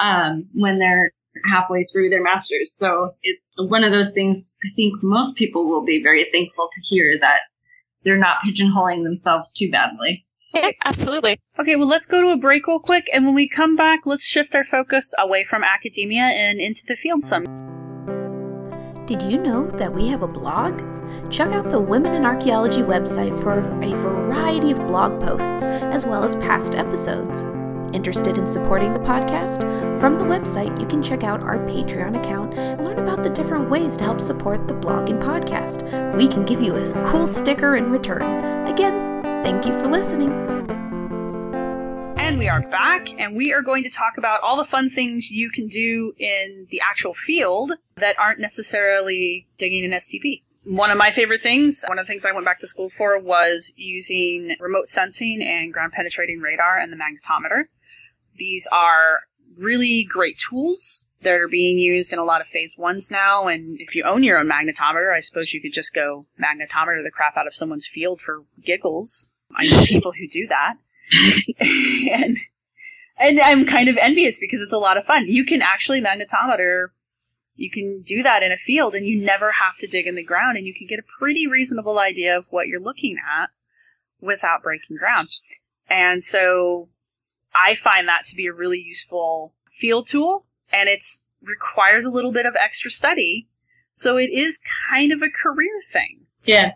um, 0.00 0.48
when 0.54 0.78
they're 0.78 1.12
halfway 1.50 1.84
through 1.92 2.10
their 2.10 2.22
master's. 2.22 2.72
So 2.72 3.14
it's 3.22 3.52
one 3.58 3.84
of 3.84 3.92
those 3.92 4.12
things 4.12 4.56
I 4.64 4.74
think 4.74 5.02
most 5.02 5.36
people 5.36 5.68
will 5.68 5.84
be 5.84 6.02
very 6.02 6.26
thankful 6.32 6.68
to 6.72 6.80
hear 6.82 7.18
that 7.20 7.40
they're 8.06 8.16
not 8.16 8.38
pigeonholing 8.46 9.02
themselves 9.02 9.52
too 9.52 9.70
badly. 9.70 10.24
Yeah, 10.54 10.70
absolutely. 10.84 11.38
Okay, 11.58 11.76
well, 11.76 11.88
let's 11.88 12.06
go 12.06 12.22
to 12.22 12.28
a 12.28 12.36
break 12.36 12.66
real 12.66 12.78
quick, 12.78 13.10
and 13.12 13.26
when 13.26 13.34
we 13.34 13.48
come 13.48 13.76
back, 13.76 14.06
let's 14.06 14.24
shift 14.24 14.54
our 14.54 14.64
focus 14.64 15.12
away 15.18 15.44
from 15.44 15.62
academia 15.62 16.22
and 16.22 16.60
into 16.60 16.84
the 16.86 16.96
field 16.96 17.24
some. 17.24 17.44
Did 19.06 19.22
you 19.24 19.38
know 19.38 19.66
that 19.66 19.92
we 19.92 20.06
have 20.08 20.22
a 20.22 20.28
blog? 20.28 20.82
Check 21.30 21.50
out 21.50 21.68
the 21.68 21.80
Women 21.80 22.14
in 22.14 22.24
Archaeology 22.24 22.82
website 22.82 23.38
for 23.42 23.58
a 23.58 23.94
variety 23.96 24.70
of 24.70 24.86
blog 24.86 25.20
posts, 25.20 25.66
as 25.66 26.06
well 26.06 26.24
as 26.24 26.36
past 26.36 26.74
episodes. 26.74 27.44
Interested 27.96 28.38
in 28.38 28.46
supporting 28.46 28.92
the 28.92 29.00
podcast? 29.00 29.60
From 29.98 30.14
the 30.14 30.24
website, 30.24 30.78
you 30.80 30.86
can 30.86 31.02
check 31.02 31.24
out 31.24 31.42
our 31.42 31.58
Patreon 31.66 32.16
account 32.16 32.54
and 32.54 32.84
learn 32.84 33.00
about 33.00 33.24
the 33.24 33.30
different 33.30 33.68
ways 33.68 33.96
to 33.96 34.04
help 34.04 34.20
support 34.20 34.68
the 34.68 34.74
blog 34.74 35.10
and 35.10 35.20
podcast. 35.20 36.14
We 36.14 36.28
can 36.28 36.44
give 36.44 36.60
you 36.60 36.76
a 36.76 37.04
cool 37.06 37.26
sticker 37.26 37.74
in 37.76 37.90
return. 37.90 38.22
Again, 38.68 39.16
Thank 39.46 39.64
you 39.64 39.72
for 39.74 39.86
listening. 39.86 40.32
And 42.18 42.36
we 42.36 42.48
are 42.48 42.62
back, 42.62 43.08
and 43.16 43.36
we 43.36 43.52
are 43.52 43.62
going 43.62 43.84
to 43.84 43.90
talk 43.90 44.18
about 44.18 44.40
all 44.40 44.56
the 44.56 44.64
fun 44.64 44.90
things 44.90 45.30
you 45.30 45.50
can 45.50 45.68
do 45.68 46.12
in 46.18 46.66
the 46.70 46.80
actual 46.80 47.14
field 47.14 47.70
that 47.94 48.18
aren't 48.18 48.40
necessarily 48.40 49.44
digging 49.56 49.84
an 49.84 49.92
STP. 49.92 50.42
One 50.66 50.90
of 50.90 50.98
my 50.98 51.10
favorite 51.10 51.42
things, 51.42 51.84
one 51.86 51.98
of 51.98 52.06
the 52.06 52.08
things 52.08 52.24
I 52.24 52.32
went 52.32 52.44
back 52.44 52.58
to 52.60 52.66
school 52.66 52.90
for 52.90 53.18
was 53.18 53.72
using 53.76 54.56
remote 54.58 54.88
sensing 54.88 55.40
and 55.42 55.72
ground 55.72 55.92
penetrating 55.92 56.40
radar 56.40 56.78
and 56.78 56.92
the 56.92 56.96
magnetometer. 56.96 57.64
These 58.36 58.66
are 58.72 59.20
really 59.56 60.04
great 60.04 60.36
tools 60.38 61.06
that 61.22 61.34
are 61.34 61.48
being 61.48 61.78
used 61.78 62.12
in 62.12 62.18
a 62.18 62.24
lot 62.24 62.40
of 62.40 62.46
phase 62.46 62.76
ones 62.76 63.10
now. 63.10 63.46
And 63.46 63.80
if 63.80 63.94
you 63.94 64.04
own 64.04 64.22
your 64.22 64.38
own 64.38 64.48
magnetometer, 64.48 65.14
I 65.14 65.20
suppose 65.20 65.52
you 65.52 65.60
could 65.60 65.72
just 65.72 65.94
go 65.94 66.22
magnetometer 66.38 67.02
the 67.02 67.10
crap 67.12 67.36
out 67.36 67.46
of 67.46 67.54
someone's 67.54 67.86
field 67.86 68.20
for 68.20 68.44
giggles. 68.64 69.30
I 69.56 69.68
know 69.68 69.84
people 69.86 70.12
who 70.12 70.26
do 70.26 70.48
that. 70.48 70.74
and 72.12 72.38
and 73.18 73.40
I'm 73.40 73.64
kind 73.64 73.88
of 73.88 73.96
envious 73.96 74.38
because 74.38 74.60
it's 74.60 74.72
a 74.72 74.78
lot 74.78 74.96
of 74.96 75.04
fun. 75.04 75.26
You 75.28 75.44
can 75.44 75.62
actually 75.62 76.00
magnetometer 76.00 76.88
you 77.56 77.70
can 77.70 78.02
do 78.02 78.22
that 78.22 78.42
in 78.42 78.52
a 78.52 78.56
field 78.56 78.94
and 78.94 79.06
you 79.06 79.18
never 79.18 79.50
have 79.50 79.76
to 79.78 79.86
dig 79.86 80.06
in 80.06 80.14
the 80.14 80.24
ground 80.24 80.56
and 80.56 80.66
you 80.66 80.74
can 80.74 80.86
get 80.86 80.98
a 80.98 81.18
pretty 81.18 81.46
reasonable 81.46 81.98
idea 81.98 82.36
of 82.36 82.46
what 82.50 82.68
you're 82.68 82.80
looking 82.80 83.16
at 83.16 83.50
without 84.20 84.62
breaking 84.62 84.96
ground. 84.96 85.28
And 85.88 86.22
so 86.22 86.88
I 87.54 87.74
find 87.74 88.06
that 88.08 88.24
to 88.26 88.36
be 88.36 88.46
a 88.46 88.52
really 88.52 88.80
useful 88.80 89.54
field 89.70 90.06
tool 90.06 90.44
and 90.72 90.88
it's 90.88 91.24
requires 91.42 92.04
a 92.04 92.10
little 92.10 92.32
bit 92.32 92.46
of 92.46 92.54
extra 92.56 92.90
study. 92.90 93.46
So 93.92 94.16
it 94.16 94.30
is 94.30 94.60
kind 94.90 95.12
of 95.12 95.22
a 95.22 95.30
career 95.30 95.80
thing. 95.92 96.26
Yeah. 96.44 96.72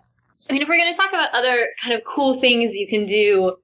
I 0.48 0.52
mean, 0.52 0.62
if 0.62 0.68
we're 0.68 0.78
going 0.78 0.92
to 0.92 0.96
talk 0.96 1.10
about 1.10 1.32
other 1.32 1.68
kind 1.82 1.94
of 1.94 2.04
cool 2.04 2.40
things 2.40 2.76
you 2.76 2.88
can 2.88 3.04
do 3.04 3.56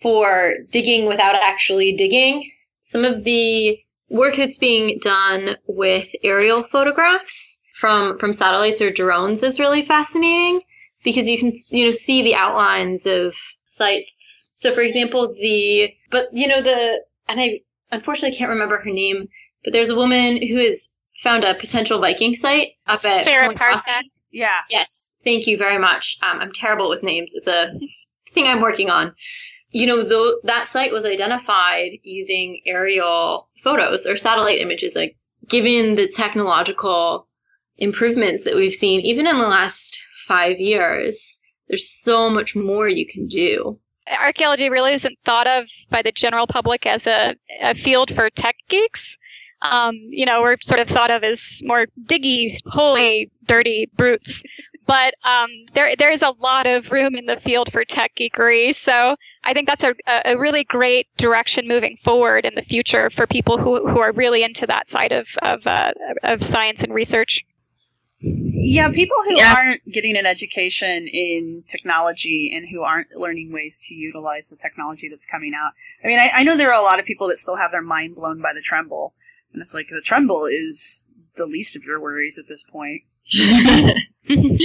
for 0.00 0.54
digging 0.70 1.06
without 1.06 1.34
actually 1.34 1.92
digging, 1.92 2.50
some 2.80 3.04
of 3.04 3.24
the 3.24 3.78
work 4.08 4.36
that's 4.36 4.58
being 4.58 4.98
done 5.00 5.56
with 5.66 6.08
aerial 6.22 6.62
photographs 6.62 7.60
from 7.74 8.18
from 8.18 8.32
satellites 8.32 8.80
or 8.80 8.90
drones 8.90 9.42
is 9.42 9.60
really 9.60 9.82
fascinating 9.82 10.60
because 11.04 11.28
you 11.28 11.38
can 11.38 11.52
you 11.70 11.86
know 11.86 11.92
see 11.92 12.22
the 12.22 12.34
outlines 12.34 13.06
of 13.06 13.34
sites. 13.66 14.18
So 14.54 14.72
for 14.72 14.80
example, 14.80 15.32
the 15.32 15.92
but 16.10 16.28
you 16.32 16.46
know 16.46 16.60
the 16.60 17.02
and 17.28 17.40
I 17.40 17.60
unfortunately 17.90 18.36
can't 18.36 18.50
remember 18.50 18.78
her 18.78 18.90
name, 18.90 19.28
but 19.64 19.72
there's 19.72 19.90
a 19.90 19.96
woman 19.96 20.46
who 20.46 20.56
has 20.56 20.92
found 21.20 21.44
a 21.44 21.54
potential 21.54 22.00
Viking 22.00 22.34
site 22.34 22.72
up 22.86 23.04
at 23.04 23.24
Sarah 23.24 23.46
Point 23.46 23.58
Parcak. 23.58 23.74
Austin. 23.74 24.10
Yeah. 24.30 24.60
Yes, 24.70 25.06
thank 25.24 25.46
you 25.46 25.56
very 25.56 25.78
much. 25.78 26.16
Um, 26.22 26.40
I'm 26.40 26.52
terrible 26.52 26.88
with 26.88 27.02
names. 27.02 27.32
It's 27.34 27.48
a 27.48 27.78
thing 28.30 28.46
I'm 28.46 28.60
working 28.60 28.90
on. 28.90 29.14
You 29.70 29.86
know, 29.86 30.02
though 30.02 30.38
that 30.44 30.68
site 30.68 30.92
was 30.92 31.04
identified 31.04 31.98
using 32.02 32.60
aerial 32.66 33.48
photos 33.62 34.06
or 34.06 34.16
satellite 34.16 34.60
images. 34.60 34.96
Like, 34.96 35.16
given 35.48 35.96
the 35.96 36.08
technological 36.08 37.28
improvements 37.76 38.44
that 38.44 38.54
we've 38.54 38.72
seen, 38.72 39.00
even 39.00 39.26
in 39.26 39.38
the 39.38 39.48
last 39.48 39.98
five 40.26 40.58
years, 40.58 41.38
there's 41.68 41.88
so 41.88 42.30
much 42.30 42.56
more 42.56 42.88
you 42.88 43.06
can 43.06 43.26
do. 43.26 43.78
Archaeology 44.10 44.70
really 44.70 44.94
isn't 44.94 45.18
thought 45.24 45.46
of 45.46 45.66
by 45.90 46.02
the 46.02 46.12
general 46.12 46.46
public 46.46 46.86
as 46.86 47.06
a, 47.06 47.36
a 47.60 47.74
field 47.74 48.10
for 48.14 48.30
tech 48.30 48.56
geeks. 48.68 49.16
Um, 49.60 49.94
you 49.94 50.24
know, 50.24 50.40
we're 50.40 50.56
sort 50.62 50.80
of 50.80 50.88
thought 50.88 51.10
of 51.10 51.22
as 51.24 51.60
more 51.64 51.86
diggy, 52.04 52.56
holy, 52.66 53.30
dirty 53.44 53.90
brutes. 53.96 54.42
But 54.88 55.14
um, 55.22 55.50
there, 55.74 55.94
there's 55.96 56.22
a 56.22 56.34
lot 56.40 56.66
of 56.66 56.90
room 56.90 57.14
in 57.14 57.26
the 57.26 57.38
field 57.38 57.70
for 57.70 57.84
tech 57.84 58.12
geekery. 58.16 58.74
So 58.74 59.16
I 59.44 59.52
think 59.52 59.68
that's 59.68 59.84
a, 59.84 59.94
a 60.24 60.38
really 60.38 60.64
great 60.64 61.06
direction 61.18 61.68
moving 61.68 61.98
forward 62.02 62.46
in 62.46 62.54
the 62.54 62.62
future 62.62 63.10
for 63.10 63.26
people 63.26 63.58
who, 63.58 63.86
who 63.86 64.00
are 64.00 64.12
really 64.12 64.42
into 64.42 64.66
that 64.66 64.88
side 64.88 65.12
of 65.12 65.28
of, 65.42 65.66
uh, 65.66 65.92
of 66.22 66.42
science 66.42 66.82
and 66.82 66.94
research. 66.94 67.44
Yeah, 68.20 68.88
people 68.90 69.18
who 69.28 69.36
Yeah. 69.36 69.54
aren't 69.56 69.82
getting 69.92 70.16
an 70.16 70.26
education 70.26 71.06
in 71.06 71.64
technology 71.68 72.50
and 72.52 72.66
who 72.68 72.82
aren't 72.82 73.10
learning 73.14 73.52
ways 73.52 73.84
to 73.88 73.94
utilize 73.94 74.48
the 74.48 74.56
technology 74.56 75.08
that's 75.08 75.26
coming 75.26 75.52
out. 75.54 75.72
I 76.02 76.06
mean, 76.06 76.18
I, 76.18 76.30
I 76.32 76.42
know 76.44 76.56
there 76.56 76.72
are 76.72 76.80
a 76.80 76.84
lot 76.84 76.98
of 76.98 77.04
people 77.04 77.28
that 77.28 77.38
still 77.38 77.56
have 77.56 77.70
their 77.72 77.82
mind 77.82 78.16
blown 78.16 78.40
by 78.40 78.52
the 78.54 78.62
Trimble. 78.62 79.14
And 79.52 79.60
it's 79.62 79.74
like, 79.74 79.88
the 79.90 80.02
Trimble 80.02 80.46
is 80.46 81.06
the 81.36 81.46
least 81.46 81.76
of 81.76 81.84
your 81.84 82.00
worries 82.00 82.38
at 82.38 82.48
this 82.48 82.64
point. 82.64 83.02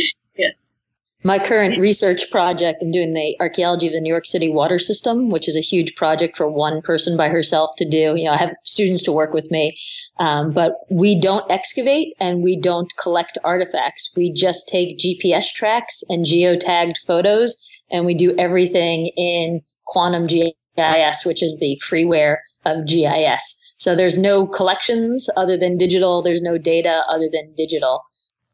My 1.26 1.40
current 1.40 1.80
research 1.80 2.30
project, 2.30 2.84
I'm 2.84 2.92
doing 2.92 3.14
the 3.14 3.38
archaeology 3.40 3.88
of 3.88 3.94
the 3.94 4.02
New 4.02 4.12
York 4.12 4.26
City 4.26 4.52
water 4.52 4.78
system, 4.78 5.30
which 5.30 5.48
is 5.48 5.56
a 5.56 5.62
huge 5.62 5.96
project 5.96 6.36
for 6.36 6.50
one 6.50 6.82
person 6.82 7.16
by 7.16 7.30
herself 7.30 7.72
to 7.78 7.90
do. 7.90 8.16
You 8.18 8.26
know, 8.26 8.32
I 8.32 8.38
have 8.38 8.56
students 8.66 9.04
to 9.04 9.14
work 9.14 9.34
with 9.34 9.50
me, 9.50 9.78
um, 10.20 10.52
but 10.52 10.74
we 10.92 11.18
don't 11.18 11.50
excavate 11.50 12.14
and 12.20 12.44
we 12.44 12.60
don't 12.60 12.92
collect 13.02 13.38
artifacts. 13.42 14.12
We 14.18 14.34
just 14.34 14.68
take 14.68 15.00
GPS 15.00 15.54
tracks 15.54 16.04
and 16.10 16.26
geotagged 16.26 16.98
photos, 17.08 17.56
and 17.90 18.06
we 18.06 18.16
do 18.16 18.36
everything 18.38 19.12
in 19.16 19.62
quantum 19.86 20.28
GIS, 20.28 21.26
which 21.26 21.42
is 21.42 21.58
the 21.58 21.80
freeware 21.90 22.38
of 22.66 22.86
GIS. 22.86 23.62
So 23.78 23.96
there's 23.96 24.18
no 24.18 24.46
collections 24.46 25.30
other 25.38 25.58
than 25.58 25.78
digital. 25.78 26.22
There's 26.22 26.42
no 26.42 26.58
data 26.58 27.04
other 27.08 27.30
than 27.32 27.54
digital. 27.56 28.04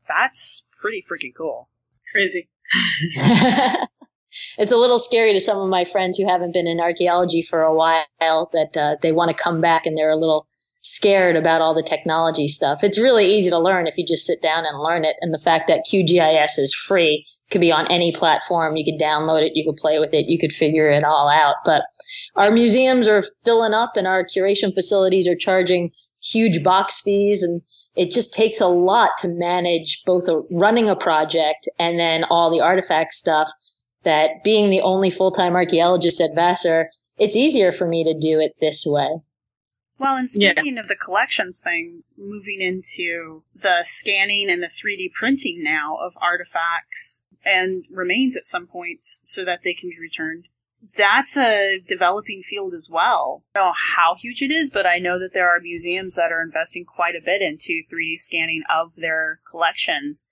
That's 0.09 0.65
pretty 0.81 1.03
freaking 1.09 1.33
cool. 1.37 1.69
Crazy. 2.11 2.49
it's 4.57 4.71
a 4.71 4.77
little 4.77 4.99
scary 4.99 5.33
to 5.33 5.39
some 5.39 5.59
of 5.59 5.69
my 5.69 5.85
friends 5.85 6.17
who 6.17 6.27
haven't 6.27 6.53
been 6.53 6.67
in 6.67 6.79
archaeology 6.79 7.41
for 7.41 7.61
a 7.61 7.73
while 7.73 8.05
that 8.19 8.75
uh, 8.75 8.95
they 9.01 9.11
want 9.11 9.29
to 9.29 9.43
come 9.43 9.61
back 9.61 9.85
and 9.85 9.97
they're 9.97 10.09
a 10.09 10.17
little 10.17 10.47
scared 10.81 11.35
about 11.35 11.61
all 11.61 11.73
the 11.73 11.83
technology 11.83 12.47
stuff. 12.47 12.83
It's 12.83 12.97
really 12.97 13.25
easy 13.33 13.49
to 13.49 13.59
learn 13.59 13.85
if 13.85 13.97
you 13.97 14.05
just 14.05 14.25
sit 14.25 14.41
down 14.41 14.65
and 14.65 14.79
learn 14.79 15.03
it. 15.03 15.17
And 15.21 15.33
the 15.33 15.41
fact 15.43 15.67
that 15.67 15.85
QGIS 15.91 16.57
is 16.57 16.73
free, 16.73 17.25
it 17.25 17.51
could 17.51 17.61
be 17.61 17.71
on 17.71 17.85
any 17.87 18.13
platform. 18.13 18.77
You 18.77 18.85
could 18.85 19.03
download 19.03 19.41
it, 19.41 19.51
you 19.55 19.69
could 19.69 19.79
play 19.79 19.99
with 19.99 20.13
it, 20.13 20.29
you 20.29 20.39
could 20.39 20.53
figure 20.53 20.89
it 20.89 21.03
all 21.03 21.27
out. 21.27 21.55
But 21.65 21.83
our 22.35 22.49
museums 22.49 23.07
are 23.07 23.23
filling 23.43 23.73
up 23.73 23.97
and 23.97 24.07
our 24.07 24.23
curation 24.23 24.73
facilities 24.73 25.27
are 25.27 25.35
charging 25.35 25.91
huge 26.21 26.63
box 26.63 27.01
fees 27.01 27.43
and 27.43 27.61
it 27.99 28.11
just 28.11 28.33
takes 28.33 28.61
a 28.61 28.67
lot 28.67 29.11
to 29.17 29.27
manage 29.27 30.01
both 30.05 30.29
a, 30.29 30.41
running 30.49 30.87
a 30.87 30.95
project 30.95 31.67
and 31.77 31.99
then 31.99 32.23
all 32.29 32.49
the 32.49 32.61
artifact 32.61 33.11
stuff 33.11 33.49
that 34.03 34.41
being 34.41 34.69
the 34.69 34.79
only 34.79 35.09
full-time 35.09 35.53
archaeologist 35.53 36.21
at 36.21 36.33
Vassar, 36.33 36.87
it's 37.17 37.35
easier 37.35 37.73
for 37.73 37.85
me 37.85 38.05
to 38.05 38.17
do 38.17 38.39
it 38.39 38.53
this 38.61 38.85
way. 38.87 39.19
Well, 39.97 40.15
and 40.15 40.29
Yeah. 40.33 40.53
speaking 40.53 40.77
of 40.77 40.87
the 40.87 40.95
collections 40.95 41.59
thing, 41.59 42.03
moving 42.17 42.61
into 42.61 43.43
the 43.53 43.83
scanning 43.83 44.49
and 44.49 44.63
the 44.63 44.69
3D 44.69 45.09
printing 45.13 45.61
now 45.61 45.97
of 45.97 46.13
artifacts 46.21 47.23
and 47.43 47.83
remains 47.91 48.37
at 48.37 48.45
some 48.45 48.65
points 48.65 49.19
so 49.23 49.43
that 49.43 49.63
they 49.63 49.73
can 49.73 49.89
be 49.89 49.99
returned. 49.99 50.47
That's 50.97 51.35
a 51.37 51.79
developing 51.85 52.41
field 52.41 52.73
as 52.73 52.89
well. 52.89 53.43
I 53.55 53.59
don't 53.59 53.67
know 53.69 53.73
how 53.97 54.15
huge 54.15 54.41
it 54.41 54.51
is, 54.51 54.69
but 54.71 54.85
I 54.85 54.97
know 54.97 55.19
that 55.19 55.33
there 55.33 55.49
are 55.49 55.59
museums 55.59 56.15
that 56.15 56.31
are 56.31 56.41
investing 56.41 56.85
quite 56.85 57.15
a 57.15 57.23
bit 57.23 57.41
into 57.41 57.81
3D 57.91 58.17
scanning 58.17 58.63
of 58.69 58.93
their 58.95 59.39
collections. 59.49 60.25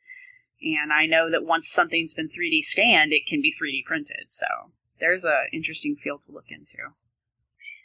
And 0.62 0.91
I 0.91 1.06
know 1.06 1.30
that 1.30 1.45
once 1.45 1.68
something's 1.68 2.14
been 2.14 2.30
3D 2.30 2.62
scanned, 2.62 3.12
it 3.14 3.28
can 3.28 3.41
be 3.41 3.52
3D 3.52 3.84
printed. 3.86 4.28
So 4.30 4.45
there's 5.00 5.24
an 5.26 5.48
interesting 5.54 5.95
field 5.95 6.22
to 6.26 6.32
look 6.32 6.45
into. 6.50 6.78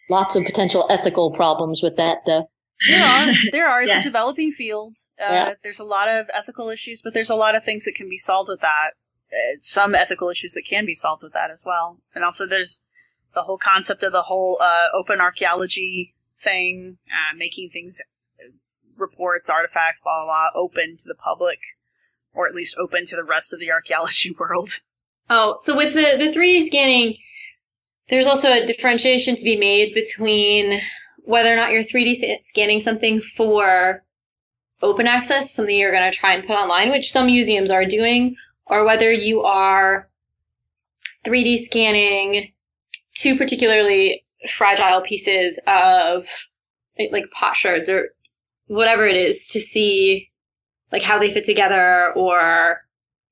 Lots 0.08 0.36
of 0.36 0.44
potential 0.44 0.86
ethical 0.90 1.30
problems 1.32 1.82
with 1.82 1.96
that, 1.96 2.18
though. 2.26 2.48
There 2.88 3.04
are. 3.04 3.32
There 3.52 3.68
are. 3.68 3.82
It's 3.82 3.92
Yeah. 3.92 4.00
a 4.00 4.02
developing 4.02 4.50
field. 4.50 4.96
Uh, 5.20 5.26
Yeah. 5.32 5.54
There's 5.62 5.78
a 5.78 5.84
lot 5.84 6.08
of 6.08 6.28
ethical 6.34 6.68
issues, 6.68 7.02
but 7.02 7.12
there's 7.14 7.30
a 7.30 7.36
lot 7.36 7.54
of 7.54 7.64
things 7.64 7.84
that 7.84 7.94
can 7.94 8.08
be 8.08 8.16
solved 8.16 8.48
with 8.48 8.60
that. 8.60 8.90
Uh, 9.32 9.56
some 9.58 9.94
ethical 9.94 10.28
issues 10.28 10.52
that 10.52 10.66
can 10.68 10.84
be 10.84 10.92
solved 10.92 11.22
with 11.22 11.32
that 11.32 11.50
as 11.50 11.62
well. 11.64 11.98
And 12.14 12.22
also, 12.22 12.46
there's 12.46 12.82
the 13.34 13.42
whole 13.42 13.58
concept 13.58 14.02
of 14.02 14.12
the 14.12 14.22
whole 14.22 14.58
uh, 14.60 14.88
open 14.94 15.20
archaeology 15.20 16.14
thing, 16.38 16.98
uh, 17.08 17.36
making 17.36 17.70
things, 17.70 17.98
reports, 18.96 19.48
artifacts, 19.48 20.02
blah, 20.02 20.24
blah, 20.24 20.50
blah, 20.52 20.60
open 20.60 20.98
to 20.98 21.04
the 21.04 21.14
public, 21.14 21.58
or 22.34 22.46
at 22.46 22.54
least 22.54 22.76
open 22.78 23.06
to 23.06 23.16
the 23.16 23.24
rest 23.24 23.52
of 23.52 23.60
the 23.60 23.70
archaeology 23.70 24.34
world. 24.38 24.80
Oh, 25.30 25.56
so 25.60 25.74
with 25.76 25.94
the, 25.94 26.16
the 26.18 26.30
3D 26.30 26.62
scanning, 26.64 27.14
there's 28.08 28.26
also 28.26 28.50
a 28.52 28.66
differentiation 28.66 29.36
to 29.36 29.44
be 29.44 29.56
made 29.56 29.94
between 29.94 30.80
whether 31.24 31.52
or 31.52 31.56
not 31.56 31.72
you're 31.72 31.84
3D 31.84 32.42
scanning 32.42 32.80
something 32.80 33.20
for 33.20 34.04
open 34.82 35.06
access, 35.06 35.54
something 35.54 35.78
you're 35.78 35.92
going 35.92 36.10
to 36.10 36.16
try 36.16 36.34
and 36.34 36.46
put 36.46 36.56
online, 36.56 36.90
which 36.90 37.10
some 37.10 37.26
museums 37.26 37.70
are 37.70 37.84
doing, 37.84 38.36
or 38.66 38.84
whether 38.84 39.12
you 39.12 39.42
are 39.42 40.08
3D 41.24 41.56
scanning 41.58 42.52
two 43.14 43.36
particularly 43.36 44.24
fragile 44.48 45.00
pieces 45.02 45.60
of 45.66 46.28
like 47.10 47.30
potsherds 47.30 47.88
or 47.88 48.10
whatever 48.66 49.06
it 49.06 49.16
is 49.16 49.46
to 49.46 49.60
see 49.60 50.30
like 50.90 51.02
how 51.02 51.18
they 51.18 51.30
fit 51.30 51.44
together 51.44 52.12
or 52.14 52.82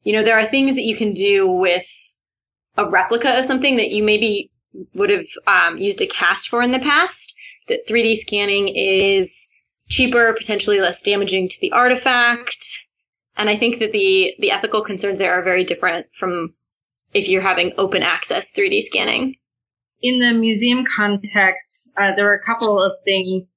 you 0.03 0.13
know 0.13 0.23
there 0.23 0.39
are 0.39 0.45
things 0.45 0.75
that 0.75 0.83
you 0.83 0.97
can 0.97 1.13
do 1.13 1.51
with 1.51 2.15
a 2.77 2.89
replica 2.89 3.39
of 3.39 3.45
something 3.45 3.77
that 3.77 3.91
you 3.91 4.03
maybe 4.03 4.51
would 4.95 5.11
have 5.11 5.27
um, 5.47 5.79
used 5.79 6.01
a 6.01 6.07
cast 6.07 6.49
for 6.49 6.63
in 6.63 6.73
the 6.73 6.79
past. 6.79 7.37
That 7.69 7.87
3D 7.89 8.17
scanning 8.17 8.69
is 8.69 9.49
cheaper, 9.89 10.33
potentially 10.33 10.81
less 10.81 11.03
damaging 11.03 11.49
to 11.49 11.61
the 11.61 11.73
artifact. 11.73 12.87
And 13.41 13.49
I 13.49 13.57
think 13.57 13.79
that 13.79 13.93
the, 13.93 14.35
the 14.39 14.51
ethical 14.51 14.83
concerns 14.83 15.19
there 15.19 15.33
are 15.33 15.43
very 15.43 15.65
different 15.65 16.07
from 16.13 16.55
if 17.15 17.27
you're 17.27 17.41
having 17.41 17.73
open 17.79 18.03
access 18.03 18.53
3D 18.53 18.83
scanning. 18.83 19.37
In 20.03 20.19
the 20.19 20.35
museum 20.35 20.85
context, 20.95 21.91
uh, 21.97 22.15
there 22.15 22.31
are 22.31 22.35
a 22.35 22.45
couple 22.45 22.79
of 22.79 22.93
things. 23.07 23.57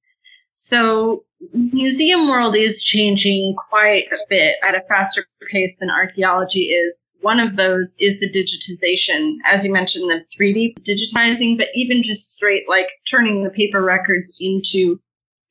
So 0.54 1.26
museum 1.52 2.30
world 2.30 2.56
is 2.56 2.82
changing 2.82 3.56
quite 3.70 4.08
a 4.08 4.18
bit 4.30 4.56
at 4.66 4.74
a 4.74 4.80
faster 4.88 5.26
pace 5.52 5.80
than 5.80 5.90
archaeology 5.90 6.68
is. 6.68 7.12
One 7.20 7.42
of 7.42 7.58
those 7.58 7.98
is 8.00 8.18
the 8.22 8.32
digitization, 8.32 9.36
as 9.46 9.66
you 9.66 9.74
mentioned, 9.74 10.10
the 10.10 10.24
3D 10.40 10.78
digitizing, 10.88 11.58
but 11.58 11.68
even 11.76 12.04
just 12.04 12.32
straight 12.32 12.70
like 12.70 12.88
turning 13.10 13.44
the 13.44 13.50
paper 13.50 13.84
records 13.84 14.38
into 14.40 15.02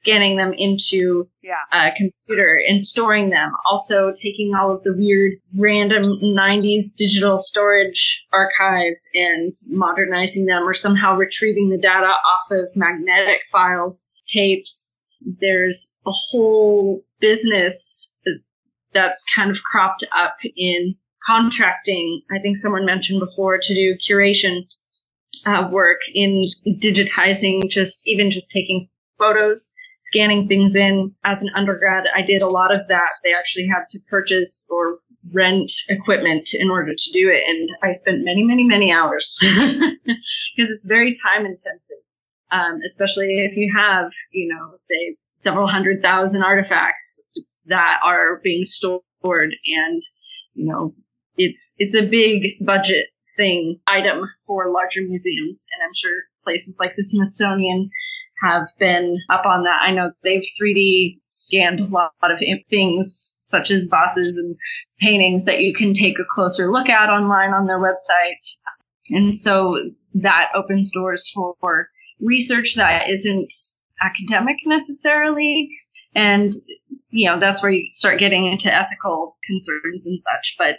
scanning 0.03 0.37
them 0.37 0.53
into 0.59 1.29
Yeah. 1.43 1.55
a 1.73 1.93
computer 1.97 2.61
and 2.69 2.83
storing 2.83 3.31
them. 3.31 3.51
Also 3.71 4.13
taking 4.13 4.53
all 4.55 4.73
of 4.75 4.83
the 4.83 4.95
weird 4.97 5.35
random 5.57 6.03
90s 6.21 6.93
digital 6.97 7.39
storage 7.39 8.25
archives 8.33 9.07
and 9.15 9.53
modernizing 9.69 10.47
them 10.47 10.65
or 10.69 10.75
somehow 10.75 11.17
retrieving 11.17 11.69
the 11.69 11.79
data 11.79 12.07
off 12.07 12.51
of 12.51 12.67
magnetic 12.75 13.43
files, 13.53 14.03
tapes. 14.27 14.93
There's 15.41 15.95
a 16.07 16.11
whole 16.11 17.03
business 17.21 18.15
that's 18.93 19.25
kind 19.37 19.51
of 19.51 19.63
cropped 19.63 20.05
up 20.17 20.35
in 20.57 20.97
contracting. 21.25 22.23
I 22.33 22.41
think 22.41 22.59
someone 22.59 22.85
mentioned 22.85 23.21
before 23.21 23.59
to 23.63 23.75
do 23.75 23.97
curation 23.99 24.63
uh, 25.47 25.69
work 25.71 26.01
in 26.13 26.43
digitizing 26.67 27.69
just 27.71 28.07
even 28.07 28.31
just 28.33 28.51
taking 28.51 28.89
photos 29.19 29.73
scanning 30.03 30.49
things 30.49 30.75
in 30.75 31.15
as 31.25 31.41
an 31.41 31.51
undergrad. 31.55 32.05
I 32.15 32.23
did 32.23 32.43
a 32.43 32.49
lot 32.49 32.75
of 32.75 32.87
that. 32.89 33.09
They 33.23 33.33
actually 33.33 33.69
had 33.69 33.85
to 33.91 34.01
purchase 34.11 34.67
or 34.69 34.99
rent 35.33 35.71
equipment 35.89 36.51
in 36.53 36.71
order 36.71 36.93
to 36.93 37.13
do 37.13 37.31
it. 37.31 37.45
And 37.47 37.71
I 37.83 37.93
spent 37.93 38.25
many, 38.25 38.43
many, 38.43 38.65
many 38.65 38.93
hours 38.93 39.39
because 39.41 40.19
it's 40.57 40.87
very 40.87 41.15
time 41.15 41.47
intensive. 41.47 41.79
Um, 42.51 42.81
especially 42.85 43.47
if 43.47 43.57
you 43.57 43.73
have, 43.75 44.13
you 44.33 44.53
know, 44.53 44.73
say 44.75 45.17
several 45.27 45.67
hundred 45.67 46.03
thousand 46.03 46.43
artifacts 46.43 47.23
that 47.67 48.01
are 48.05 48.41
being 48.43 48.65
stored 48.65 49.03
and, 49.25 50.03
you 50.53 50.67
know, 50.67 50.95
it's, 51.39 51.73
it's 51.79 51.95
a 51.95 52.03
big 52.03 52.59
budget 52.61 53.07
thing 53.39 53.79
item 53.87 54.29
for 54.47 54.69
larger 54.69 55.01
museums. 55.01 55.65
And 55.73 55.87
I'm 55.87 55.95
sure 55.95 56.13
places 56.45 56.77
like 56.79 56.95
the 56.95 57.05
Smithsonian 57.05 57.89
have 58.43 58.69
been 58.79 59.15
up 59.31 59.47
on 59.47 59.63
that. 59.65 59.81
I 59.83 59.93
know 59.93 60.13
they've 60.23 60.45
3D 60.61 61.21
scanned 61.27 61.81
a 61.81 61.87
lot 61.87 62.13
of 62.23 62.39
things 62.69 63.37
such 63.39 63.71
as 63.71 63.89
vases 63.91 64.37
and 64.37 64.57
paintings 65.01 65.45
that 65.45 65.61
you 65.61 65.75
can 65.75 65.95
take 65.95 66.19
a 66.19 66.29
closer 66.29 66.71
look 66.71 66.89
at 66.89 67.09
online 67.09 67.53
on 67.53 67.67
their 67.67 67.79
website. 67.79 68.57
And 69.11 69.37
so 69.37 69.91
that 70.15 70.49
opens 70.55 70.91
doors 70.91 71.31
for 71.35 71.89
research 72.21 72.75
that 72.77 73.09
isn't 73.09 73.53
academic 74.01 74.57
necessarily. 74.67 75.71
And, 76.15 76.53
you 77.11 77.29
know, 77.29 77.39
that's 77.39 77.63
where 77.63 77.73
you 77.73 77.89
start 77.91 78.19
getting 78.19 78.47
into 78.47 78.75
ethical 78.75 79.37
concerns 79.45 80.07
and 80.07 80.21
such. 80.23 80.57
But 80.59 80.79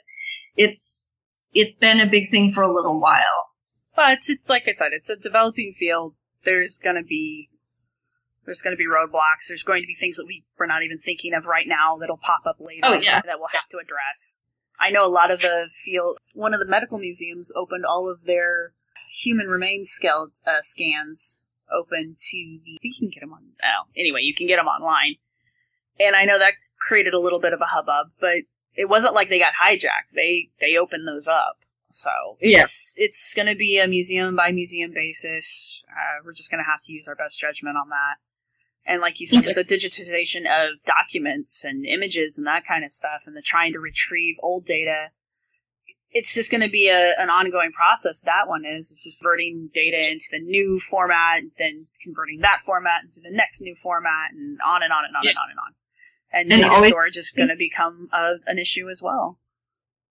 it's, 0.55 1.11
it's 1.53 1.77
been 1.77 1.99
a 1.99 2.09
big 2.09 2.29
thing 2.29 2.53
for 2.53 2.61
a 2.61 2.71
little 2.71 2.99
while. 2.99 3.47
But 3.95 4.11
it's, 4.11 4.29
it's 4.29 4.49
like 4.49 4.63
I 4.67 4.71
said, 4.71 4.91
it's 4.91 5.09
a 5.09 5.15
developing 5.15 5.73
field. 5.77 6.15
There's 6.45 6.77
going 6.77 6.95
to 6.95 7.03
be 7.03 7.49
there's 8.45 8.61
going 8.61 8.73
to 8.75 8.77
be 8.77 8.85
roadblocks. 8.85 9.47
There's 9.47 9.63
going 9.63 9.81
to 9.81 9.87
be 9.87 9.95
things 9.95 10.17
that 10.17 10.25
we 10.27 10.43
we're 10.57 10.65
not 10.67 10.83
even 10.83 10.97
thinking 10.99 11.33
of 11.33 11.45
right 11.45 11.67
now 11.67 11.97
that'll 11.97 12.17
pop 12.17 12.41
up 12.45 12.57
later 12.59 12.81
Oh, 12.83 12.93
yeah. 12.93 13.21
that 13.25 13.39
we'll 13.39 13.47
have 13.53 13.69
to 13.71 13.77
address. 13.77 14.41
I 14.79 14.89
know 14.89 15.05
a 15.05 15.07
lot 15.09 15.31
of 15.31 15.39
the 15.39 15.69
field. 15.85 16.17
One 16.33 16.53
of 16.53 16.59
the 16.59 16.65
medical 16.67 16.97
museums 16.99 17.51
opened 17.55 17.85
all 17.85 18.09
of 18.09 18.23
their 18.25 18.73
human 19.09 19.47
remains 19.47 19.89
skeleton 19.89 20.33
uh, 20.45 20.61
scans 20.61 21.43
open 21.71 22.15
to 22.17 22.37
the. 22.65 22.79
You 22.81 22.91
can 22.99 23.09
get 23.09 23.21
them 23.21 23.33
on. 23.33 23.43
Oh, 23.63 23.87
anyway, 23.95 24.21
you 24.23 24.33
can 24.35 24.47
get 24.47 24.57
them 24.57 24.67
online, 24.67 25.15
and 25.99 26.15
I 26.15 26.25
know 26.25 26.39
that 26.39 26.53
created 26.79 27.13
a 27.13 27.19
little 27.19 27.39
bit 27.39 27.53
of 27.53 27.61
a 27.61 27.65
hubbub, 27.65 28.11
but 28.19 28.43
it 28.75 28.89
wasn't 28.89 29.13
like 29.13 29.29
they 29.29 29.39
got 29.39 29.53
hijacked. 29.63 30.11
They 30.13 30.49
they 30.59 30.75
opened 30.75 31.07
those 31.07 31.27
up. 31.27 31.59
So 31.95 32.09
it's 32.39 32.95
it's 32.97 33.33
going 33.35 33.45
to 33.45 33.55
be 33.55 33.77
a 33.77 33.87
museum 33.87 34.35
by 34.35 34.51
museum 34.51 34.91
basis. 34.93 35.83
Uh, 35.87 36.23
we're 36.25 36.33
just 36.33 36.49
going 36.49 36.63
to 36.63 36.69
have 36.69 36.81
to 36.85 36.91
use 36.91 37.07
our 37.07 37.15
best 37.15 37.39
judgment 37.39 37.77
on 37.77 37.89
that. 37.89 38.15
And 38.85 38.99
like 38.99 39.19
you 39.19 39.27
said, 39.27 39.43
the 39.45 39.63
digitization 39.63 40.41
of 40.47 40.83
documents 40.85 41.63
and 41.63 41.85
images 41.85 42.37
and 42.37 42.45
that 42.47 42.65
kind 42.65 42.83
of 42.83 42.91
stuff, 42.91 43.21
and 43.27 43.35
the 43.37 43.41
trying 43.41 43.73
to 43.73 43.79
retrieve 43.79 44.35
old 44.41 44.65
data, 44.65 45.09
it's 46.11 46.33
just 46.33 46.49
going 46.51 46.61
to 46.61 46.69
be 46.69 46.89
a, 46.89 47.13
an 47.19 47.29
ongoing 47.29 47.71
process. 47.71 48.21
That 48.21 48.47
one 48.47 48.65
is 48.65 48.91
it's 48.91 49.03
just 49.03 49.21
converting 49.21 49.69
data 49.73 49.99
into 50.11 50.25
the 50.31 50.39
new 50.39 50.79
format, 50.79 51.43
then 51.59 51.75
converting 52.03 52.39
that 52.41 52.61
format 52.65 53.03
into 53.05 53.19
the 53.21 53.31
next 53.31 53.61
new 53.61 53.75
format, 53.81 54.31
and 54.33 54.57
on 54.65 54.81
and 54.83 54.91
on 54.91 55.05
and 55.05 55.15
on 55.15 55.23
Yeah. 55.23 55.29
and 55.29 55.37
on 55.37 55.49
and 55.51 55.59
on. 55.59 55.73
And, 56.33 56.51
And 56.51 56.61
data 56.63 56.73
always- 56.73 56.89
storage 56.89 57.17
is 57.17 57.29
going 57.29 57.49
to 57.49 57.55
become 57.55 58.09
a, 58.11 58.33
an 58.47 58.57
issue 58.59 58.89
as 58.89 59.01
well. 59.01 59.39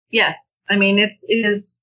Yes. 0.08 0.51
I 0.68 0.76
mean, 0.76 0.98
it's, 0.98 1.24
it 1.28 1.46
is 1.46 1.82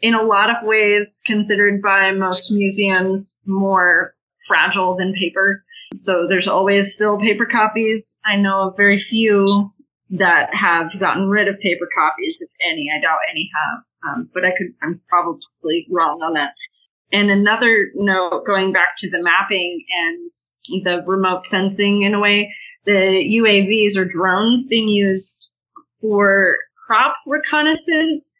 in 0.00 0.14
a 0.14 0.22
lot 0.22 0.50
of 0.50 0.56
ways 0.66 1.20
considered 1.24 1.80
by 1.80 2.10
most 2.12 2.50
museums 2.50 3.38
more 3.46 4.14
fragile 4.46 4.96
than 4.96 5.14
paper. 5.14 5.64
So 5.96 6.26
there's 6.28 6.48
always 6.48 6.92
still 6.92 7.20
paper 7.20 7.46
copies. 7.46 8.18
I 8.24 8.36
know 8.36 8.68
of 8.68 8.76
very 8.76 8.98
few 8.98 9.72
that 10.10 10.54
have 10.54 10.98
gotten 10.98 11.28
rid 11.28 11.48
of 11.48 11.58
paper 11.60 11.88
copies, 11.96 12.40
if 12.40 12.50
any. 12.60 12.90
I 12.94 13.00
doubt 13.00 13.18
any 13.30 13.50
have. 13.54 13.82
Um, 14.06 14.30
but 14.34 14.44
I 14.44 14.50
could, 14.50 14.74
I'm 14.82 15.00
probably 15.08 15.86
wrong 15.90 16.20
on 16.22 16.34
that. 16.34 16.50
And 17.12 17.30
another 17.30 17.90
note, 17.94 18.44
going 18.46 18.72
back 18.72 18.96
to 18.98 19.10
the 19.10 19.22
mapping 19.22 19.84
and 19.90 20.84
the 20.84 21.02
remote 21.06 21.46
sensing 21.46 22.02
in 22.02 22.14
a 22.14 22.20
way, 22.20 22.52
the 22.84 22.92
UAVs 22.92 23.96
or 23.96 24.04
drones 24.04 24.66
being 24.66 24.88
used 24.88 25.52
for 26.00 26.56
crop 26.86 27.16
reconnaissance. 27.26 28.30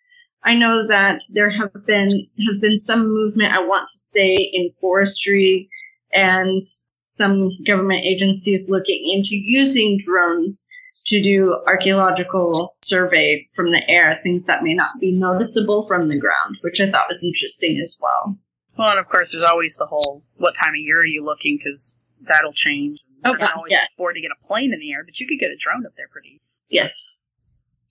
I 0.42 0.55
know 0.55 0.86
that 0.88 1.22
there 1.30 1.51
have 1.51 1.86
been 1.86 2.09
has 2.47 2.59
been 2.59 2.78
some 2.78 3.09
movement. 3.09 3.55
I 3.55 3.61
want 3.61 3.88
to 3.88 3.99
say 3.99 4.34
in 4.36 4.70
forestry 4.80 5.68
and 6.12 6.66
some 7.07 7.51
government 7.66 8.05
agencies 8.05 8.68
looking 8.68 9.11
into 9.14 9.36
using 9.36 9.99
drones 10.05 10.66
to 11.07 11.22
do 11.22 11.57
archaeological 11.66 12.74
survey 12.82 13.47
from 13.55 13.70
the 13.70 13.88
air, 13.88 14.18
things 14.22 14.47
that 14.47 14.62
may 14.62 14.74
not 14.74 15.01
be 15.01 15.12
noticeable 15.12 15.86
from 15.86 16.09
the 16.09 16.18
ground, 16.18 16.57
which 16.62 16.80
I 16.80 16.90
thought 16.90 17.09
was 17.09 17.22
interesting 17.22 17.78
as 17.82 17.99
well. 18.01 18.38
Well, 18.76 18.90
and 18.90 18.99
of 18.99 19.09
course, 19.09 19.32
there's 19.32 19.45
always 19.45 19.76
the 19.76 19.86
whole 19.86 20.24
what 20.36 20.55
time 20.55 20.70
of 20.70 20.80
year 20.80 21.01
are 21.01 21.07
you 21.07 21.24
looking 21.24 21.59
because 21.59 21.95
that'll 22.22 22.53
change. 22.53 23.01
Oh, 23.24 23.32
you 23.32 23.38
can 23.38 23.49
always 23.55 23.72
yeah. 23.72 23.84
afford 23.92 24.16
to 24.16 24.20
get 24.20 24.30
a 24.30 24.47
plane 24.47 24.72
in 24.72 24.80
the 24.80 24.92
air, 24.92 25.05
but 25.05 25.20
you 25.20 25.26
could 25.26 25.38
get 25.38 25.51
a 25.51 25.57
drone 25.57 25.86
up 25.86 25.92
there 25.97 26.09
pretty. 26.09 26.40
Yes, 26.68 27.23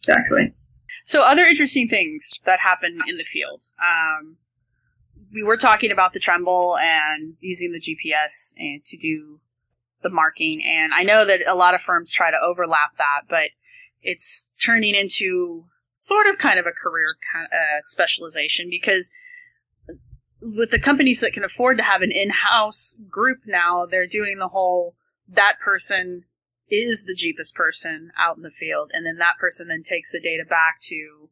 exactly. 0.04 0.54
So, 1.06 1.22
other 1.22 1.46
interesting 1.46 1.88
things 1.88 2.40
that 2.46 2.60
happen 2.60 3.00
in 3.08 3.18
the 3.18 3.24
field. 3.24 3.64
Um, 3.80 4.38
we 5.34 5.44
were 5.44 5.58
talking 5.58 5.92
about 5.92 6.14
the 6.14 6.20
Trimble 6.20 6.78
and 6.78 7.34
using 7.40 7.72
the 7.72 7.80
GPS 7.80 8.54
and 8.58 8.84
to 8.86 8.98
do 8.98 9.40
the 10.02 10.10
marking, 10.10 10.62
and 10.64 10.94
I 10.94 11.04
know 11.04 11.26
that 11.26 11.42
a 11.48 11.56
lot 11.56 11.74
of 11.74 11.82
firms 11.82 12.12
try 12.12 12.32
to 12.32 12.38
overlap 12.38 12.98
that, 12.98 13.22
but 13.30 13.50
it's 14.02 14.50
turning 14.62 14.96
into 14.96 15.66
sort 15.92 16.28
of 16.28 16.38
kind 16.38 16.60
of 16.60 16.66
a 16.66 16.72
career 16.72 17.06
uh, 17.36 17.82
specialization 17.82 18.68
because 18.70 19.10
with 20.42 20.72
the 20.72 20.80
companies 20.80 21.22
that 21.22 21.32
can 21.34 21.44
afford 21.44 21.78
to 21.78 21.84
have 21.84 22.02
an 22.02 22.12
in-house 22.12 22.98
group 23.10 23.40
now, 23.46 23.86
they're 23.86 24.06
doing 24.06 24.38
the 24.40 24.50
whole 24.50 24.96
that 25.30 25.58
person 25.64 26.24
is 26.70 27.04
the 27.04 27.16
GPS 27.16 27.54
person 27.54 28.12
out 28.18 28.38
in 28.38 28.44
the 28.44 28.50
field, 28.50 28.92
and 28.94 29.06
then 29.06 29.18
that 29.18 29.38
person 29.40 29.68
then 29.68 29.84
takes 29.84 30.12
the 30.12 30.20
data 30.20 30.44
back 30.48 30.80
to 30.82 31.30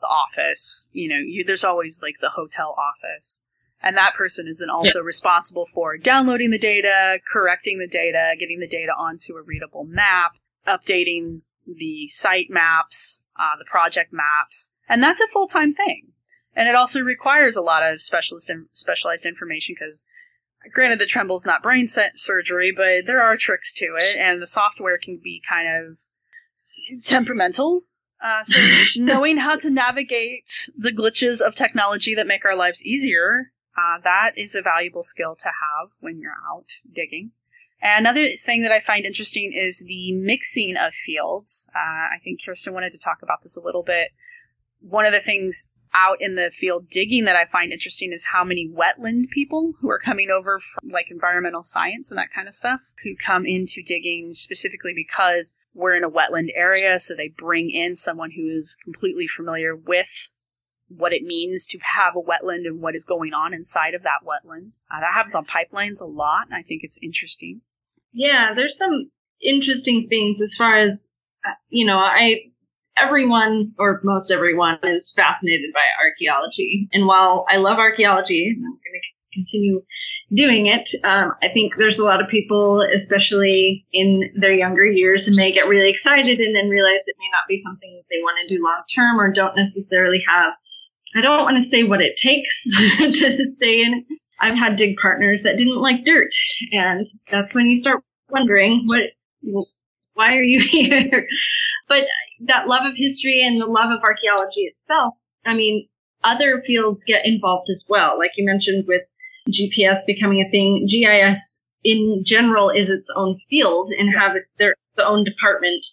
the 0.00 0.06
office. 0.06 0.86
You 0.92 1.08
know, 1.08 1.18
you, 1.18 1.44
there's 1.44 1.64
always 1.64 2.00
like 2.02 2.16
the 2.20 2.30
hotel 2.30 2.76
office, 2.78 3.40
and 3.82 3.96
that 3.96 4.14
person 4.14 4.46
is 4.46 4.58
then 4.58 4.70
also 4.70 5.00
responsible 5.00 5.66
for 5.66 5.96
downloading 5.96 6.50
the 6.50 6.58
data, 6.58 7.18
correcting 7.30 7.78
the 7.78 7.88
data, 7.88 8.34
getting 8.38 8.60
the 8.60 8.68
data 8.68 8.92
onto 8.96 9.34
a 9.34 9.42
readable 9.42 9.84
map, 9.84 10.32
updating 10.66 11.40
the 11.66 12.06
site 12.08 12.50
maps, 12.50 13.22
uh, 13.38 13.56
the 13.58 13.64
project 13.64 14.12
maps, 14.12 14.72
and 14.88 15.02
that's 15.02 15.20
a 15.20 15.26
full 15.26 15.46
time 15.46 15.74
thing. 15.74 16.12
And 16.56 16.68
it 16.68 16.76
also 16.76 17.00
requires 17.00 17.56
a 17.56 17.62
lot 17.62 17.82
of 17.82 18.00
specialist 18.00 18.50
specialized 18.72 19.26
information 19.26 19.74
because 19.78 20.04
granted 20.72 20.98
the 20.98 21.06
Trimble's 21.06 21.46
not 21.46 21.62
brain 21.62 21.86
surgery 21.86 22.72
but 22.74 23.06
there 23.06 23.22
are 23.22 23.36
tricks 23.36 23.72
to 23.74 23.94
it 23.96 24.18
and 24.20 24.40
the 24.40 24.46
software 24.46 24.98
can 24.98 25.20
be 25.22 25.42
kind 25.48 25.68
of 25.68 25.98
temperamental 27.04 27.82
Uh, 28.24 28.42
so 28.42 28.58
knowing 28.96 29.36
how 29.36 29.56
to 29.56 29.70
navigate 29.70 30.70
the 30.76 30.90
glitches 30.90 31.42
of 31.42 31.54
technology 31.54 32.14
that 32.14 32.26
make 32.26 32.44
our 32.44 32.56
lives 32.56 32.82
easier, 32.82 33.52
uh, 33.76 34.00
that 34.02 34.30
is 34.36 34.54
a 34.54 34.62
valuable 34.62 35.02
skill 35.02 35.36
to 35.38 35.48
have 35.48 35.90
when 36.00 36.18
you're 36.18 36.32
out 36.50 36.66
digging. 36.94 37.32
And 37.82 38.06
another 38.06 38.30
thing 38.30 38.62
that 38.62 38.72
I 38.72 38.80
find 38.80 39.04
interesting 39.04 39.52
is 39.52 39.84
the 39.86 40.12
mixing 40.12 40.74
of 40.76 40.94
fields. 40.94 41.68
Uh, 41.74 42.14
I 42.14 42.18
think 42.22 42.40
Kirsten 42.42 42.72
wanted 42.72 42.92
to 42.92 42.98
talk 42.98 43.18
about 43.22 43.42
this 43.42 43.58
a 43.58 43.60
little 43.60 43.82
bit. 43.82 44.08
One 44.80 45.04
of 45.04 45.12
the 45.12 45.20
things 45.20 45.68
out 45.94 46.18
in 46.20 46.34
the 46.34 46.50
field 46.52 46.86
digging 46.90 47.24
that 47.24 47.36
I 47.36 47.44
find 47.44 47.72
interesting 47.72 48.12
is 48.12 48.26
how 48.26 48.44
many 48.44 48.68
wetland 48.68 49.30
people 49.30 49.74
who 49.80 49.88
are 49.90 49.98
coming 49.98 50.28
over 50.30 50.58
from 50.58 50.90
like 50.90 51.10
environmental 51.10 51.62
science 51.62 52.10
and 52.10 52.18
that 52.18 52.32
kind 52.34 52.48
of 52.48 52.54
stuff 52.54 52.80
who 53.02 53.14
come 53.14 53.46
into 53.46 53.82
digging 53.82 54.34
specifically 54.34 54.92
because 54.94 55.52
we're 55.72 55.94
in 55.94 56.04
a 56.04 56.10
wetland 56.10 56.48
area. 56.54 56.98
So 56.98 57.14
they 57.14 57.28
bring 57.28 57.70
in 57.70 57.94
someone 57.94 58.32
who 58.32 58.48
is 58.48 58.76
completely 58.82 59.26
familiar 59.26 59.74
with 59.76 60.30
what 60.88 61.12
it 61.12 61.22
means 61.22 61.66
to 61.68 61.78
have 61.96 62.14
a 62.16 62.20
wetland 62.20 62.66
and 62.66 62.80
what 62.80 62.94
is 62.94 63.04
going 63.04 63.32
on 63.32 63.54
inside 63.54 63.94
of 63.94 64.02
that 64.02 64.20
wetland. 64.24 64.72
Uh, 64.90 65.00
that 65.00 65.14
happens 65.14 65.34
on 65.34 65.46
pipelines 65.46 66.00
a 66.00 66.04
lot, 66.04 66.46
and 66.46 66.54
I 66.54 66.62
think 66.62 66.82
it's 66.84 66.98
interesting. 67.02 67.62
Yeah, 68.12 68.52
there's 68.54 68.76
some 68.76 69.10
interesting 69.40 70.08
things 70.08 70.40
as 70.40 70.54
far 70.54 70.78
as, 70.78 71.10
uh, 71.46 71.54
you 71.68 71.86
know, 71.86 71.98
I 71.98 72.52
everyone 72.98 73.72
or 73.78 74.00
most 74.04 74.30
everyone 74.30 74.78
is 74.82 75.12
fascinated 75.16 75.70
by 75.72 75.80
archaeology. 76.02 76.88
And 76.92 77.06
while 77.06 77.44
I 77.50 77.56
love 77.56 77.78
archaeology, 77.78 78.52
I'm 78.56 78.62
going 78.62 78.78
to 78.78 79.14
continue 79.34 79.82
doing 80.32 80.66
it. 80.66 80.88
Um, 81.04 81.32
I 81.42 81.48
think 81.48 81.74
there's 81.76 81.98
a 81.98 82.04
lot 82.04 82.22
of 82.22 82.28
people, 82.28 82.82
especially 82.82 83.84
in 83.92 84.32
their 84.36 84.52
younger 84.52 84.86
years, 84.86 85.26
and 85.26 85.36
may 85.36 85.52
get 85.52 85.68
really 85.68 85.90
excited 85.90 86.38
and 86.38 86.54
then 86.54 86.68
realize 86.68 87.00
it 87.06 87.16
may 87.18 87.28
not 87.32 87.48
be 87.48 87.60
something 87.60 87.92
that 87.96 88.04
they 88.10 88.22
want 88.22 88.38
to 88.40 88.54
do 88.56 88.62
long 88.62 88.82
term 88.94 89.20
or 89.20 89.32
don't 89.32 89.56
necessarily 89.56 90.22
have. 90.28 90.52
I 91.16 91.20
don't 91.20 91.42
want 91.44 91.58
to 91.58 91.64
say 91.64 91.84
what 91.84 92.00
it 92.00 92.16
takes 92.16 92.62
to 92.98 93.52
stay 93.52 93.82
in. 93.82 94.04
I've 94.40 94.58
had 94.58 94.76
dig 94.76 94.96
partners 94.96 95.42
that 95.44 95.56
didn't 95.56 95.76
like 95.76 96.04
dirt, 96.04 96.30
and 96.72 97.06
that's 97.30 97.54
when 97.54 97.66
you 97.66 97.76
start 97.76 98.02
wondering 98.28 98.84
what 98.86 99.04
why 100.14 100.34
are 100.34 100.42
you 100.42 100.60
here? 100.68 101.08
but 101.88 102.04
that 102.46 102.66
love 102.66 102.84
of 102.84 102.94
history 102.96 103.42
and 103.44 103.60
the 103.60 103.66
love 103.66 103.90
of 103.90 104.02
archaeology 104.02 104.62
itself, 104.62 105.14
I 105.44 105.54
mean, 105.54 105.88
other 106.22 106.62
fields 106.66 107.04
get 107.04 107.26
involved 107.26 107.68
as 107.70 107.84
well. 107.88 108.18
Like 108.18 108.32
you 108.36 108.44
mentioned 108.44 108.84
with 108.88 109.02
GPS 109.50 110.00
becoming 110.06 110.40
a 110.40 110.50
thing, 110.50 110.86
GIS 110.88 111.66
in 111.84 112.22
general 112.24 112.70
is 112.70 112.88
its 112.88 113.10
own 113.14 113.38
field 113.50 113.92
and 113.98 114.10
yes. 114.10 114.16
have 114.16 114.36
their 114.58 114.74
its 114.90 115.00
own 115.00 115.24
department 115.24 115.84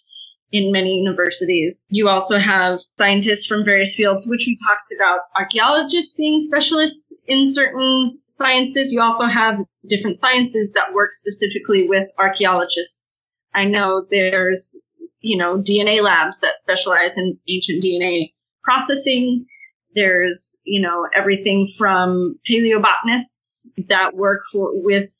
in 0.52 0.70
many 0.70 0.98
universities. 0.98 1.88
You 1.90 2.08
also 2.08 2.38
have 2.38 2.78
scientists 2.98 3.46
from 3.46 3.64
various 3.64 3.94
fields, 3.94 4.26
which 4.26 4.44
we 4.46 4.58
talked 4.66 4.92
about 4.94 5.20
archaeologists 5.34 6.14
being 6.14 6.40
specialists 6.40 7.16
in 7.26 7.50
certain 7.50 8.18
sciences. 8.28 8.92
You 8.92 9.00
also 9.00 9.26
have 9.26 9.56
different 9.88 10.18
sciences 10.18 10.74
that 10.74 10.92
work 10.92 11.12
specifically 11.12 11.88
with 11.88 12.08
archaeologists. 12.18 13.21
I 13.54 13.64
know 13.64 14.06
there's 14.10 14.80
you 15.22 15.38
know, 15.38 15.56
DNA 15.56 16.02
labs 16.02 16.40
that 16.40 16.58
specialize 16.58 17.16
in 17.16 17.38
ancient 17.48 17.82
DNA 17.82 18.32
processing. 18.62 19.46
There's, 19.94 20.58
you 20.64 20.82
know, 20.82 21.06
everything 21.14 21.72
from 21.78 22.38
paleobotanists 22.50 23.68
that 23.88 24.14
work 24.14 24.42
for, 24.52 24.70
with 24.84 25.10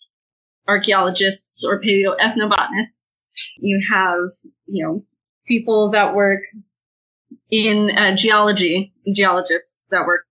archaeologists 0.68 1.64
or 1.64 1.80
paleoethnobotanists. 1.80 3.22
You 3.58 3.80
have, 3.90 4.18
you 4.66 4.84
know, 4.84 5.04
people 5.46 5.90
that 5.92 6.14
work 6.14 6.40
in 7.50 7.90
uh, 7.96 8.16
geology, 8.16 8.92
geologists 9.14 9.86
that 9.90 10.06
work 10.06 10.22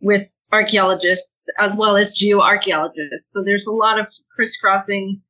with 0.00 0.28
archaeologists 0.52 1.48
as 1.58 1.76
well 1.76 1.96
as 1.96 2.14
geoarchaeologists. 2.16 3.30
So 3.30 3.42
there's 3.42 3.66
a 3.66 3.72
lot 3.72 3.98
of 3.98 4.06
crisscrossing 4.34 5.22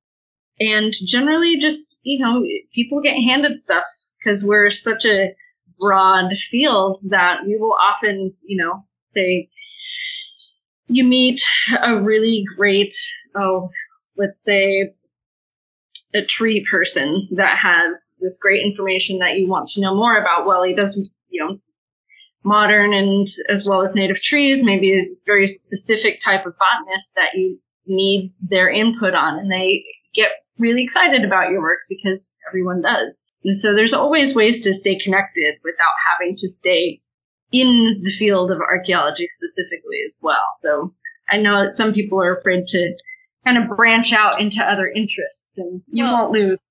and 0.60 0.92
generally 1.06 1.58
just 1.58 2.00
you 2.02 2.24
know 2.24 2.44
people 2.74 3.00
get 3.00 3.14
handed 3.14 3.58
stuff 3.58 3.84
because 4.18 4.44
we're 4.44 4.70
such 4.70 5.04
a 5.04 5.34
broad 5.78 6.30
field 6.50 6.98
that 7.08 7.38
we 7.46 7.56
will 7.56 7.72
often 7.72 8.30
you 8.42 8.56
know 8.56 8.84
say 9.14 9.48
you 10.88 11.04
meet 11.04 11.42
a 11.82 12.00
really 12.00 12.44
great 12.56 12.94
oh 13.34 13.70
let's 14.16 14.42
say 14.42 14.90
a 16.14 16.24
tree 16.24 16.64
person 16.70 17.26
that 17.32 17.58
has 17.58 18.12
this 18.20 18.38
great 18.38 18.62
information 18.64 19.18
that 19.18 19.36
you 19.38 19.48
want 19.48 19.66
to 19.70 19.80
know 19.80 19.94
more 19.94 20.18
about. 20.18 20.46
Well 20.46 20.62
he 20.62 20.74
does 20.74 21.10
you 21.28 21.44
know 21.44 21.58
modern 22.44 22.92
and 22.92 23.26
as 23.48 23.66
well 23.68 23.82
as 23.82 23.94
native 23.94 24.20
trees 24.20 24.64
maybe 24.64 24.98
a 24.98 25.06
very 25.26 25.46
specific 25.46 26.20
type 26.20 26.44
of 26.44 26.54
botanist 26.58 27.14
that 27.14 27.34
you 27.34 27.58
need 27.86 28.32
their 28.40 28.68
input 28.68 29.14
on. 29.14 29.38
And 29.38 29.50
they 29.50 29.84
get 30.14 30.30
really 30.58 30.82
excited 30.82 31.24
about 31.24 31.50
your 31.50 31.60
work 31.60 31.80
because 31.88 32.34
everyone 32.48 32.82
does. 32.82 33.16
And 33.44 33.58
so 33.58 33.74
there's 33.74 33.94
always 33.94 34.34
ways 34.34 34.62
to 34.62 34.74
stay 34.74 34.96
connected 34.96 35.56
without 35.64 35.92
having 36.10 36.36
to 36.36 36.48
stay 36.48 37.00
in 37.50 38.00
the 38.02 38.10
field 38.10 38.50
of 38.50 38.60
archaeology 38.60 39.26
specifically 39.28 39.98
as 40.06 40.18
well. 40.22 40.42
So 40.56 40.94
I 41.30 41.38
know 41.38 41.64
that 41.64 41.74
some 41.74 41.92
people 41.92 42.20
are 42.22 42.36
afraid 42.36 42.66
to 42.68 42.96
kind 43.44 43.58
of 43.58 43.76
branch 43.76 44.12
out 44.12 44.40
into 44.40 44.62
other 44.62 44.86
interests 44.86 45.58
and 45.58 45.82
you 45.88 46.04
well, 46.04 46.18
won't 46.18 46.32
lose. 46.32 46.64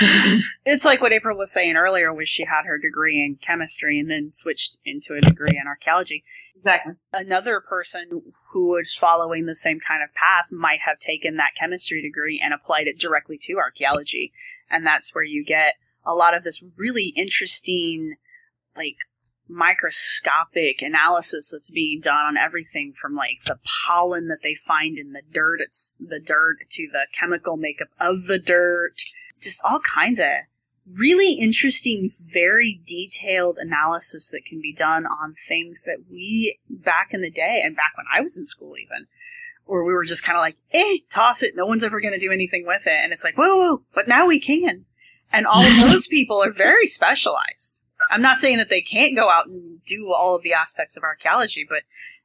it's 0.64 0.84
like 0.84 1.00
what 1.00 1.12
April 1.12 1.36
was 1.36 1.52
saying 1.52 1.76
earlier 1.76 2.12
was 2.12 2.28
she 2.28 2.44
had 2.44 2.64
her 2.66 2.78
degree 2.78 3.22
in 3.22 3.36
chemistry 3.36 4.00
and 4.00 4.10
then 4.10 4.30
switched 4.32 4.78
into 4.84 5.14
a 5.14 5.20
degree 5.20 5.58
in 5.60 5.68
archaeology. 5.68 6.24
Exactly. 6.56 6.94
Another 7.12 7.60
person 7.60 8.22
who 8.52 8.68
was 8.68 8.94
following 8.94 9.46
the 9.46 9.54
same 9.54 9.80
kind 9.86 10.02
of 10.02 10.14
path 10.14 10.46
might 10.50 10.80
have 10.84 10.98
taken 10.98 11.36
that 11.36 11.54
chemistry 11.58 12.00
degree 12.00 12.40
and 12.42 12.54
applied 12.54 12.86
it 12.86 12.98
directly 12.98 13.38
to 13.42 13.54
archaeology. 13.58 14.32
And 14.70 14.86
that's 14.86 15.14
where 15.14 15.24
you 15.24 15.44
get 15.44 15.74
a 16.06 16.14
lot 16.14 16.34
of 16.36 16.44
this 16.44 16.62
really 16.76 17.12
interesting, 17.16 18.16
like, 18.76 18.96
microscopic 19.46 20.80
analysis 20.80 21.50
that's 21.50 21.70
being 21.70 22.00
done 22.00 22.16
on 22.16 22.36
everything 22.38 22.94
from 22.98 23.14
like 23.14 23.44
the 23.44 23.58
pollen 23.86 24.28
that 24.28 24.38
they 24.42 24.54
find 24.66 24.96
in 24.96 25.12
the 25.12 25.20
dirt 25.34 25.60
it's 25.60 25.94
the 26.00 26.18
dirt 26.18 26.56
to 26.70 26.88
the 26.90 27.06
chemical 27.12 27.58
makeup 27.58 27.88
of 28.00 28.24
the 28.26 28.38
dirt 28.38 28.94
just 29.38 29.60
all 29.62 29.80
kinds 29.80 30.18
of 30.18 30.28
really 30.90 31.34
interesting, 31.34 32.12
very 32.20 32.80
detailed 32.86 33.58
analysis 33.58 34.28
that 34.30 34.44
can 34.46 34.60
be 34.60 34.72
done 34.72 35.06
on 35.06 35.34
things 35.48 35.84
that 35.84 36.04
we 36.10 36.58
back 36.68 37.08
in 37.12 37.22
the 37.22 37.30
day 37.30 37.62
and 37.64 37.76
back 37.76 37.92
when 37.96 38.06
I 38.14 38.20
was 38.20 38.36
in 38.36 38.46
school 38.46 38.74
even, 38.76 39.06
where 39.64 39.82
we 39.82 39.92
were 39.92 40.04
just 40.04 40.24
kind 40.24 40.36
of 40.36 40.42
like, 40.42 40.56
eh, 40.72 40.98
toss 41.10 41.42
it. 41.42 41.56
No 41.56 41.66
one's 41.66 41.84
ever 41.84 42.00
going 42.00 42.14
to 42.14 42.20
do 42.20 42.32
anything 42.32 42.64
with 42.66 42.86
it. 42.86 43.00
And 43.02 43.12
it's 43.12 43.24
like, 43.24 43.36
whoa, 43.36 43.56
whoa, 43.56 43.82
but 43.94 44.08
now 44.08 44.26
we 44.26 44.40
can. 44.40 44.84
And 45.32 45.46
all 45.46 45.64
of 45.64 45.80
those 45.80 46.06
people 46.10 46.42
are 46.42 46.52
very 46.52 46.86
specialized. 46.86 47.80
I'm 48.10 48.22
not 48.22 48.36
saying 48.36 48.58
that 48.58 48.68
they 48.68 48.82
can't 48.82 49.16
go 49.16 49.30
out 49.30 49.46
and 49.46 49.82
do 49.84 50.12
all 50.12 50.36
of 50.36 50.42
the 50.42 50.52
aspects 50.52 50.96
of 50.96 51.02
archaeology, 51.02 51.64
but 51.68 51.82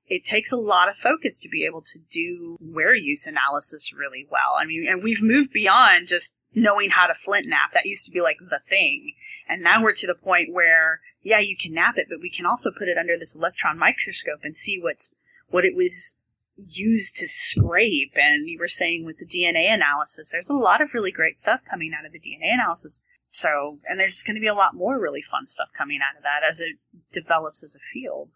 it 0.09 0.25
takes 0.25 0.51
a 0.51 0.57
lot 0.57 0.89
of 0.89 0.97
focus 0.97 1.39
to 1.39 1.49
be 1.49 1.65
able 1.65 1.81
to 1.81 1.99
do 2.11 2.57
wear 2.59 2.95
use 2.95 3.27
analysis 3.27 3.93
really 3.93 4.25
well. 4.29 4.57
I 4.59 4.65
mean, 4.65 4.87
and 4.89 5.03
we've 5.03 5.21
moved 5.21 5.51
beyond 5.53 6.07
just 6.07 6.35
knowing 6.55 6.89
how 6.89 7.05
to 7.05 7.13
flint 7.13 7.45
knap. 7.45 7.73
That 7.73 7.85
used 7.85 8.05
to 8.05 8.11
be 8.11 8.21
like 8.21 8.37
the 8.39 8.59
thing. 8.67 9.13
And 9.47 9.61
now 9.63 9.83
we're 9.83 9.93
to 9.93 10.07
the 10.07 10.15
point 10.15 10.51
where, 10.51 11.01
yeah, 11.21 11.39
you 11.39 11.55
can 11.55 11.73
knap 11.73 11.97
it, 11.97 12.07
but 12.09 12.19
we 12.21 12.29
can 12.29 12.45
also 12.45 12.71
put 12.71 12.87
it 12.87 12.97
under 12.97 13.17
this 13.17 13.35
electron 13.35 13.77
microscope 13.77 14.39
and 14.43 14.55
see 14.55 14.79
what's, 14.81 15.11
what 15.49 15.63
it 15.63 15.75
was 15.75 16.17
used 16.57 17.15
to 17.17 17.27
scrape. 17.27 18.13
And 18.15 18.47
you 18.49 18.57
were 18.59 18.67
saying 18.67 19.05
with 19.05 19.17
the 19.19 19.25
DNA 19.25 19.71
analysis, 19.71 20.31
there's 20.31 20.49
a 20.49 20.53
lot 20.53 20.81
of 20.81 20.93
really 20.93 21.11
great 21.11 21.35
stuff 21.35 21.61
coming 21.69 21.91
out 21.97 22.05
of 22.05 22.11
the 22.13 22.19
DNA 22.19 22.53
analysis. 22.53 23.01
So, 23.27 23.77
and 23.87 23.99
there's 23.99 24.23
going 24.23 24.35
to 24.35 24.41
be 24.41 24.47
a 24.47 24.55
lot 24.55 24.73
more 24.73 24.99
really 24.99 25.21
fun 25.21 25.45
stuff 25.45 25.69
coming 25.77 25.99
out 26.01 26.17
of 26.17 26.23
that 26.23 26.41
as 26.47 26.59
it 26.59 26.77
develops 27.11 27.63
as 27.63 27.75
a 27.75 27.93
field. 27.93 28.31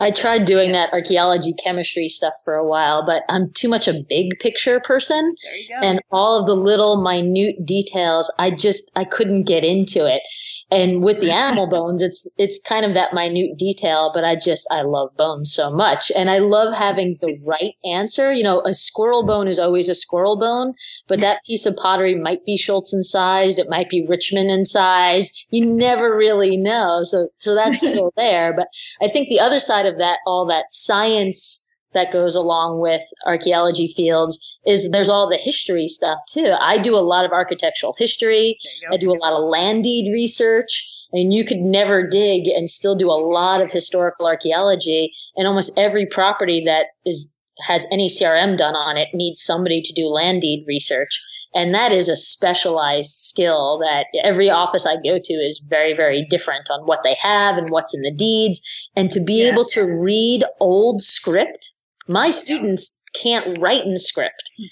I 0.00 0.10
tried 0.10 0.44
doing 0.44 0.72
that 0.72 0.92
archaeology 0.92 1.54
chemistry 1.62 2.08
stuff 2.08 2.34
for 2.44 2.54
a 2.54 2.66
while, 2.66 3.04
but 3.04 3.22
I'm 3.28 3.50
too 3.52 3.68
much 3.68 3.88
a 3.88 4.02
big 4.08 4.38
picture 4.38 4.80
person. 4.80 5.34
And 5.82 6.00
all 6.10 6.40
of 6.40 6.46
the 6.46 6.54
little 6.54 7.02
minute 7.02 7.64
details, 7.64 8.32
I 8.38 8.50
just, 8.50 8.92
I 8.94 9.04
couldn't 9.04 9.44
get 9.44 9.64
into 9.64 10.06
it. 10.06 10.22
And 10.70 11.02
with 11.02 11.20
the 11.20 11.30
animal 11.30 11.66
bones, 11.70 12.02
it's, 12.02 12.30
it's 12.36 12.60
kind 12.62 12.84
of 12.84 12.94
that 12.94 13.12
minute 13.12 13.58
detail, 13.58 14.10
but 14.12 14.24
I 14.24 14.36
just, 14.36 14.68
I 14.70 14.82
love 14.82 15.16
bones 15.16 15.52
so 15.52 15.70
much. 15.70 16.12
And 16.14 16.30
I 16.30 16.38
love 16.38 16.74
having 16.74 17.16
the 17.20 17.38
right 17.46 17.74
answer. 17.84 18.32
You 18.32 18.44
know, 18.44 18.60
a 18.60 18.74
squirrel 18.74 19.26
bone 19.26 19.48
is 19.48 19.58
always 19.58 19.88
a 19.88 19.94
squirrel 19.94 20.38
bone, 20.38 20.74
but 21.08 21.20
that 21.20 21.44
piece 21.44 21.66
of 21.66 21.76
pottery 21.76 22.14
might 22.14 22.44
be 22.44 22.56
Schultz 22.56 22.92
Incised. 22.92 23.58
It 23.58 23.68
might 23.68 23.88
be 23.88 24.06
Richmond 24.06 24.50
Incised. 24.50 25.48
You 25.50 25.66
never 25.66 26.16
really 26.16 26.56
know. 26.56 27.00
So, 27.02 27.28
so 27.36 27.54
that's 27.54 27.80
still 27.88 28.12
there. 28.16 28.52
But 28.54 28.68
I 29.00 29.08
think 29.08 29.28
the 29.28 29.40
other 29.40 29.58
side 29.58 29.86
of 29.88 29.98
that, 29.98 30.18
all 30.26 30.46
that 30.46 30.66
science 30.70 31.64
that 31.94 32.12
goes 32.12 32.34
along 32.34 32.80
with 32.80 33.02
archaeology 33.26 33.88
fields 33.88 34.58
is 34.66 34.90
there's 34.90 35.08
all 35.08 35.28
the 35.28 35.36
history 35.36 35.88
stuff 35.88 36.18
too. 36.28 36.54
I 36.60 36.78
do 36.78 36.94
a 36.94 37.00
lot 37.00 37.24
of 37.24 37.32
architectural 37.32 37.94
history. 37.98 38.58
I 38.92 38.96
do 38.96 39.10
a 39.10 39.18
lot 39.18 39.32
of 39.32 39.42
land 39.44 39.84
deed 39.84 40.12
research. 40.12 40.86
and 41.10 41.32
you 41.32 41.42
could 41.42 41.58
never 41.58 42.06
dig 42.06 42.46
and 42.48 42.68
still 42.68 42.94
do 42.94 43.08
a 43.08 43.12
lot 43.12 43.62
of 43.62 43.70
historical 43.70 44.26
archaeology 44.26 45.10
and 45.36 45.48
almost 45.48 45.78
every 45.78 46.04
property 46.04 46.62
that 46.66 46.88
is 47.06 47.30
has 47.66 47.86
any 47.90 48.08
CRM 48.08 48.56
done 48.56 48.74
on 48.74 48.96
it 48.96 49.08
needs 49.12 49.42
somebody 49.42 49.80
to 49.82 49.92
do 49.92 50.06
land 50.06 50.42
deed 50.42 50.64
research. 50.66 51.20
And 51.54 51.74
that 51.74 51.92
is 51.92 52.08
a 52.08 52.16
specialized 52.16 53.12
skill 53.12 53.78
that 53.78 54.06
every 54.22 54.50
office 54.50 54.86
I 54.86 54.96
go 54.96 55.18
to 55.22 55.34
is 55.34 55.62
very, 55.66 55.94
very 55.94 56.26
different 56.28 56.68
on 56.70 56.82
what 56.84 57.02
they 57.02 57.14
have 57.20 57.56
and 57.56 57.70
what's 57.70 57.94
in 57.94 58.02
the 58.02 58.14
deeds. 58.14 58.60
And 58.94 59.10
to 59.12 59.20
be 59.20 59.42
yeah. 59.42 59.50
able 59.52 59.64
to 59.66 59.82
read 59.82 60.44
old 60.60 61.00
script, 61.00 61.74
my 62.06 62.30
students 62.30 63.00
can't 63.14 63.58
write 63.58 63.84
in 63.84 63.96
script. 63.96 64.50
Hmm. 64.56 64.64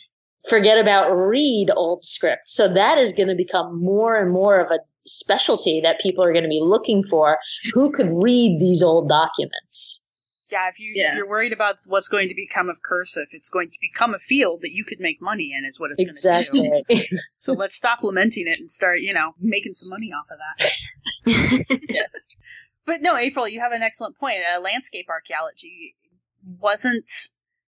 Forget 0.48 0.78
about 0.78 1.10
read 1.10 1.70
old 1.74 2.04
script. 2.04 2.48
So 2.48 2.72
that 2.72 2.98
is 2.98 3.12
going 3.12 3.28
to 3.28 3.34
become 3.34 3.82
more 3.82 4.16
and 4.16 4.30
more 4.30 4.60
of 4.60 4.70
a 4.70 4.78
specialty 5.06 5.80
that 5.82 6.00
people 6.00 6.22
are 6.22 6.32
going 6.32 6.44
to 6.44 6.48
be 6.48 6.60
looking 6.62 7.02
for 7.02 7.38
who 7.72 7.90
could 7.90 8.10
read 8.22 8.60
these 8.60 8.82
old 8.82 9.08
documents. 9.08 10.05
Yeah, 10.50 10.68
if 10.68 10.78
you 10.78 10.92
yeah. 10.94 11.10
if 11.10 11.16
you're 11.16 11.28
worried 11.28 11.52
about 11.52 11.76
what's 11.86 12.08
going 12.08 12.28
to 12.28 12.34
become 12.34 12.68
of 12.68 12.82
cursive, 12.82 13.26
it's 13.32 13.50
going 13.50 13.68
to 13.70 13.78
become 13.80 14.14
a 14.14 14.18
field 14.18 14.60
that 14.62 14.70
you 14.72 14.84
could 14.84 15.00
make 15.00 15.20
money 15.20 15.52
in. 15.56 15.64
Is 15.64 15.80
what 15.80 15.90
it's 15.90 16.02
exactly. 16.02 16.68
going 16.68 16.84
to 16.88 16.94
do. 16.94 17.16
so 17.38 17.52
let's 17.52 17.74
stop 17.74 18.02
lamenting 18.02 18.46
it 18.46 18.58
and 18.58 18.70
start, 18.70 19.00
you 19.00 19.12
know, 19.12 19.34
making 19.40 19.74
some 19.74 19.88
money 19.88 20.12
off 20.12 20.26
of 20.30 20.38
that. 20.38 21.80
yeah. 21.88 22.02
But 22.86 23.02
no, 23.02 23.16
April, 23.16 23.48
you 23.48 23.58
have 23.60 23.72
an 23.72 23.82
excellent 23.82 24.16
point. 24.16 24.38
Uh, 24.46 24.60
landscape 24.60 25.06
archaeology 25.10 25.96
wasn't 26.60 27.10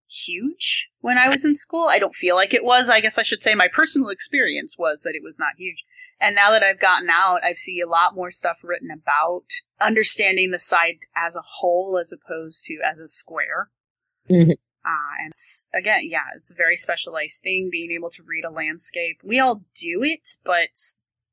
huge 0.08 0.88
when 1.00 1.18
I 1.18 1.28
was 1.28 1.44
in 1.44 1.54
school. 1.54 1.88
I 1.90 1.98
don't 1.98 2.14
feel 2.14 2.36
like 2.36 2.54
it 2.54 2.64
was. 2.64 2.88
I 2.88 3.00
guess 3.00 3.18
I 3.18 3.22
should 3.22 3.42
say 3.42 3.56
my 3.56 3.68
personal 3.68 4.10
experience 4.10 4.76
was 4.78 5.02
that 5.02 5.16
it 5.16 5.22
was 5.24 5.38
not 5.38 5.54
huge. 5.58 5.84
And 6.20 6.34
now 6.34 6.50
that 6.50 6.62
I've 6.62 6.80
gotten 6.80 7.08
out, 7.10 7.44
I 7.44 7.52
see 7.52 7.80
a 7.80 7.88
lot 7.88 8.14
more 8.14 8.30
stuff 8.30 8.58
written 8.62 8.90
about 8.90 9.44
understanding 9.80 10.50
the 10.50 10.58
site 10.58 11.06
as 11.16 11.36
a 11.36 11.42
whole 11.42 11.98
as 12.00 12.12
opposed 12.12 12.64
to 12.66 12.78
as 12.84 12.98
a 12.98 13.06
square. 13.06 13.70
Mm-hmm. 14.28 14.52
Uh, 14.84 15.24
and 15.24 15.32
again, 15.74 16.00
yeah, 16.04 16.24
it's 16.34 16.50
a 16.50 16.54
very 16.54 16.76
specialized 16.76 17.42
thing 17.42 17.68
being 17.70 17.90
able 17.90 18.10
to 18.10 18.22
read 18.22 18.44
a 18.44 18.50
landscape. 18.50 19.20
We 19.22 19.38
all 19.38 19.62
do 19.74 20.02
it, 20.02 20.28
but 20.44 20.70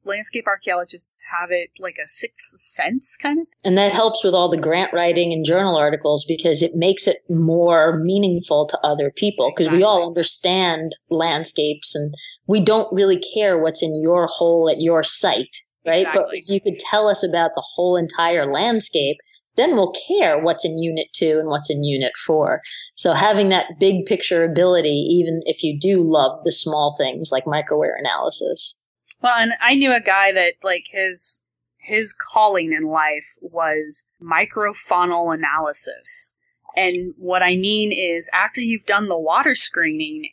landscape 0.06 0.46
archaeologists 0.48 1.18
have 1.32 1.52
it 1.52 1.72
like 1.80 1.96
a 2.04 2.08
sixth 2.08 2.58
sense 2.58 3.18
kind 3.22 3.40
of. 3.40 3.48
And 3.64 3.78
that 3.78 3.92
helps 3.92 4.24
with 4.24 4.34
all 4.34 4.50
the 4.50 4.58
grant 4.58 4.94
writing 4.94 5.34
and 5.34 5.46
journal 5.46 5.76
articles 5.76 6.26
because 6.28 6.62
it 6.62 6.72
makes 6.76 7.08
it 7.08 7.18
more 7.30 8.00
meaningful 8.04 8.68
to 8.68 8.80
other 8.84 9.12
people 9.12 9.52
because 9.52 9.68
exactly. 9.68 9.80
we 9.80 9.84
all 9.84 10.08
understand 10.08 10.96
landscapes 11.10 11.96
and 11.96 12.14
we 12.48 12.64
don't 12.64 12.92
really 12.94 13.22
care 13.34 13.62
what's 13.62 13.84
in 13.84 14.02
your 14.02 14.28
hole 14.28 14.70
at 14.70 14.82
your 14.82 15.04
site. 15.04 15.58
Right. 15.86 16.00
Exactly. 16.00 16.22
But 16.24 16.30
if 16.34 16.50
you 16.50 16.60
could 16.60 16.80
tell 16.80 17.08
us 17.08 17.24
about 17.24 17.52
the 17.54 17.66
whole 17.76 17.96
entire 17.96 18.52
landscape, 18.52 19.18
then 19.56 19.72
we'll 19.72 19.94
care 20.08 20.40
what's 20.40 20.66
in 20.66 20.80
unit 20.80 21.08
two 21.14 21.38
and 21.40 21.48
what's 21.48 21.70
in 21.70 21.84
unit 21.84 22.14
four. 22.26 22.62
So 22.96 23.14
having 23.14 23.50
that 23.50 23.80
big 23.80 24.06
picture 24.06 24.44
ability, 24.44 24.90
even 24.90 25.42
if 25.46 25.64
you 25.64 25.78
do 25.80 25.98
love 26.00 26.44
the 26.44 26.52
small 26.52 26.96
things 26.98 27.30
like 27.32 27.46
microwear 27.46 27.92
analysis. 27.98 28.78
Well, 29.26 29.34
and 29.40 29.54
I 29.60 29.74
knew 29.74 29.92
a 29.92 30.00
guy 30.00 30.32
that 30.34 30.54
like 30.62 30.84
his 30.92 31.42
his 31.80 32.14
calling 32.14 32.74
in 32.74 32.84
life 32.84 33.26
was 33.42 34.04
microfaunal 34.22 35.34
analysis. 35.34 36.36
And 36.76 37.16
what 37.18 37.42
I 37.42 37.56
mean 37.56 37.92
is 37.92 38.30
after 38.32 38.62
you've 38.62 38.86
done 38.86 39.08
the 39.08 39.18
water 39.18 39.56
screening, 39.56 40.30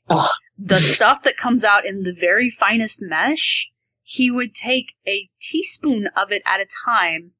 the 0.59 0.76
stuff 0.76 1.22
that 1.22 1.38
comes 1.38 1.64
out 1.64 1.86
in 1.86 2.03
the 2.03 2.12
very 2.12 2.51
finest 2.51 3.01
mesh, 3.01 3.70
he 4.03 4.30
would 4.30 4.55
take 4.55 4.93
a 5.07 5.30
teaspoon 5.40 6.09
of 6.14 6.30
it 6.30 6.43
at 6.45 6.61
a 6.61 6.66
time, 6.84 7.30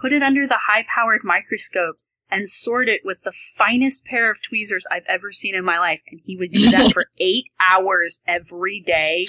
put 0.00 0.14
it 0.14 0.22
under 0.22 0.46
the 0.46 0.60
high 0.66 0.86
powered 0.94 1.24
microscope, 1.24 1.96
and 2.30 2.48
sort 2.48 2.88
it 2.88 3.02
with 3.04 3.20
the 3.22 3.36
finest 3.58 4.06
pair 4.06 4.30
of 4.30 4.38
tweezers 4.40 4.86
I've 4.90 5.04
ever 5.06 5.30
seen 5.30 5.54
in 5.54 5.64
my 5.66 5.78
life. 5.78 6.00
And 6.10 6.22
he 6.24 6.38
would 6.38 6.52
do 6.52 6.70
that 6.70 6.92
for 6.94 7.08
eight 7.18 7.48
hours 7.60 8.22
every 8.26 8.82
day, 8.86 9.26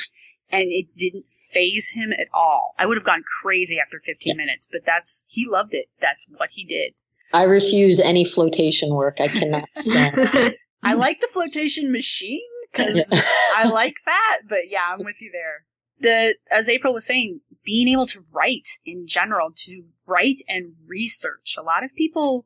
and 0.49 0.71
it 0.71 0.87
didn't 0.95 1.25
faze 1.53 1.89
him 1.89 2.11
at 2.13 2.27
all. 2.33 2.73
I 2.77 2.85
would 2.85 2.97
have 2.97 3.05
gone 3.05 3.23
crazy 3.41 3.77
after 3.79 3.99
15 3.99 4.35
minutes, 4.35 4.67
but 4.71 4.81
that's 4.85 5.25
he 5.27 5.47
loved 5.47 5.73
it. 5.73 5.85
That's 6.01 6.25
what 6.35 6.49
he 6.53 6.65
did. 6.65 6.93
I 7.33 7.43
refuse 7.43 7.99
any 7.99 8.25
flotation 8.25 8.93
work. 8.93 9.19
I 9.19 9.27
cannot 9.27 9.69
stand. 9.75 10.55
I 10.83 10.93
like 10.93 11.19
the 11.19 11.29
flotation 11.31 11.91
machine 11.91 12.41
because 12.71 13.11
yeah. 13.11 13.21
I 13.55 13.67
like 13.69 13.95
that, 14.05 14.41
but 14.47 14.69
yeah, 14.69 14.93
I'm 14.93 15.03
with 15.03 15.21
you 15.21 15.31
there. 15.31 15.65
The 15.99 16.35
as 16.51 16.67
April 16.67 16.93
was 16.93 17.05
saying, 17.05 17.41
being 17.63 17.87
able 17.87 18.05
to 18.07 18.25
write 18.31 18.67
in 18.85 19.07
general, 19.07 19.51
to 19.65 19.83
write 20.05 20.41
and 20.47 20.73
research. 20.85 21.55
A 21.57 21.63
lot 21.63 21.83
of 21.83 21.95
people 21.95 22.45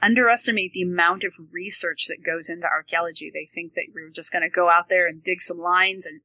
underestimate 0.00 0.72
the 0.72 0.82
amount 0.82 1.24
of 1.24 1.32
research 1.50 2.06
that 2.08 2.24
goes 2.24 2.48
into 2.48 2.66
archaeology. 2.66 3.30
They 3.32 3.48
think 3.52 3.74
that 3.74 3.86
we're 3.94 4.10
just 4.10 4.30
going 4.32 4.42
to 4.42 4.48
go 4.48 4.70
out 4.70 4.88
there 4.88 5.08
and 5.08 5.22
dig 5.22 5.40
some 5.40 5.58
lines 5.58 6.06
and 6.06 6.20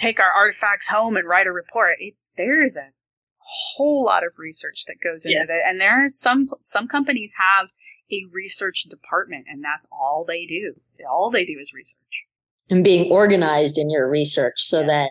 take 0.00 0.18
our 0.18 0.30
artifacts 0.30 0.88
home 0.88 1.16
and 1.16 1.28
write 1.28 1.46
a 1.46 1.52
report. 1.52 1.96
It, 1.98 2.14
there 2.36 2.64
is 2.64 2.76
a 2.76 2.90
whole 3.38 4.04
lot 4.04 4.24
of 4.24 4.32
research 4.38 4.84
that 4.86 4.96
goes 5.02 5.24
into 5.24 5.36
yeah. 5.48 5.54
it, 5.54 5.62
and 5.66 5.80
there 5.80 6.04
are 6.04 6.08
some 6.08 6.46
some 6.60 6.88
companies 6.88 7.34
have 7.36 7.70
a 8.10 8.24
research 8.32 8.84
department, 8.84 9.46
and 9.48 9.62
that's 9.62 9.86
all 9.92 10.24
they 10.26 10.46
do. 10.46 10.74
All 11.08 11.30
they 11.30 11.44
do 11.44 11.58
is 11.60 11.72
research. 11.72 11.94
And 12.68 12.84
being 12.84 13.10
organized 13.10 13.78
in 13.78 13.90
your 13.90 14.08
research 14.08 14.54
so 14.58 14.80
yes. 14.80 14.88
that 14.88 15.10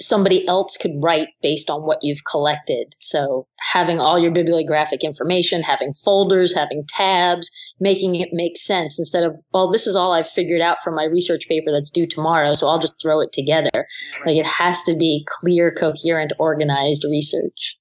somebody 0.00 0.46
else 0.46 0.76
could 0.76 0.92
write 1.02 1.28
based 1.42 1.70
on 1.70 1.82
what 1.82 1.98
you've 2.02 2.24
collected. 2.30 2.94
So 2.98 3.46
having 3.72 4.00
all 4.00 4.18
your 4.18 4.32
bibliographic 4.32 5.04
information, 5.04 5.62
having 5.62 5.92
folders, 5.92 6.54
having 6.54 6.84
tabs, 6.88 7.50
making 7.80 8.16
it 8.16 8.28
make 8.32 8.56
sense 8.56 8.98
instead 8.98 9.24
of, 9.24 9.38
well, 9.52 9.70
this 9.70 9.86
is 9.86 9.96
all 9.96 10.12
I've 10.12 10.28
figured 10.28 10.60
out 10.60 10.80
from 10.82 10.94
my 10.94 11.04
research 11.04 11.46
paper 11.48 11.70
that's 11.70 11.90
due 11.90 12.06
tomorrow. 12.06 12.54
So 12.54 12.68
I'll 12.68 12.78
just 12.78 13.00
throw 13.00 13.20
it 13.20 13.32
together. 13.32 13.86
Like 14.26 14.36
it 14.36 14.46
has 14.46 14.82
to 14.84 14.96
be 14.96 15.26
clear, 15.40 15.72
coherent, 15.72 16.32
organized 16.38 17.04
research. 17.10 17.76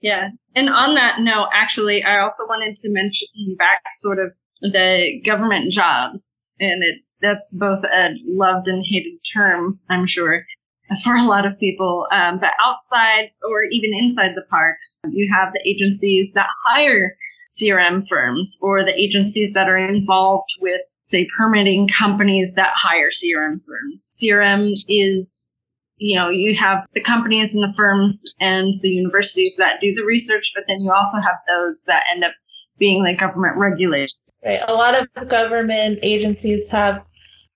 Yeah. 0.00 0.28
And 0.54 0.68
on 0.68 0.94
that 0.94 1.20
note, 1.20 1.48
actually, 1.54 2.04
I 2.04 2.20
also 2.20 2.44
wanted 2.46 2.76
to 2.76 2.92
mention 2.92 3.28
back 3.58 3.80
sort 3.96 4.18
of 4.18 4.34
the 4.60 5.20
government 5.24 5.72
jobs 5.72 6.46
and 6.60 6.82
it, 6.82 7.00
that's 7.20 7.56
both 7.58 7.82
a 7.84 8.10
loved 8.26 8.68
and 8.68 8.84
hated 8.86 9.18
term, 9.34 9.80
I'm 9.88 10.06
sure 10.06 10.44
for 11.04 11.14
a 11.14 11.24
lot 11.24 11.46
of 11.46 11.58
people. 11.58 12.06
Um, 12.10 12.38
but 12.40 12.50
outside 12.64 13.30
or 13.48 13.64
even 13.64 13.90
inside 13.94 14.32
the 14.34 14.44
parks, 14.50 15.00
you 15.08 15.32
have 15.32 15.52
the 15.52 15.66
agencies 15.68 16.32
that 16.34 16.48
hire 16.66 17.16
CRM 17.50 18.06
firms 18.08 18.58
or 18.60 18.84
the 18.84 18.98
agencies 18.98 19.54
that 19.54 19.68
are 19.68 19.78
involved 19.78 20.50
with, 20.60 20.80
say, 21.02 21.28
permitting 21.36 21.88
companies 21.96 22.54
that 22.54 22.72
hire 22.74 23.10
CRM 23.10 23.60
firms. 23.66 24.10
CRM 24.20 24.72
is, 24.88 25.48
you 25.96 26.16
know, 26.16 26.28
you 26.28 26.56
have 26.56 26.84
the 26.94 27.02
companies 27.02 27.54
and 27.54 27.62
the 27.62 27.74
firms 27.76 28.34
and 28.40 28.80
the 28.82 28.88
universities 28.88 29.56
that 29.56 29.80
do 29.80 29.94
the 29.94 30.04
research, 30.04 30.52
but 30.54 30.64
then 30.66 30.78
you 30.80 30.92
also 30.92 31.18
have 31.18 31.36
those 31.46 31.84
that 31.86 32.04
end 32.12 32.24
up 32.24 32.32
being 32.78 33.04
the 33.04 33.14
government 33.14 33.56
regulated. 33.56 34.10
Right. 34.44 34.60
A 34.66 34.74
lot 34.74 34.94
of 35.00 35.28
government 35.28 36.00
agencies 36.02 36.68
have 36.70 37.06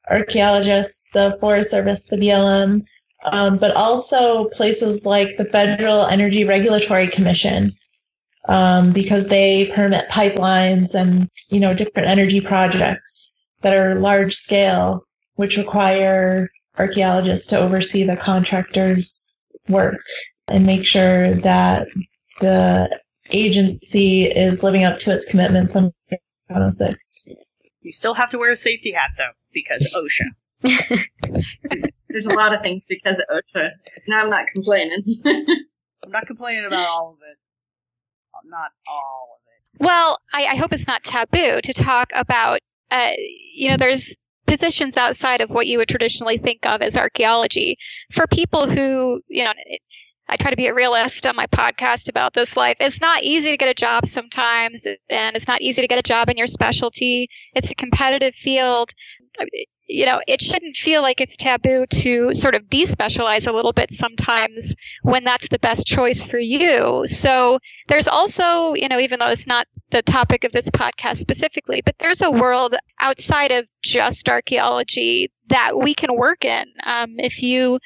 archaeologists, 0.08 1.10
the 1.12 1.36
Forest 1.40 1.70
Service, 1.70 2.06
the 2.06 2.16
BLM, 2.16 2.82
um, 3.24 3.58
but 3.58 3.74
also 3.74 4.48
places 4.50 5.04
like 5.04 5.36
the 5.36 5.44
Federal 5.44 6.06
Energy 6.06 6.44
Regulatory 6.44 7.08
Commission, 7.08 7.72
um, 8.48 8.92
because 8.92 9.28
they 9.28 9.70
permit 9.74 10.08
pipelines 10.08 10.94
and 10.94 11.28
you 11.50 11.60
know 11.60 11.74
different 11.74 12.08
energy 12.08 12.40
projects 12.40 13.36
that 13.62 13.76
are 13.76 13.96
large 13.96 14.34
scale, 14.34 15.04
which 15.34 15.56
require 15.56 16.48
archaeologists 16.78 17.48
to 17.48 17.58
oversee 17.58 18.04
the 18.04 18.16
contractors' 18.16 19.34
work 19.68 20.00
and 20.46 20.64
make 20.64 20.86
sure 20.86 21.32
that 21.34 21.88
the 22.40 23.00
agency 23.30 24.24
is 24.24 24.62
living 24.62 24.84
up 24.84 24.98
to 25.00 25.12
its 25.12 25.28
commitments 25.28 25.76
on 25.76 25.92
106. 26.46 27.34
You 27.82 27.92
still 27.92 28.14
have 28.14 28.30
to 28.30 28.38
wear 28.38 28.50
a 28.50 28.56
safety 28.56 28.92
hat 28.92 29.10
though, 29.18 29.32
because 29.52 29.94
OSHA. 30.64 31.04
There's 32.08 32.26
a 32.26 32.34
lot 32.34 32.54
of 32.54 32.62
things 32.62 32.86
because 32.86 33.18
of 33.18 33.24
OSHA. 33.36 33.70
No, 34.06 34.16
I'm 34.16 34.28
not 34.28 34.46
complaining. 34.54 35.02
I'm 35.26 36.10
not 36.10 36.26
complaining 36.26 36.64
about 36.64 36.88
all 36.88 37.10
of 37.12 37.18
it. 37.30 37.36
Not 38.48 38.70
all 38.88 39.36
of 39.36 39.40
it. 39.46 39.84
Well, 39.84 40.18
I, 40.32 40.44
I 40.52 40.56
hope 40.56 40.72
it's 40.72 40.86
not 40.86 41.04
taboo 41.04 41.60
to 41.62 41.72
talk 41.72 42.10
about, 42.14 42.60
uh, 42.90 43.10
you 43.54 43.70
know, 43.70 43.76
there's 43.76 44.16
positions 44.46 44.96
outside 44.96 45.40
of 45.40 45.50
what 45.50 45.66
you 45.66 45.78
would 45.78 45.88
traditionally 45.88 46.38
think 46.38 46.64
of 46.64 46.80
as 46.80 46.96
archaeology. 46.96 47.76
For 48.12 48.26
people 48.26 48.70
who, 48.70 49.20
you 49.28 49.44
know, 49.44 49.52
I 50.28 50.36
try 50.36 50.50
to 50.50 50.56
be 50.56 50.66
a 50.66 50.74
realist 50.74 51.26
on 51.26 51.36
my 51.36 51.46
podcast 51.46 52.08
about 52.08 52.34
this 52.34 52.56
life. 52.56 52.76
It's 52.80 53.00
not 53.00 53.22
easy 53.22 53.50
to 53.50 53.56
get 53.56 53.68
a 53.68 53.74
job 53.74 54.06
sometimes, 54.06 54.86
and 55.08 55.36
it's 55.36 55.48
not 55.48 55.62
easy 55.62 55.80
to 55.80 55.88
get 55.88 55.98
a 55.98 56.02
job 56.02 56.28
in 56.28 56.36
your 56.36 56.46
specialty. 56.46 57.28
It's 57.54 57.70
a 57.70 57.74
competitive 57.74 58.34
field 58.34 58.92
you 59.88 60.04
know, 60.04 60.20
it 60.28 60.42
shouldn't 60.42 60.76
feel 60.76 61.00
like 61.00 61.20
it's 61.20 61.36
taboo 61.36 61.86
to 61.86 62.32
sort 62.34 62.54
of 62.54 62.62
despecialize 62.64 63.48
a 63.48 63.52
little 63.52 63.72
bit 63.72 63.90
sometimes 63.90 64.74
when 65.02 65.24
that's 65.24 65.48
the 65.48 65.58
best 65.58 65.86
choice 65.86 66.22
for 66.24 66.38
you. 66.38 67.04
So 67.06 67.58
there's 67.88 68.06
also, 68.06 68.74
you 68.74 68.88
know, 68.88 69.00
even 69.00 69.18
though 69.18 69.28
it's 69.28 69.46
not 69.46 69.66
the 69.90 70.02
topic 70.02 70.44
of 70.44 70.52
this 70.52 70.68
podcast 70.70 71.16
specifically, 71.16 71.80
but 71.84 71.96
there's 71.98 72.20
a 72.20 72.30
world 72.30 72.76
outside 73.00 73.50
of 73.50 73.66
just 73.82 74.28
archaeology 74.28 75.32
that 75.48 75.78
we 75.78 75.94
can 75.94 76.14
work 76.14 76.44
in. 76.44 76.66
Um, 76.84 77.14
if 77.18 77.42
you 77.42 77.78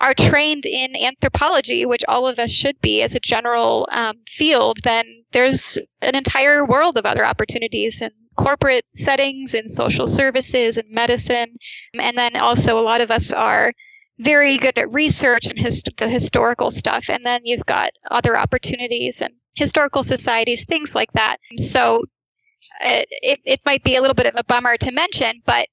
are 0.00 0.14
trained 0.14 0.66
in 0.66 0.96
anthropology, 0.96 1.86
which 1.86 2.04
all 2.08 2.26
of 2.26 2.40
us 2.40 2.50
should 2.50 2.80
be 2.80 3.02
as 3.02 3.14
a 3.14 3.20
general 3.20 3.88
um, 3.92 4.16
field, 4.26 4.78
then 4.82 5.06
there's 5.30 5.78
an 6.02 6.16
entire 6.16 6.66
world 6.66 6.96
of 6.96 7.06
other 7.06 7.24
opportunities 7.24 8.02
in 8.02 8.10
corporate 8.36 8.84
settings, 8.94 9.54
in 9.54 9.68
social 9.68 10.06
services, 10.06 10.78
and 10.78 10.88
medicine. 10.90 11.56
And 11.98 12.16
then 12.16 12.36
also, 12.36 12.78
a 12.78 12.82
lot 12.82 13.00
of 13.00 13.10
us 13.10 13.32
are 13.32 13.72
very 14.18 14.58
good 14.58 14.78
at 14.78 14.92
research 14.92 15.46
and 15.46 15.58
hist- 15.58 15.96
the 15.96 16.08
historical 16.08 16.70
stuff. 16.70 17.08
And 17.08 17.24
then 17.24 17.40
you've 17.44 17.66
got 17.66 17.90
other 18.10 18.36
opportunities 18.36 19.20
and 19.20 19.34
historical 19.54 20.02
societies, 20.04 20.64
things 20.64 20.94
like 20.94 21.12
that. 21.12 21.38
So 21.58 22.04
it, 22.80 23.40
it 23.44 23.60
might 23.64 23.82
be 23.84 23.96
a 23.96 24.00
little 24.00 24.14
bit 24.14 24.26
of 24.26 24.34
a 24.36 24.44
bummer 24.44 24.76
to 24.78 24.90
mention, 24.90 25.42
but 25.46 25.68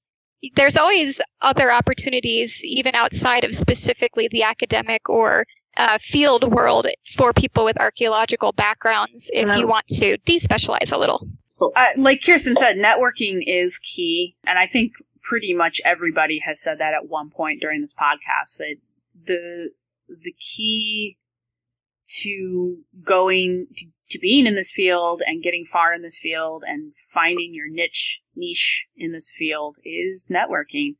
there's 0.55 0.77
always 0.77 1.21
other 1.41 1.71
opportunities, 1.71 2.63
even 2.63 2.95
outside 2.95 3.43
of 3.43 3.53
specifically 3.53 4.27
the 4.27 4.43
academic 4.43 5.07
or 5.07 5.45
uh, 5.77 5.97
field 6.01 6.51
world, 6.51 6.87
for 7.15 7.31
people 7.31 7.63
with 7.63 7.79
archaeological 7.79 8.51
backgrounds 8.51 9.29
if 9.33 9.55
you 9.55 9.67
want 9.67 9.87
to 9.87 10.17
despecialize 10.25 10.91
a 10.91 10.97
little. 10.97 11.27
Uh, 11.75 11.87
like 11.97 12.23
Kirsten 12.25 12.55
said, 12.55 12.77
networking 12.77 13.41
is 13.45 13.77
key, 13.79 14.35
and 14.45 14.57
I 14.57 14.67
think 14.67 14.93
pretty 15.21 15.53
much 15.53 15.79
everybody 15.85 16.41
has 16.45 16.61
said 16.61 16.79
that 16.79 16.93
at 16.93 17.07
one 17.07 17.29
point 17.29 17.61
during 17.61 17.81
this 17.81 17.93
podcast. 17.93 18.57
That 18.57 18.75
the 19.25 19.69
the 20.07 20.33
key 20.33 21.17
to 22.21 22.77
going 23.03 23.67
to, 23.75 23.85
to 24.09 24.19
being 24.19 24.45
in 24.45 24.55
this 24.55 24.71
field 24.71 25.21
and 25.25 25.43
getting 25.43 25.65
far 25.65 25.93
in 25.93 26.01
this 26.01 26.19
field 26.19 26.63
and 26.67 26.93
finding 27.13 27.53
your 27.53 27.69
niche 27.69 28.21
niche 28.35 28.87
in 28.95 29.11
this 29.11 29.33
field 29.35 29.77
is 29.83 30.27
networking. 30.29 30.95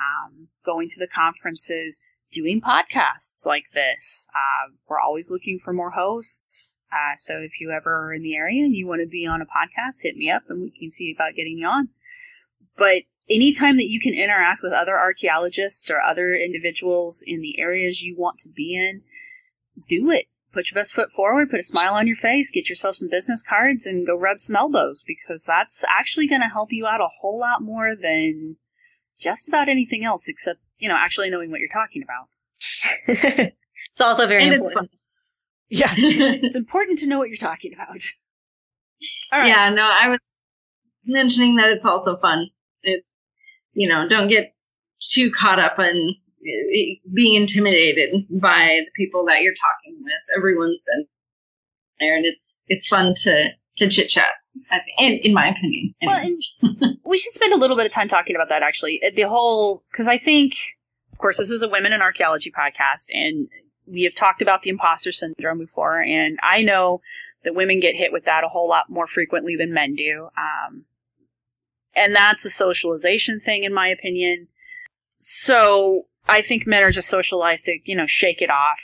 Um, 0.00 0.48
going 0.64 0.88
to 0.88 0.98
the 0.98 1.08
conferences, 1.08 2.00
doing 2.32 2.60
podcasts 2.60 3.44
like 3.44 3.64
this. 3.74 4.26
Uh, 4.34 4.72
we're 4.88 5.00
always 5.00 5.30
looking 5.30 5.58
for 5.62 5.72
more 5.72 5.90
hosts. 5.90 6.76
Uh, 6.94 7.16
so 7.16 7.38
if 7.38 7.60
you 7.60 7.72
ever 7.72 7.92
are 7.92 8.14
in 8.14 8.22
the 8.22 8.36
area 8.36 8.64
and 8.64 8.74
you 8.74 8.86
want 8.86 9.00
to 9.02 9.08
be 9.08 9.26
on 9.26 9.42
a 9.42 9.46
podcast, 9.46 10.02
hit 10.02 10.16
me 10.16 10.30
up 10.30 10.42
and 10.48 10.60
we 10.60 10.70
can 10.70 10.90
see 10.90 11.12
about 11.14 11.34
getting 11.34 11.58
you 11.58 11.66
on. 11.66 11.88
But 12.76 13.02
anytime 13.28 13.76
that 13.78 13.88
you 13.88 13.98
can 13.98 14.14
interact 14.14 14.62
with 14.62 14.72
other 14.72 14.98
archaeologists 14.98 15.90
or 15.90 16.00
other 16.00 16.34
individuals 16.34 17.22
in 17.26 17.40
the 17.40 17.58
areas 17.58 18.02
you 18.02 18.14
want 18.16 18.38
to 18.40 18.48
be 18.48 18.76
in, 18.76 19.02
do 19.88 20.10
it. 20.10 20.26
Put 20.52 20.70
your 20.70 20.80
best 20.80 20.94
foot 20.94 21.10
forward, 21.10 21.50
put 21.50 21.58
a 21.58 21.64
smile 21.64 21.94
on 21.94 22.06
your 22.06 22.14
face, 22.14 22.52
get 22.52 22.68
yourself 22.68 22.94
some 22.94 23.08
business 23.08 23.42
cards, 23.42 23.86
and 23.86 24.06
go 24.06 24.16
rub 24.16 24.38
some 24.38 24.54
elbows 24.54 25.02
because 25.04 25.44
that's 25.44 25.82
actually 25.88 26.28
going 26.28 26.42
to 26.42 26.48
help 26.48 26.72
you 26.72 26.86
out 26.86 27.00
a 27.00 27.08
whole 27.20 27.40
lot 27.40 27.60
more 27.60 27.96
than 27.96 28.56
just 29.18 29.48
about 29.48 29.66
anything 29.66 30.04
else, 30.04 30.28
except, 30.28 30.60
you 30.78 30.88
know, 30.88 30.94
actually 30.96 31.28
knowing 31.28 31.50
what 31.50 31.58
you're 31.58 31.68
talking 31.68 32.04
about. 32.04 32.28
it's 33.08 34.00
also 34.00 34.28
very 34.28 34.44
And 34.44 34.54
important. 34.54 34.90
It's. 35.70 35.80
Yeah. 35.80 35.92
it's 35.96 36.56
important 36.56 36.98
to 37.00 37.06
know 37.06 37.18
what 37.18 37.28
you're 37.28 37.36
talking 37.36 37.72
about. 37.74 38.02
All 39.32 39.38
right. 39.40 39.48
Yeah, 39.48 39.70
no, 39.70 39.84
I 39.84 40.08
was 40.08 40.20
mentioning 41.04 41.56
that 41.56 41.68
it's 41.70 41.84
also 41.84 42.16
fun. 42.20 42.48
It, 42.82 43.04
you 43.72 43.88
know, 43.88 44.08
don't 44.08 44.28
get 44.28 44.54
too 45.12 45.30
caught 45.38 45.58
up 45.58 45.78
in 45.78 46.14
uh, 46.16 47.10
being 47.14 47.34
intimidated 47.40 48.14
by 48.40 48.80
the 48.80 48.90
people 48.96 49.24
that 49.26 49.40
you're 49.42 49.54
talking 49.54 50.00
with. 50.02 50.38
Everyone's 50.38 50.84
been 50.86 51.06
there, 52.00 52.16
and 52.16 52.24
it's 52.24 52.60
it's 52.68 52.88
fun 52.88 53.14
to 53.24 53.48
to 53.78 53.88
chit 53.88 54.08
chat. 54.08 54.28
In, 54.98 55.14
in 55.24 55.34
my 55.34 55.48
opinion, 55.48 55.94
Well, 56.00 56.14
anyway. 56.16 56.38
and 56.62 56.98
we 57.04 57.18
should 57.18 57.32
spend 57.32 57.52
a 57.52 57.56
little 57.56 57.76
bit 57.76 57.86
of 57.86 57.92
time 57.92 58.06
talking 58.06 58.36
about 58.36 58.48
that 58.50 58.62
actually. 58.62 59.00
The 59.16 59.22
whole, 59.22 59.82
because 59.90 60.06
I 60.06 60.16
think, 60.16 60.54
of 61.12 61.18
course, 61.18 61.38
this 61.38 61.50
is 61.50 61.64
a 61.64 61.68
women 61.68 61.92
in 61.92 62.00
archaeology 62.00 62.52
podcast, 62.56 63.06
and 63.10 63.48
we 63.86 64.02
have 64.04 64.14
talked 64.14 64.42
about 64.42 64.62
the 64.62 64.70
imposter 64.70 65.12
syndrome 65.12 65.58
before, 65.58 66.00
and 66.00 66.38
I 66.42 66.62
know 66.62 66.98
that 67.44 67.54
women 67.54 67.80
get 67.80 67.94
hit 67.94 68.12
with 68.12 68.24
that 68.24 68.44
a 68.44 68.48
whole 68.48 68.68
lot 68.68 68.88
more 68.88 69.06
frequently 69.06 69.54
than 69.56 69.72
men 69.72 69.94
do. 69.94 70.28
Um, 70.36 70.84
and 71.94 72.14
that's 72.14 72.44
a 72.44 72.50
socialization 72.50 73.40
thing, 73.40 73.64
in 73.64 73.72
my 73.72 73.88
opinion. 73.88 74.48
So 75.18 76.06
I 76.26 76.40
think 76.40 76.66
men 76.66 76.82
are 76.82 76.90
just 76.90 77.08
socialized 77.08 77.66
to, 77.66 77.78
you 77.84 77.96
know, 77.96 78.06
shake 78.06 78.42
it 78.42 78.50
off. 78.50 78.80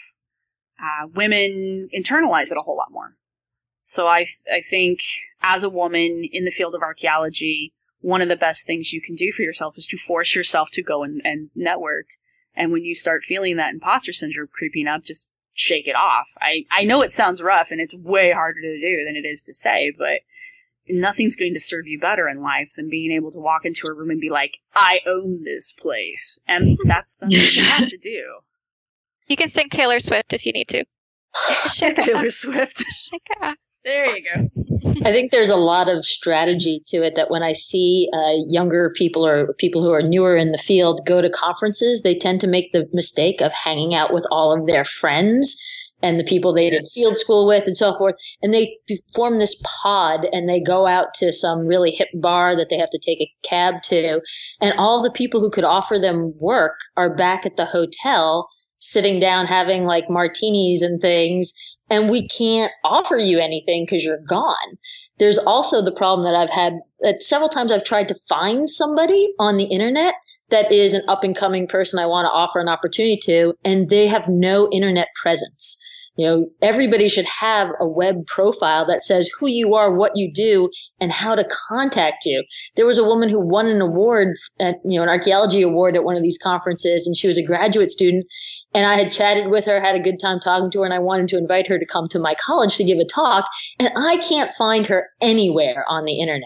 Uh, 0.79 1.09
women 1.15 1.89
internalize 1.95 2.51
it 2.51 2.59
a 2.59 2.63
whole 2.63 2.77
lot 2.77 2.91
more. 2.91 3.17
So 3.83 4.07
I, 4.07 4.27
I 4.51 4.61
think 4.61 5.01
as 5.43 5.65
a 5.65 5.71
woman 5.71 6.29
in 6.31 6.45
the 6.45 6.51
field 6.51 6.75
of 6.75 6.83
archaeology, 6.83 7.73
one 8.01 8.23
of 8.23 8.29
the 8.29 8.37
best 8.37 8.67
things 8.67 8.93
you 8.93 9.01
can 9.01 9.15
do 9.15 9.33
for 9.33 9.43
yourself 9.43 9.77
is 9.77 9.87
to 9.87 9.97
force 9.97 10.35
yourself 10.35 10.71
to 10.73 10.83
go 10.83 11.03
and, 11.03 11.21
and 11.25 11.51
network. 11.55 12.07
And 12.55 12.73
when 12.73 12.85
you 12.85 12.95
start 12.95 13.23
feeling 13.23 13.57
that 13.57 13.73
imposter 13.73 14.13
syndrome 14.13 14.49
creeping 14.53 14.87
up, 14.87 15.03
just 15.05 15.29
shake 15.53 15.87
it 15.87 15.95
off. 15.97 16.31
I, 16.41 16.65
I 16.71 16.85
know 16.85 17.03
it 17.03 17.13
sounds 17.13 17.43
rough 17.43 17.71
and 17.71 17.81
it's 17.81 17.95
way 17.95 18.33
harder 18.33 18.61
to 18.61 18.81
do 18.81 19.05
than 19.05 19.17
it 19.17 19.27
is 19.27 19.43
to 19.45 19.55
say, 19.55 19.93
but 19.97 20.21
nothing's 20.89 21.37
going 21.37 21.55
to 21.55 21.61
serve 21.61 21.87
you 21.87 21.99
better 21.99 22.29
in 22.29 22.43
life 22.43 22.73
than 22.77 22.91
being 22.91 23.13
able 23.13 23.31
to 23.33 23.39
walk 23.39 23.65
into 23.65 23.87
a 23.87 23.93
room 23.93 24.11
and 24.11 24.21
be 24.21 24.31
like, 24.31 24.59
I 24.75 25.01
own 25.07 25.45
this 25.45 25.73
place. 25.73 26.39
And 26.49 26.79
that's, 26.85 27.17
that's 27.17 27.33
what 27.33 27.55
you 27.55 27.63
have 27.65 27.89
to 27.89 27.99
do. 27.99 28.41
You 29.27 29.37
can 29.37 29.51
sing 29.51 29.69
Taylor 29.71 30.01
Swift 30.01 30.33
if 30.33 30.45
you 30.45 30.53
need 30.53 30.69
to. 30.69 30.85
Taylor 31.95 32.31
Swift. 32.31 32.79
Shake 32.79 33.23
it 33.31 33.43
off. 33.43 33.55
There 33.85 34.17
you 34.17 34.25
go. 34.35 34.51
I 35.05 35.13
think 35.13 35.31
there's 35.31 35.51
a 35.51 35.57
lot 35.57 35.89
of 35.89 36.05
strategy 36.05 36.83
to 36.89 36.99
it 36.99 37.15
that 37.15 37.31
when 37.31 37.43
I 37.43 37.53
see 37.53 38.09
uh, 38.13 38.45
younger 38.49 38.93
people 38.95 39.27
or 39.27 39.55
people 39.55 39.83
who 39.83 39.93
are 39.93 40.03
newer 40.03 40.37
in 40.37 40.53
the 40.53 40.59
field 40.59 41.01
go 41.07 41.23
to 41.23 41.31
conferences, 41.31 42.03
they 42.03 42.15
tend 42.15 42.41
to 42.43 42.47
make 42.47 42.73
the 42.73 42.89
mistake 42.93 43.41
of 43.41 43.53
hanging 43.53 43.95
out 43.95 44.13
with 44.13 44.27
all 44.31 44.53
of 44.53 44.67
their 44.67 44.85
friends 44.85 45.57
and 46.03 46.19
the 46.19 46.25
people 46.25 46.53
they 46.53 46.71
did 46.71 46.87
field 46.93 47.17
school 47.17 47.47
with 47.47 47.67
and 47.67 47.77
so 47.77 47.97
forth. 47.97 48.15
And 48.43 48.53
they 48.53 48.79
form 49.15 49.39
this 49.39 49.61
pod 49.83 50.27
and 50.33 50.49
they 50.49 50.61
go 50.61 50.87
out 50.87 51.15
to 51.15 51.33
some 51.33 51.67
really 51.67 51.91
hip 51.91 52.09
bar 52.15 52.57
that 52.57 52.69
they 52.69 52.79
have 52.79 52.91
to 52.91 52.99
take 52.99 53.21
a 53.21 53.33
cab 53.47 53.83
to. 53.85 54.21
And 54.61 54.75
all 54.77 55.03
the 55.03 55.11
people 55.11 55.41
who 55.41 55.51
could 55.51 55.65
offer 55.65 55.99
them 55.99 56.35
work 56.41 56.79
are 56.97 57.15
back 57.15 57.47
at 57.47 57.57
the 57.57 57.67
hotel 57.67 58.49
sitting 58.81 59.21
down 59.21 59.47
having 59.47 59.85
like 59.85 60.09
martinis 60.09 60.83
and 60.83 61.01
things 61.01 61.53
and 61.91 62.09
we 62.09 62.27
can't 62.27 62.73
offer 62.85 63.17
you 63.17 63.39
anything 63.39 63.85
because 63.85 64.05
you're 64.05 64.23
gone. 64.29 64.79
There's 65.19 65.39
also 65.39 65.83
the 65.83 65.93
problem 65.93 66.25
that 66.25 66.39
I've 66.39 66.51
had 66.51 66.75
that 67.01 67.23
several 67.23 67.49
times 67.49 67.73
I've 67.73 67.85
tried 67.85 68.09
to 68.09 68.15
find 68.29 68.71
somebody 68.71 69.35
on 69.39 69.57
the 69.57 69.65
internet 69.65 70.15
that 70.51 70.73
is 70.73 70.95
an 70.95 71.03
up 71.09 71.25
and 71.25 71.37
coming 71.37 71.67
person 71.67 71.99
I 71.99 72.07
want 72.07 72.27
to 72.27 72.33
offer 72.33 72.61
an 72.61 72.69
opportunity 72.69 73.19
to, 73.25 73.55
and 73.65 73.91
they 73.91 74.07
have 74.07 74.29
no 74.29 74.69
internet 74.71 75.09
presence. 75.21 75.77
You 76.21 76.27
know, 76.27 76.47
everybody 76.61 77.09
should 77.09 77.25
have 77.25 77.71
a 77.81 77.89
web 77.89 78.27
profile 78.27 78.87
that 78.87 79.03
says 79.03 79.31
who 79.39 79.47
you 79.47 79.73
are, 79.73 79.91
what 79.91 80.13
you 80.17 80.31
do, 80.31 80.69
and 81.01 81.11
how 81.11 81.35
to 81.35 81.49
contact 81.67 82.27
you. 82.27 82.45
There 82.77 82.85
was 82.85 82.99
a 82.99 83.05
woman 83.05 83.31
who 83.31 83.41
won 83.41 83.65
an 83.69 83.81
award, 83.81 84.37
at, 84.61 84.75
you 84.85 84.99
know, 84.99 85.03
an 85.03 85.09
archaeology 85.09 85.63
award 85.63 85.97
at 85.97 86.05
one 86.05 86.17
of 86.17 86.23
these 86.23 86.37
conferences, 86.37 87.07
and 87.07 87.17
she 87.17 87.27
was 87.27 87.39
a 87.39 87.43
graduate 87.43 87.89
student. 87.89 88.27
And 88.75 88.85
I 88.85 88.97
had 88.97 89.11
chatted 89.11 89.49
with 89.49 89.65
her, 89.65 89.81
had 89.81 89.97
a 89.97 89.99
good 89.99 90.21
time 90.21 90.41
talking 90.41 90.71
to 90.73 90.81
her, 90.81 90.85
and 90.85 90.93
I 90.93 90.99
wanted 90.99 91.29
to 91.29 91.39
invite 91.39 91.69
her 91.69 91.79
to 91.79 91.87
come 91.87 92.07
to 92.09 92.19
my 92.19 92.35
college 92.35 92.77
to 92.77 92.85
give 92.85 92.99
a 92.99 93.07
talk. 93.07 93.49
And 93.79 93.91
I 93.97 94.19
can't 94.19 94.53
find 94.53 94.87
her 94.89 95.09
anywhere 95.23 95.87
on 95.89 96.05
the 96.05 96.21
internet. 96.21 96.45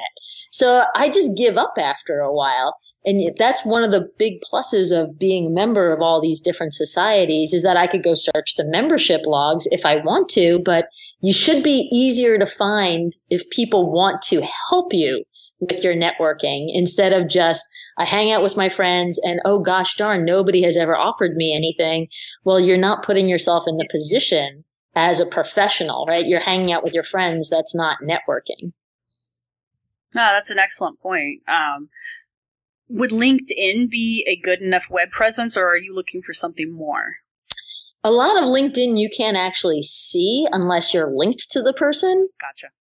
So 0.54 0.84
I 0.94 1.08
just 1.08 1.36
give 1.36 1.56
up 1.56 1.74
after 1.78 2.20
a 2.20 2.32
while. 2.32 2.76
And 3.04 3.36
that's 3.36 3.64
one 3.64 3.82
of 3.82 3.90
the 3.90 4.08
big 4.18 4.34
pluses 4.40 4.96
of 4.96 5.18
being 5.18 5.46
a 5.48 5.50
member 5.50 5.92
of 5.92 6.00
all 6.00 6.22
these 6.22 6.40
different 6.40 6.74
societies 6.74 7.52
is 7.52 7.64
that 7.64 7.76
I 7.76 7.88
could 7.88 8.04
go 8.04 8.14
search 8.14 8.54
the 8.54 8.64
membership 8.64 9.22
logs 9.26 9.66
if 9.72 9.84
I 9.84 9.96
want 9.96 10.28
to, 10.30 10.60
but 10.64 10.86
you 11.20 11.32
should 11.32 11.64
be 11.64 11.88
easier 11.90 12.38
to 12.38 12.46
find 12.46 13.18
if 13.30 13.50
people 13.50 13.90
want 13.90 14.22
to 14.28 14.46
help 14.70 14.94
you 14.94 15.24
with 15.58 15.82
your 15.82 15.96
networking 15.96 16.68
instead 16.72 17.12
of 17.12 17.28
just 17.28 17.64
I 17.98 18.04
hang 18.04 18.30
out 18.30 18.42
with 18.42 18.56
my 18.56 18.68
friends 18.68 19.20
and 19.24 19.40
oh 19.44 19.60
gosh 19.60 19.96
darn 19.96 20.24
nobody 20.24 20.62
has 20.62 20.76
ever 20.76 20.96
offered 20.96 21.34
me 21.34 21.52
anything. 21.52 22.06
Well, 22.44 22.60
you're 22.60 22.78
not 22.78 23.02
putting 23.02 23.28
yourself 23.28 23.64
in 23.66 23.76
the 23.76 23.88
position 23.90 24.62
as 24.94 25.18
a 25.18 25.26
professional, 25.26 26.06
right? 26.06 26.26
You're 26.26 26.38
hanging 26.38 26.72
out 26.72 26.84
with 26.84 26.94
your 26.94 27.02
friends. 27.02 27.50
That's 27.50 27.74
not 27.74 27.98
networking. 28.04 28.72
No, 30.14 30.30
that's 30.34 30.50
an 30.50 30.58
excellent 30.58 31.00
point. 31.00 31.42
Um, 31.48 31.88
would 32.88 33.10
LinkedIn 33.10 33.90
be 33.90 34.24
a 34.28 34.36
good 34.36 34.60
enough 34.60 34.84
web 34.90 35.10
presence, 35.10 35.56
or 35.56 35.68
are 35.68 35.76
you 35.76 35.94
looking 35.94 36.22
for 36.22 36.32
something 36.32 36.72
more? 36.72 37.16
A 38.04 38.10
lot 38.10 38.36
of 38.36 38.44
LinkedIn 38.44 38.98
you 38.98 39.08
can't 39.14 39.36
actually 39.36 39.82
see 39.82 40.46
unless 40.52 40.92
you're 40.92 41.10
linked 41.12 41.50
to 41.50 41.62
the 41.62 41.72
person. 41.72 42.28
Gotcha. 42.40 42.72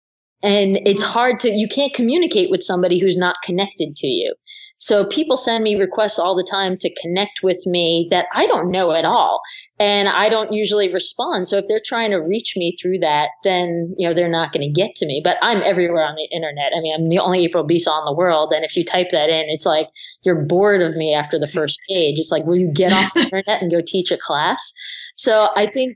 And 0.44 0.86
it's 0.86 1.02
hard 1.02 1.40
to, 1.40 1.50
you 1.50 1.70
can't 1.70 1.94
communicate 1.94 2.50
with 2.52 2.62
somebody 2.62 3.00
who's 3.00 3.16
not 3.16 3.38
connected 3.44 3.96
to 3.96 4.08
you. 4.08 4.36
So 4.84 5.06
people 5.06 5.38
send 5.38 5.64
me 5.64 5.80
requests 5.80 6.20
all 6.20 6.36
the 6.36 6.44
time 6.44 6.76
to 6.80 6.94
connect 7.02 7.40
with 7.42 7.66
me 7.66 8.06
that 8.12 8.26
I 8.34 8.46
don't 8.46 8.70
know 8.70 8.92
at 8.92 9.06
all. 9.06 9.42
And 9.80 10.10
I 10.10 10.28
don't 10.28 10.52
usually 10.52 10.92
respond. 10.92 11.48
So 11.48 11.58
if 11.58 11.64
they're 11.70 11.80
trying 11.86 12.12
to 12.12 12.18
reach 12.18 12.56
me 12.58 12.76
through 12.76 13.00
that, 13.00 13.30
then, 13.46 13.96
you 13.98 14.06
know, 14.06 14.14
they're 14.14 14.28
not 14.28 14.52
going 14.52 14.68
to 14.68 14.82
get 14.82 14.94
to 14.96 15.06
me. 15.06 15.22
But 15.24 15.38
I'm 15.42 15.62
everywhere 15.62 16.04
on 16.04 16.16
the 16.16 16.28
internet. 16.36 16.74
I 16.76 16.82
mean, 16.82 16.94
I'm 16.94 17.08
the 17.08 17.20
only 17.20 17.46
April 17.46 17.66
Beisaw 17.66 17.98
in 18.00 18.06
the 18.06 18.14
world. 18.14 18.52
And 18.52 18.66
if 18.66 18.76
you 18.76 18.84
type 18.84 19.08
that 19.12 19.30
in, 19.30 19.46
it's 19.48 19.66
like 19.66 19.88
you're 20.24 20.44
bored 20.44 20.82
of 20.82 20.98
me 20.98 21.14
after 21.14 21.40
the 21.40 21.48
first 21.48 21.80
page. 21.88 22.20
It's 22.20 22.32
like, 22.32 22.46
will 22.46 22.58
you 22.58 22.70
get 22.70 22.92
off 22.92 23.14
the 23.14 23.22
internet 23.32 23.62
and 23.62 23.72
go 23.72 23.80
teach 23.82 24.12
a 24.12 24.18
class? 24.18 24.74
So 25.16 25.48
I 25.56 25.66
think 25.66 25.96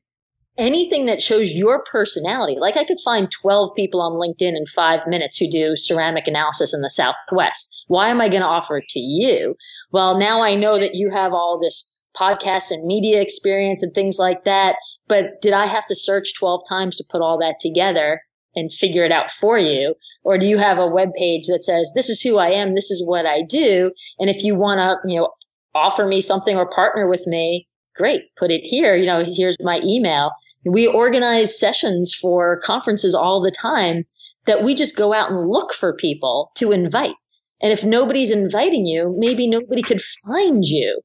anything 0.57 1.05
that 1.05 1.21
shows 1.21 1.51
your 1.51 1.83
personality. 1.83 2.57
Like 2.59 2.77
I 2.77 2.83
could 2.83 2.99
find 3.03 3.31
12 3.31 3.71
people 3.75 4.01
on 4.01 4.13
LinkedIn 4.13 4.55
in 4.55 4.65
five 4.65 5.05
minutes 5.07 5.37
who 5.37 5.49
do 5.49 5.75
ceramic 5.75 6.27
analysis 6.27 6.73
in 6.73 6.81
the 6.81 6.89
Southwest. 6.89 7.85
Why 7.87 8.09
am 8.09 8.19
I 8.21 8.29
going 8.29 8.41
to 8.41 8.47
offer 8.47 8.77
it 8.77 8.87
to 8.89 8.99
you? 8.99 9.55
Well, 9.91 10.17
now 10.17 10.41
I 10.41 10.55
know 10.55 10.79
that 10.79 10.95
you 10.95 11.09
have 11.09 11.33
all 11.33 11.59
this 11.59 11.99
podcast 12.15 12.71
and 12.71 12.85
media 12.85 13.21
experience 13.21 13.83
and 13.83 13.93
things 13.93 14.17
like 14.19 14.43
that. 14.45 14.75
But 15.07 15.41
did 15.41 15.53
I 15.53 15.67
have 15.67 15.85
to 15.87 15.95
search 15.95 16.33
12 16.37 16.61
times 16.67 16.97
to 16.97 17.05
put 17.09 17.21
all 17.21 17.37
that 17.37 17.59
together 17.59 18.21
and 18.55 18.73
figure 18.73 19.05
it 19.05 19.11
out 19.11 19.29
for 19.29 19.57
you? 19.57 19.95
Or 20.23 20.37
do 20.37 20.47
you 20.47 20.57
have 20.57 20.79
a 20.79 20.87
web 20.87 21.09
page 21.13 21.47
that 21.47 21.63
says, 21.63 21.93
this 21.95 22.09
is 22.09 22.21
who 22.21 22.37
I 22.37 22.49
am. 22.49 22.73
This 22.73 22.91
is 22.91 23.05
what 23.05 23.25
I 23.25 23.43
do. 23.47 23.91
And 24.19 24.29
if 24.29 24.43
you 24.43 24.55
want 24.55 24.79
to, 24.79 24.97
you 25.07 25.19
know, 25.19 25.29
offer 25.75 26.05
me 26.05 26.19
something 26.19 26.57
or 26.57 26.67
partner 26.67 27.07
with 27.07 27.27
me, 27.27 27.67
great, 27.97 28.35
put 28.37 28.51
it 28.51 28.61
here. 28.61 28.95
You 28.95 29.05
know, 29.05 29.23
here's 29.25 29.57
my 29.61 29.81
email. 29.83 30.31
We 30.63 30.87
organize 30.87 31.59
sessions 31.59 32.13
for 32.13 32.59
conferences 32.59 33.15
all 33.15 33.41
the 33.41 33.51
time 33.51 34.05
that 34.45 34.63
we 34.63 34.75
just 34.75 34.97
go 34.97 35.13
out 35.13 35.29
and 35.29 35.49
look 35.49 35.73
for 35.73 35.93
people 35.93 36.51
to 36.55 36.71
invite. 36.71 37.15
And 37.61 37.71
if 37.71 37.83
nobody's 37.83 38.31
inviting 38.31 38.85
you, 38.85 39.15
maybe 39.17 39.47
nobody 39.47 39.81
could 39.81 40.01
find 40.01 40.63
you. 40.63 41.01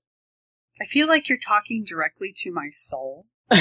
I 0.81 0.85
feel 0.85 1.09
like 1.09 1.29
you're 1.29 1.39
talking 1.39 1.85
directly 1.85 2.33
to 2.39 2.53
my 2.53 2.69
soul. 2.73 3.27
uh, 3.53 3.57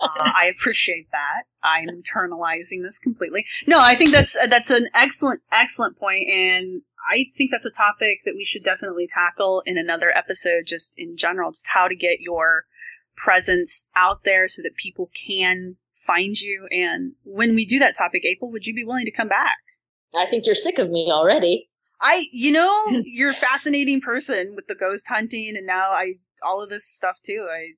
I 0.00 0.50
appreciate 0.54 1.08
that. 1.12 1.44
I'm 1.62 1.86
internalizing 1.88 2.82
this 2.82 2.98
completely. 2.98 3.46
No, 3.66 3.78
I 3.78 3.94
think 3.94 4.10
that's 4.10 4.36
that's 4.48 4.70
an 4.70 4.88
excellent 4.94 5.42
excellent 5.52 5.98
point, 5.98 6.28
and 6.28 6.82
I 7.08 7.26
think 7.36 7.50
that's 7.50 7.66
a 7.66 7.70
topic 7.70 8.20
that 8.24 8.34
we 8.34 8.44
should 8.44 8.64
definitely 8.64 9.06
tackle 9.06 9.62
in 9.66 9.78
another 9.78 10.10
episode, 10.16 10.64
just 10.66 10.94
in 10.96 11.16
general, 11.16 11.52
just 11.52 11.66
how 11.72 11.88
to 11.88 11.94
get 11.94 12.20
your 12.20 12.64
presence 13.16 13.86
out 13.96 14.24
there 14.24 14.48
so 14.48 14.62
that 14.62 14.76
people 14.76 15.10
can 15.26 15.76
find 16.06 16.38
you. 16.38 16.66
And 16.70 17.12
when 17.24 17.54
we 17.54 17.64
do 17.64 17.78
that 17.78 17.96
topic, 17.96 18.24
April, 18.24 18.50
would 18.50 18.66
you 18.66 18.74
be 18.74 18.84
willing 18.84 19.04
to 19.04 19.12
come 19.12 19.28
back? 19.28 19.56
I 20.14 20.26
think 20.26 20.46
you're 20.46 20.54
sick 20.54 20.78
of 20.78 20.90
me 20.90 21.08
already. 21.10 21.68
I, 22.00 22.26
you 22.32 22.50
know, 22.50 22.84
you're 23.04 23.30
a 23.30 23.34
fascinating 23.34 24.00
person 24.00 24.54
with 24.54 24.66
the 24.66 24.74
ghost 24.74 25.06
hunting, 25.08 25.54
and 25.56 25.66
now 25.66 25.90
I 25.90 26.14
all 26.42 26.62
of 26.62 26.70
this 26.70 26.86
stuff 26.86 27.18
too. 27.24 27.46
I, 27.50 27.74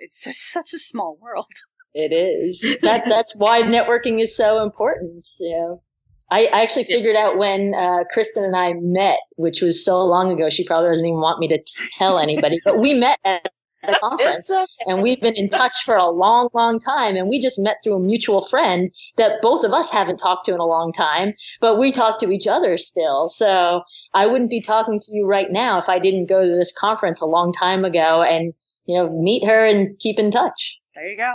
it's 0.00 0.22
just 0.22 0.50
such 0.52 0.72
a 0.74 0.78
small 0.78 1.18
world. 1.20 1.46
It 1.94 2.12
is. 2.12 2.78
that 2.82 3.04
that's 3.08 3.34
why 3.34 3.62
networking 3.62 4.20
is 4.20 4.36
so 4.36 4.62
important. 4.62 5.26
You 5.40 5.56
know. 5.56 5.82
I, 6.30 6.46
I 6.46 6.62
actually 6.62 6.84
figured 6.84 7.16
out 7.16 7.38
when 7.38 7.74
uh, 7.74 8.04
Kristen 8.12 8.44
and 8.44 8.56
I 8.56 8.74
met, 8.74 9.18
which 9.36 9.62
was 9.62 9.84
so 9.84 10.04
long 10.04 10.30
ago. 10.30 10.50
She 10.50 10.64
probably 10.64 10.90
doesn't 10.90 11.06
even 11.06 11.20
want 11.20 11.38
me 11.38 11.48
to 11.48 11.62
tell 11.98 12.18
anybody, 12.18 12.58
but 12.64 12.78
we 12.78 12.94
met 12.94 13.18
at 13.24 13.48
a 13.84 13.94
conference 14.00 14.52
okay. 14.52 14.66
and 14.86 15.02
we've 15.02 15.20
been 15.20 15.36
in 15.36 15.48
touch 15.48 15.84
for 15.84 15.96
a 15.96 16.08
long, 16.08 16.48
long 16.52 16.78
time. 16.78 17.16
And 17.16 17.28
we 17.28 17.38
just 17.38 17.58
met 17.58 17.76
through 17.82 17.94
a 17.94 18.00
mutual 18.00 18.44
friend 18.44 18.90
that 19.16 19.40
both 19.40 19.64
of 19.64 19.72
us 19.72 19.90
haven't 19.90 20.16
talked 20.16 20.46
to 20.46 20.54
in 20.54 20.60
a 20.60 20.66
long 20.66 20.92
time, 20.92 21.34
but 21.60 21.78
we 21.78 21.92
talk 21.92 22.18
to 22.20 22.30
each 22.30 22.46
other 22.46 22.76
still. 22.76 23.28
So 23.28 23.82
I 24.14 24.26
wouldn't 24.26 24.50
be 24.50 24.60
talking 24.60 24.98
to 25.00 25.12
you 25.12 25.26
right 25.26 25.50
now 25.50 25.78
if 25.78 25.88
I 25.88 25.98
didn't 25.98 26.28
go 26.28 26.42
to 26.44 26.56
this 26.56 26.76
conference 26.76 27.20
a 27.20 27.26
long 27.26 27.52
time 27.52 27.84
ago 27.84 28.22
and, 28.22 28.52
you 28.86 28.96
know, 28.96 29.10
meet 29.10 29.44
her 29.44 29.64
and 29.64 29.98
keep 29.98 30.18
in 30.18 30.30
touch. 30.30 30.78
There 30.94 31.08
you 31.08 31.16
go. 31.16 31.34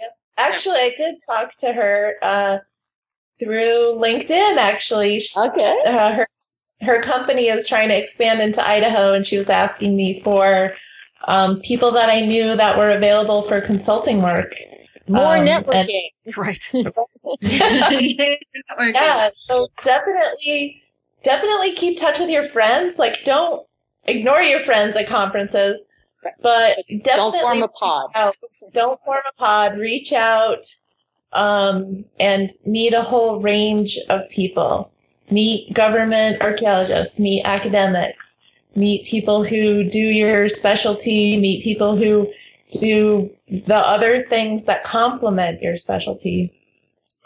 Yep. 0.00 0.10
Actually, 0.38 0.76
I 0.76 0.92
did 0.96 1.16
talk 1.26 1.50
to 1.58 1.72
her. 1.72 2.14
Uh, 2.22 2.58
through 3.38 3.98
LinkedIn, 4.00 4.56
actually. 4.56 5.20
Okay. 5.36 5.82
Uh, 5.86 6.14
her 6.14 6.28
her 6.80 7.00
company 7.00 7.46
is 7.46 7.66
trying 7.66 7.88
to 7.88 7.98
expand 7.98 8.40
into 8.40 8.62
Idaho, 8.62 9.14
and 9.14 9.26
she 9.26 9.36
was 9.36 9.50
asking 9.50 9.96
me 9.96 10.20
for 10.20 10.74
um, 11.26 11.60
people 11.60 11.90
that 11.92 12.08
I 12.08 12.20
knew 12.20 12.54
that 12.56 12.78
were 12.78 12.90
available 12.90 13.42
for 13.42 13.60
consulting 13.60 14.22
work. 14.22 14.54
More 15.08 15.38
um, 15.38 15.46
networking, 15.46 16.10
and, 16.24 16.36
right? 16.38 16.72
yeah. 18.80 19.28
So 19.32 19.68
definitely, 19.82 20.82
definitely 21.24 21.72
keep 21.72 21.98
touch 21.98 22.18
with 22.18 22.30
your 22.30 22.44
friends. 22.44 22.98
Like, 22.98 23.24
don't 23.24 23.66
ignore 24.04 24.40
your 24.40 24.60
friends 24.60 24.96
at 24.96 25.08
conferences, 25.08 25.88
but 26.40 26.76
definitely 27.02 27.04
don't 27.04 27.40
form 27.40 27.62
a 27.62 27.68
pod. 27.68 28.10
Don't 28.72 29.00
form 29.04 29.22
a 29.28 29.32
pod. 29.36 29.78
Reach 29.78 30.12
out 30.12 30.62
um, 31.32 32.04
and 32.18 32.50
meet 32.66 32.92
a 32.92 33.02
whole 33.02 33.40
range 33.40 33.98
of 34.08 34.28
people. 34.30 34.90
Meet 35.30 35.74
government 35.74 36.40
archaeologists, 36.40 37.20
meet 37.20 37.42
academics, 37.44 38.40
meet 38.74 39.06
people 39.06 39.44
who 39.44 39.88
do 39.88 39.98
your 39.98 40.48
specialty, 40.48 41.38
meet 41.38 41.62
people 41.62 41.96
who 41.96 42.32
do 42.80 43.30
the 43.48 43.76
other 43.76 44.22
things 44.26 44.64
that 44.64 44.84
complement 44.84 45.60
your 45.62 45.76
specialty. 45.76 46.52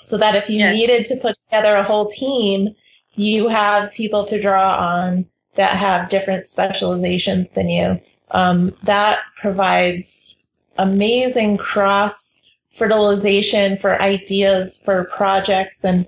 So 0.01 0.19
that 0.19 0.35
if 0.35 0.51
you 0.51 0.59
yes. 0.59 0.75
needed 0.75 1.05
to 1.07 1.17
put 1.23 1.37
together 1.45 1.77
a 1.77 1.85
whole 1.85 2.09
team, 2.09 2.75
you 3.15 3.49
have 3.49 3.93
people 3.93 4.25
to 4.25 4.41
draw 4.41 4.77
on 4.77 5.27
that 5.55 5.77
have 5.77 6.09
different 6.09 6.47
specializations 6.47 7.53
than 7.53 7.69
you. 7.69 8.01
Um, 8.31 8.75
that 8.85 9.21
provides 9.41 10.45
amazing 10.79 11.59
cross 11.59 12.42
fertilization 12.73 13.77
for 13.77 14.01
ideas 14.01 14.83
for 14.85 15.05
projects 15.17 15.85
and 15.85 16.07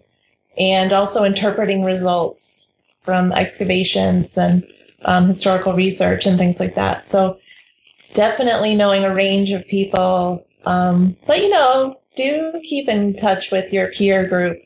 and 0.56 0.92
also 0.92 1.24
interpreting 1.24 1.84
results 1.84 2.74
from 3.02 3.32
excavations 3.32 4.38
and 4.38 4.64
um, 5.04 5.26
historical 5.26 5.74
research 5.74 6.26
and 6.26 6.38
things 6.38 6.60
like 6.60 6.74
that. 6.74 7.02
So 7.02 7.38
definitely 8.14 8.74
knowing 8.74 9.04
a 9.04 9.14
range 9.14 9.52
of 9.52 9.66
people. 9.66 10.46
Um, 10.64 11.16
but 11.26 11.40
you 11.40 11.50
know, 11.50 12.00
do 12.16 12.60
keep 12.62 12.88
in 12.88 13.14
touch 13.14 13.50
with 13.50 13.72
your 13.72 13.90
peer 13.90 14.26
group 14.26 14.58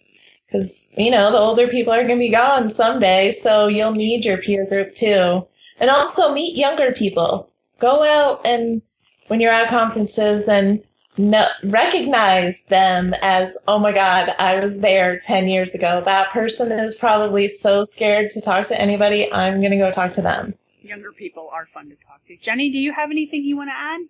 because 0.47 0.95
you 0.97 1.11
know 1.11 1.33
the 1.33 1.39
older 1.39 1.67
people 1.67 1.93
are 1.93 2.05
going 2.05 2.19
to 2.19 2.27
be 2.27 2.31
gone 2.31 2.71
someday, 2.71 3.33
so 3.33 3.67
you'll 3.67 3.93
need 3.93 4.25
your 4.25 4.39
peer 4.39 4.67
group 4.67 4.95
too. 4.95 5.47
And 5.81 5.91
also 5.91 6.33
meet 6.33 6.57
younger 6.57 6.93
people. 6.93 7.51
Go 7.79 8.05
out 8.05 8.41
and 8.45 8.83
when 9.29 9.41
you're 9.41 9.53
at 9.53 9.69
conferences 9.69 10.49
and 10.49 10.83
no, 11.19 11.47
recognize 11.65 12.65
them 12.67 13.15
as, 13.21 13.59
oh 13.67 13.79
my 13.79 13.93
God, 13.93 14.35
I 14.39 14.61
was 14.61 14.81
there 14.81 15.19
10 15.19 15.49
years 15.49 15.75
ago. 15.75 16.01
That 16.05 16.31
person 16.31 16.73
is 16.73 16.97
probably 16.97 17.49
so 17.49 17.85
scared 17.85 18.31
to 18.31 18.41
talk 18.41 18.67
to 18.67 18.81
anybody. 18.81 19.31
I'm 19.33 19.61
going 19.61 19.73
to 19.73 19.79
go 19.79 19.91
talk 19.91 20.13
to 20.13 20.23
them. 20.23 20.55
Younger 20.81 21.13
people 21.13 21.51
are 21.53 21.67
fun 21.67 21.91
to 21.91 21.97
talk 21.97 22.25
to. 22.29 22.37
Jenny, 22.37 22.71
do 22.71 22.79
you 22.79 22.93
have 22.93 23.11
anything 23.11 23.43
you 23.43 23.57
want 23.57 23.71
to 23.71 23.77
add? 23.77 24.01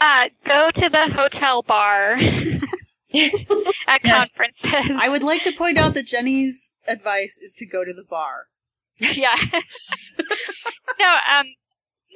Uh, 0.00 0.28
go 0.46 0.70
to 0.70 0.88
the 0.88 1.12
hotel 1.12 1.62
bar 1.62 2.12
at 3.88 4.02
conferences. 4.02 4.64
I 4.96 5.08
would 5.08 5.24
like 5.24 5.42
to 5.42 5.52
point 5.52 5.76
out 5.76 5.94
that 5.94 6.06
Jenny's 6.06 6.72
advice 6.86 7.38
is 7.42 7.52
to 7.54 7.66
go 7.66 7.84
to 7.84 7.92
the 7.92 8.04
bar. 8.04 8.46
yeah. 8.98 9.34
no, 11.00 11.16
um, 11.28 11.46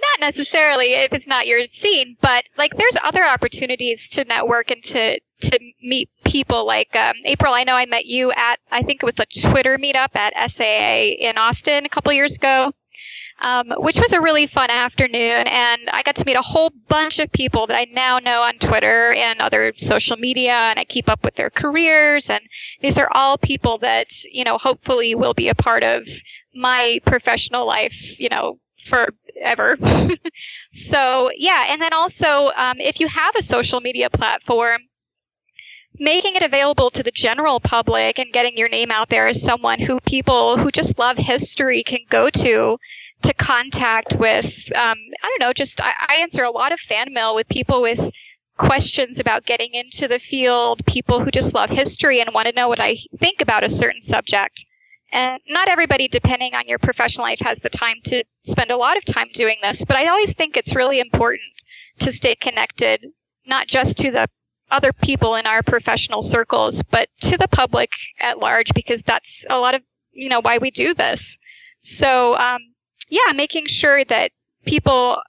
not 0.03 0.35
necessarily 0.35 0.95
if 0.95 1.13
it's 1.13 1.27
not 1.27 1.47
your 1.47 1.65
scene, 1.67 2.17
but 2.21 2.45
like 2.57 2.77
there's 2.77 2.97
other 3.03 3.25
opportunities 3.25 4.09
to 4.11 4.25
network 4.25 4.71
and 4.71 4.83
to 4.85 5.19
to 5.43 5.59
meet 5.83 6.11
people. 6.25 6.67
Like 6.67 6.95
um, 6.97 7.15
April, 7.25 7.55
I 7.55 7.65
know 7.65 7.75
I 7.75 7.87
met 7.87 8.07
you 8.07 8.33
at 8.33 8.59
I 8.71 8.83
think 8.83 9.03
it 9.03 9.07
was 9.07 9.19
a 9.19 9.51
Twitter 9.51 9.79
meetup 9.79 10.15
at 10.15 10.51
SAA 10.51 11.15
in 11.19 11.39
Austin 11.39 11.85
a 11.85 11.89
couple 11.89 12.13
years 12.13 12.37
ago. 12.37 12.73
Um, 13.41 13.73
which 13.79 13.99
was 13.99 14.13
a 14.13 14.21
really 14.21 14.47
fun 14.47 14.71
afternoon. 14.71 15.49
And 15.49 15.91
I 15.91 16.03
got 16.05 16.15
to 16.17 16.25
meet 16.25 16.37
a 16.37 16.43
whole 16.43 16.71
bunch 16.87 17.19
of 17.19 17.33
people 17.33 17.67
that 17.67 17.77
I 17.77 17.87
now 17.91 18.21
know 18.21 18.43
on 18.43 18.59
Twitter 18.59 19.15
and 19.15 19.41
other 19.41 19.73
social 19.77 20.17
media, 20.17 20.53
and 20.53 20.79
I 20.79 20.85
keep 20.85 21.09
up 21.09 21.25
with 21.25 21.35
their 21.35 21.51
careers. 21.51 22.31
And 22.31 22.45
these 22.83 22.99
are 22.99 23.09
all 23.11 23.39
people 23.39 23.79
that, 23.79 24.09
you 24.31 24.45
know, 24.45 24.59
hopefully 24.59 25.17
will 25.17 25.35
be 25.35 25.49
a 25.49 25.57
part 25.57 25.83
of 25.83 26.07
my 26.55 27.01
professional 27.05 27.67
life, 27.67 28.21
you 28.21 28.29
know, 28.29 28.59
forever. 28.83 29.77
so 30.71 31.31
yeah, 31.37 31.67
and 31.69 31.81
then 31.81 31.93
also 31.93 32.51
um, 32.57 32.79
if 32.79 33.01
you 33.01 33.09
have 33.09 33.35
a 33.37 33.43
social 33.43 33.81
media 33.81 34.11
platform, 34.11 34.83
making 35.99 36.35
it 36.35 36.43
available 36.43 36.91
to 36.91 37.03
the 37.03 37.11
general 37.11 37.61
public 37.61 38.19
and 38.19 38.33
getting 38.33 38.57
your 38.57 38.69
name 38.69 38.91
out 38.91 39.09
there 39.09 39.29
as 39.29 39.43
someone 39.43 39.79
who 39.79 40.01
people 40.01 40.57
who 40.57 40.71
just 40.71 40.99
love 40.99 41.17
history 41.17 41.83
can 41.83 42.01
go 42.09 42.31
to 42.31 42.79
to 43.23 43.35
contact 43.35 44.17
with 44.19 44.71
um, 44.75 44.99
i 45.23 45.29
don't 45.29 45.41
know 45.41 45.53
just 45.53 45.81
I, 45.81 45.93
I 46.09 46.15
answer 46.23 46.43
a 46.43 46.51
lot 46.51 46.73
of 46.73 46.81
fan 46.81 47.13
mail 47.13 47.35
with 47.35 47.49
people 47.49 47.83
with 47.83 48.11
questions 48.57 49.21
about 49.21 49.45
getting 49.45 49.75
into 49.75 50.09
the 50.09 50.19
field 50.19 50.85
people 50.87 51.23
who 51.23 51.31
just 51.31 51.55
love 51.55 51.71
history 51.71 52.21
and 52.21 52.35
want 52.35 52.49
to 52.49 52.55
know 52.55 52.69
what 52.69 52.81
i 52.81 52.97
think 53.19 53.41
about 53.41 53.65
a 53.65 53.71
certain 53.71 54.01
subject 54.01 54.65
And 55.13 55.41
not 55.47 55.69
everybody, 55.69 56.09
depending 56.09 56.55
on 56.55 56.67
your 56.67 56.79
professional 56.79 57.27
life, 57.27 57.41
has 57.41 57.61
the 57.61 57.69
time 57.69 57.97
to 58.05 58.25
spend 58.45 58.71
a 58.71 58.77
lot 58.77 58.97
of 58.97 59.05
time 59.05 59.29
doing 59.35 59.57
this. 59.63 59.85
But 59.85 59.97
I 59.97 60.07
always 60.07 60.35
think 60.35 60.57
it's 60.57 60.75
really 60.75 61.01
important 61.01 61.43
to 61.99 62.11
stay 62.11 62.35
connected, 62.35 63.07
not 63.47 63.69
just 63.69 63.99
to 63.99 64.11
the 64.11 64.27
other 64.71 64.93
people 64.93 65.35
in 65.35 65.47
our 65.47 65.63
professional 65.63 66.23
circles, 66.23 66.83
but 66.83 67.11
to 67.21 67.37
the 67.37 67.49
public 67.49 67.91
at 68.21 68.39
large, 68.39 68.73
because 68.75 69.03
that's 69.03 69.45
a 69.51 69.61
lot 69.61 69.75
of, 69.75 69.83
you 70.13 70.31
know, 70.31 70.41
why 70.41 70.57
we 70.57 70.71
do 70.71 70.95
this. 70.95 71.37
So, 71.79 72.35
um, 72.37 72.61
yeah, 73.11 73.33
making 73.35 73.67
sure 73.67 74.05
that 74.07 74.31
people 74.65 75.21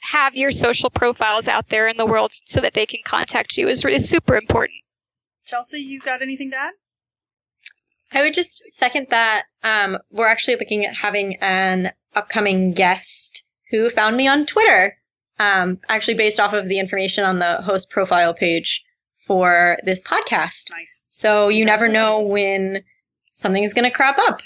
have 0.00 0.34
your 0.34 0.50
social 0.50 0.90
profiles 0.90 1.46
out 1.46 1.68
there 1.68 1.86
in 1.86 1.96
the 1.96 2.06
world 2.06 2.32
so 2.44 2.60
that 2.60 2.74
they 2.74 2.86
can 2.86 3.00
contact 3.04 3.56
you 3.56 3.68
is, 3.68 3.84
is 3.84 4.08
super 4.08 4.36
important. 4.36 4.78
Chelsea, 5.46 5.78
you 5.78 6.00
got 6.00 6.22
anything 6.22 6.50
to 6.50 6.56
add? 6.56 6.72
I 8.12 8.22
would 8.22 8.34
just 8.34 8.70
second 8.70 9.08
that. 9.10 9.44
Um, 9.62 9.98
we're 10.10 10.28
actually 10.28 10.56
looking 10.56 10.84
at 10.84 10.94
having 10.94 11.36
an 11.36 11.92
upcoming 12.14 12.72
guest 12.72 13.44
who 13.70 13.90
found 13.90 14.16
me 14.16 14.26
on 14.26 14.46
Twitter, 14.46 14.98
um, 15.38 15.78
actually 15.88 16.14
based 16.14 16.40
off 16.40 16.52
of 16.52 16.68
the 16.68 16.78
information 16.78 17.24
on 17.24 17.38
the 17.38 17.62
host 17.62 17.90
profile 17.90 18.34
page 18.34 18.82
for 19.26 19.78
this 19.84 20.02
podcast. 20.02 20.70
Nice. 20.70 21.04
So 21.08 21.48
you 21.48 21.64
never 21.64 21.88
know 21.88 22.22
when 22.22 22.82
something 23.32 23.62
is 23.62 23.74
going 23.74 23.84
to 23.84 23.94
crop 23.94 24.16
up. 24.18 24.40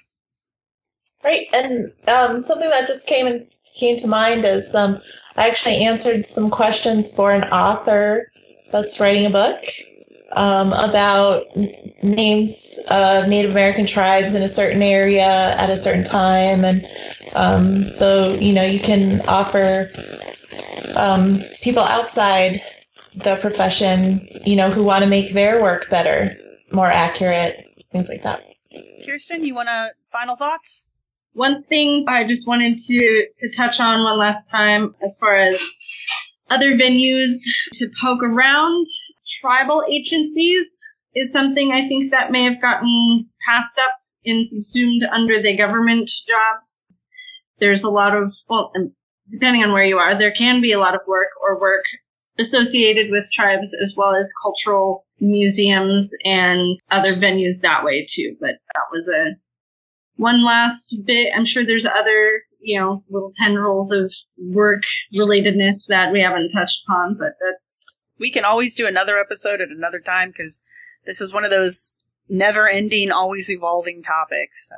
Right, 1.25 1.47
and 1.55 1.93
um, 2.09 2.41
something 2.41 2.69
that 2.69 2.89
just 2.89 3.07
came 3.07 3.29
in, 3.29 3.47
came 3.79 3.97
to 3.99 4.09
mind 4.09 4.45
is 4.45 4.75
um, 4.75 4.99
I 5.37 5.49
actually 5.49 5.77
answered 5.77 6.27
some 6.27 6.51
questions 6.51 7.15
for 7.15 7.33
an 7.33 7.45
author 7.45 8.33
that's 8.73 8.99
writing 8.99 9.25
a 9.25 9.31
book 9.31 9.61
um, 10.35 10.73
about 10.73 11.45
names 12.03 12.79
of 12.91 13.29
Native 13.29 13.51
American 13.51 13.87
tribes 13.87 14.35
in 14.35 14.43
a 14.43 14.49
certain 14.49 14.83
area 14.83 15.55
at 15.59 15.71
a 15.71 15.77
certain 15.77 16.05
time. 16.05 16.65
And 16.65 16.85
um, 17.37 17.87
so, 17.87 18.33
you 18.33 18.53
know, 18.53 18.65
you 18.65 18.81
can 18.81 19.21
offer 19.29 19.89
um, 20.97 21.41
people 21.63 21.83
outside 21.83 22.61
the 23.15 23.37
profession, 23.37 24.27
you 24.45 24.57
know, 24.57 24.71
who 24.71 24.85
want 24.85 25.05
to 25.05 25.11
make 25.11 25.33
their 25.33 25.63
work 25.63 25.91
better, 25.91 26.37
more 26.73 26.87
accurate, 26.87 27.67
things 27.91 28.09
like 28.09 28.23
that. 28.23 28.41
Kirsten, 29.05 29.45
you 29.45 29.55
want 29.55 29.69
to 29.69 29.91
final 30.11 30.37
thoughts? 30.37 30.87
One 31.35 31.63
thing 31.65 32.05
I 32.09 32.25
just 32.25 32.47
wanted 32.47 32.79
to, 32.79 33.27
to 33.39 33.53
touch 33.57 33.81
on 33.81 34.05
one 34.05 34.19
last 34.19 34.51
time 34.51 34.95
as 35.03 35.17
far 35.19 35.37
as 35.37 35.63
other 36.51 36.73
venues 36.73 37.41
to 37.75 37.89
poke 38.01 38.23
around 38.23 38.87
tribal 39.43 39.83
agencies 39.91 40.67
is 41.15 41.33
something 41.33 41.73
I 41.73 41.89
think 41.89 42.13
that 42.13 42.31
may 42.31 42.45
have 42.45 42.63
gotten 42.63 43.21
passed 43.47 43.79
up 43.79 43.97
and 44.25 44.47
subsumed 44.47 45.03
under 45.13 45.43
the 45.43 45.57
government 45.57 46.09
jobs. 46.27 46.83
There's 47.59 47.83
a 47.83 47.91
lot 47.91 48.17
of, 48.17 48.33
well, 48.49 48.73
depending 49.31 49.63
on 49.63 49.73
where 49.73 49.85
you 49.85 49.99
are, 49.99 50.17
there 50.17 50.31
can 50.31 50.61
be 50.61 50.73
a 50.73 50.79
lot 50.79 50.95
of 50.95 51.01
work 51.07 51.29
or 51.43 51.61
work 51.61 51.85
associated 52.39 53.11
with 53.11 53.31
tribes 53.33 53.77
as 53.83 53.95
well 53.97 54.15
as 54.15 54.33
cultural 54.43 55.05
museums 55.21 56.13
and 56.25 56.79
other 56.91 57.15
venues 57.15 57.61
that 57.61 57.85
way 57.85 58.07
too. 58.09 58.37
But 58.41 58.53
that 58.75 58.85
was 58.91 59.09
a 59.09 59.37
one 60.17 60.45
last 60.45 60.97
bit. 61.07 61.33
I'm 61.37 61.47
sure 61.47 61.67
there's 61.67 61.87
other, 61.87 62.43
you 62.61 62.79
know, 62.79 63.05
little 63.11 63.33
tendrils 63.39 63.93
of 63.93 64.11
work 64.55 64.83
relatedness 65.15 65.87
that 65.89 66.13
we 66.13 66.23
haven't 66.23 66.53
touched 66.53 66.83
upon, 66.87 67.17
but 67.19 67.33
that's 67.45 67.87
we 68.23 68.31
can 68.31 68.45
always 68.45 68.77
do 68.77 68.87
another 68.87 69.19
episode 69.19 69.61
at 69.61 69.69
another 69.69 69.99
time 69.99 70.31
because 70.31 70.63
this 71.05 71.21
is 71.21 71.35
one 71.35 71.45
of 71.45 71.51
those 71.51 71.93
never 72.29 72.69
ending, 72.69 73.11
always 73.11 73.51
evolving 73.51 74.01
topics. 74.01 74.69
So. 74.69 74.77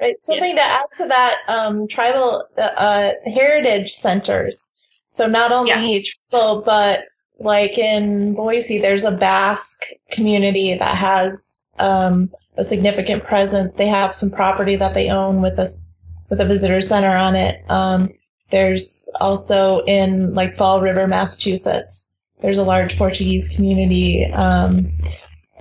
Right. 0.00 0.16
Something 0.20 0.56
yeah. 0.56 0.62
to 0.62 0.68
add 0.68 0.86
to 0.94 1.08
that, 1.08 1.36
um, 1.48 1.86
tribal 1.86 2.44
uh, 2.56 2.70
uh, 2.76 3.10
heritage 3.26 3.90
centers. 3.90 4.74
So 5.06 5.26
not 5.26 5.52
only 5.52 5.70
yeah. 5.70 6.00
tribal, 6.30 6.62
but 6.62 7.04
like 7.38 7.76
in 7.76 8.34
Boise, 8.34 8.78
there's 8.78 9.04
a 9.04 9.16
Basque 9.18 9.82
community 10.10 10.74
that 10.78 10.96
has 10.96 11.72
um, 11.78 12.28
a 12.56 12.64
significant 12.64 13.22
presence. 13.24 13.76
They 13.76 13.86
have 13.86 14.14
some 14.14 14.30
property 14.30 14.76
that 14.76 14.94
they 14.94 15.10
own 15.10 15.42
with 15.42 15.58
us 15.58 15.86
with 16.30 16.40
a 16.40 16.46
visitor 16.46 16.80
center 16.80 17.14
on 17.14 17.36
it. 17.36 17.62
Um, 17.70 18.08
there's 18.50 19.12
also 19.20 19.84
in 19.84 20.32
like 20.32 20.54
Fall 20.54 20.80
River, 20.80 21.06
Massachusetts, 21.06 22.13
there's 22.44 22.58
a 22.58 22.64
large 22.64 22.98
Portuguese 22.98 23.48
community 23.56 24.26
um, 24.34 24.86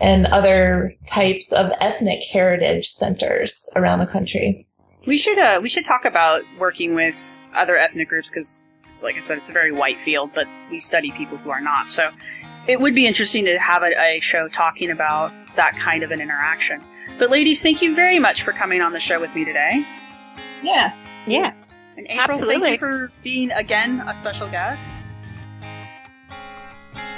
and 0.01 0.27
other 0.27 0.93
types 1.07 1.53
of 1.53 1.71
ethnic 1.79 2.19
heritage 2.29 2.87
centers 2.87 3.69
around 3.77 3.99
the 3.99 4.05
country. 4.05 4.67
We 5.07 5.17
should 5.17 5.39
uh, 5.39 5.59
we 5.63 5.69
should 5.69 5.85
talk 5.85 6.03
about 6.03 6.43
working 6.59 6.93
with 6.93 7.41
other 7.55 7.77
ethnic 7.77 8.09
groups 8.09 8.29
because, 8.29 8.63
like 9.01 9.15
I 9.15 9.21
said, 9.21 9.37
it's 9.37 9.49
a 9.49 9.53
very 9.53 9.71
white 9.71 9.97
field, 10.03 10.31
but 10.35 10.45
we 10.69 10.79
study 10.81 11.11
people 11.11 11.37
who 11.37 11.51
are 11.51 11.61
not. 11.61 11.89
So 11.89 12.09
it 12.67 12.81
would 12.81 12.95
be 12.95 13.07
interesting 13.07 13.45
to 13.45 13.57
have 13.59 13.81
a, 13.81 13.97
a 13.97 14.19
show 14.19 14.49
talking 14.49 14.91
about 14.91 15.31
that 15.55 15.77
kind 15.77 16.03
of 16.03 16.11
an 16.11 16.19
interaction. 16.19 16.83
But 17.17 17.29
ladies, 17.29 17.61
thank 17.61 17.81
you 17.81 17.95
very 17.95 18.19
much 18.19 18.43
for 18.43 18.51
coming 18.51 18.81
on 18.81 18.91
the 18.91 18.99
show 18.99 19.21
with 19.21 19.33
me 19.35 19.45
today. 19.45 19.85
Yeah. 20.61 20.93
Yeah. 21.27 21.53
And 21.95 22.07
April, 22.07 22.39
Absolutely. 22.39 22.59
thank 22.61 22.71
you 22.73 22.77
for 22.77 23.11
being 23.23 23.51
again 23.51 24.03
a 24.05 24.13
special 24.13 24.49
guest. 24.49 24.93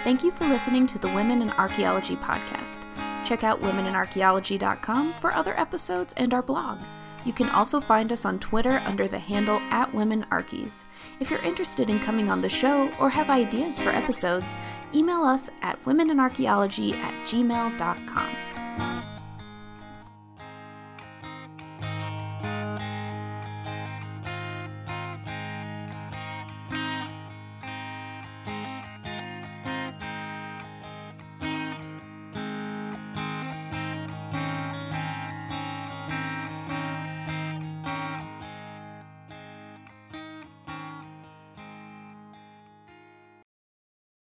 Thank 0.06 0.24
you 0.24 0.30
for 0.30 0.48
listening 0.48 0.86
to 0.86 1.00
the 1.00 1.08
Women 1.08 1.42
in 1.42 1.50
Archaeology 1.54 2.16
podcast. 2.16 2.86
Check 3.26 3.44
out 3.44 3.60
womeninarchaeology.com 3.60 5.16
for 5.16 5.34
other 5.34 5.60
episodes 5.60 6.14
and 6.16 6.32
our 6.32 6.44
blog. 6.44 6.78
You 7.26 7.34
can 7.34 7.50
also 7.50 7.82
find 7.82 8.12
us 8.12 8.24
on 8.24 8.38
Twitter 8.38 8.84
under 8.86 9.08
the 9.08 9.18
handle 9.18 9.58
at 9.72 9.92
WomenArchies. 9.94 10.86
If 11.20 11.32
you're 11.32 11.42
interested 11.42 11.90
in 11.90 12.00
coming 12.00 12.30
on 12.30 12.40
the 12.40 12.48
show 12.48 12.94
or 13.00 13.10
have 13.10 13.32
ideas 13.32 13.80
for 13.80 13.90
episodes, 13.90 14.60
email 14.94 15.24
us 15.24 15.50
at 15.64 15.84
womeninarchaeology 15.86 16.96
at 16.98 17.28
gmail.com. 17.28 19.15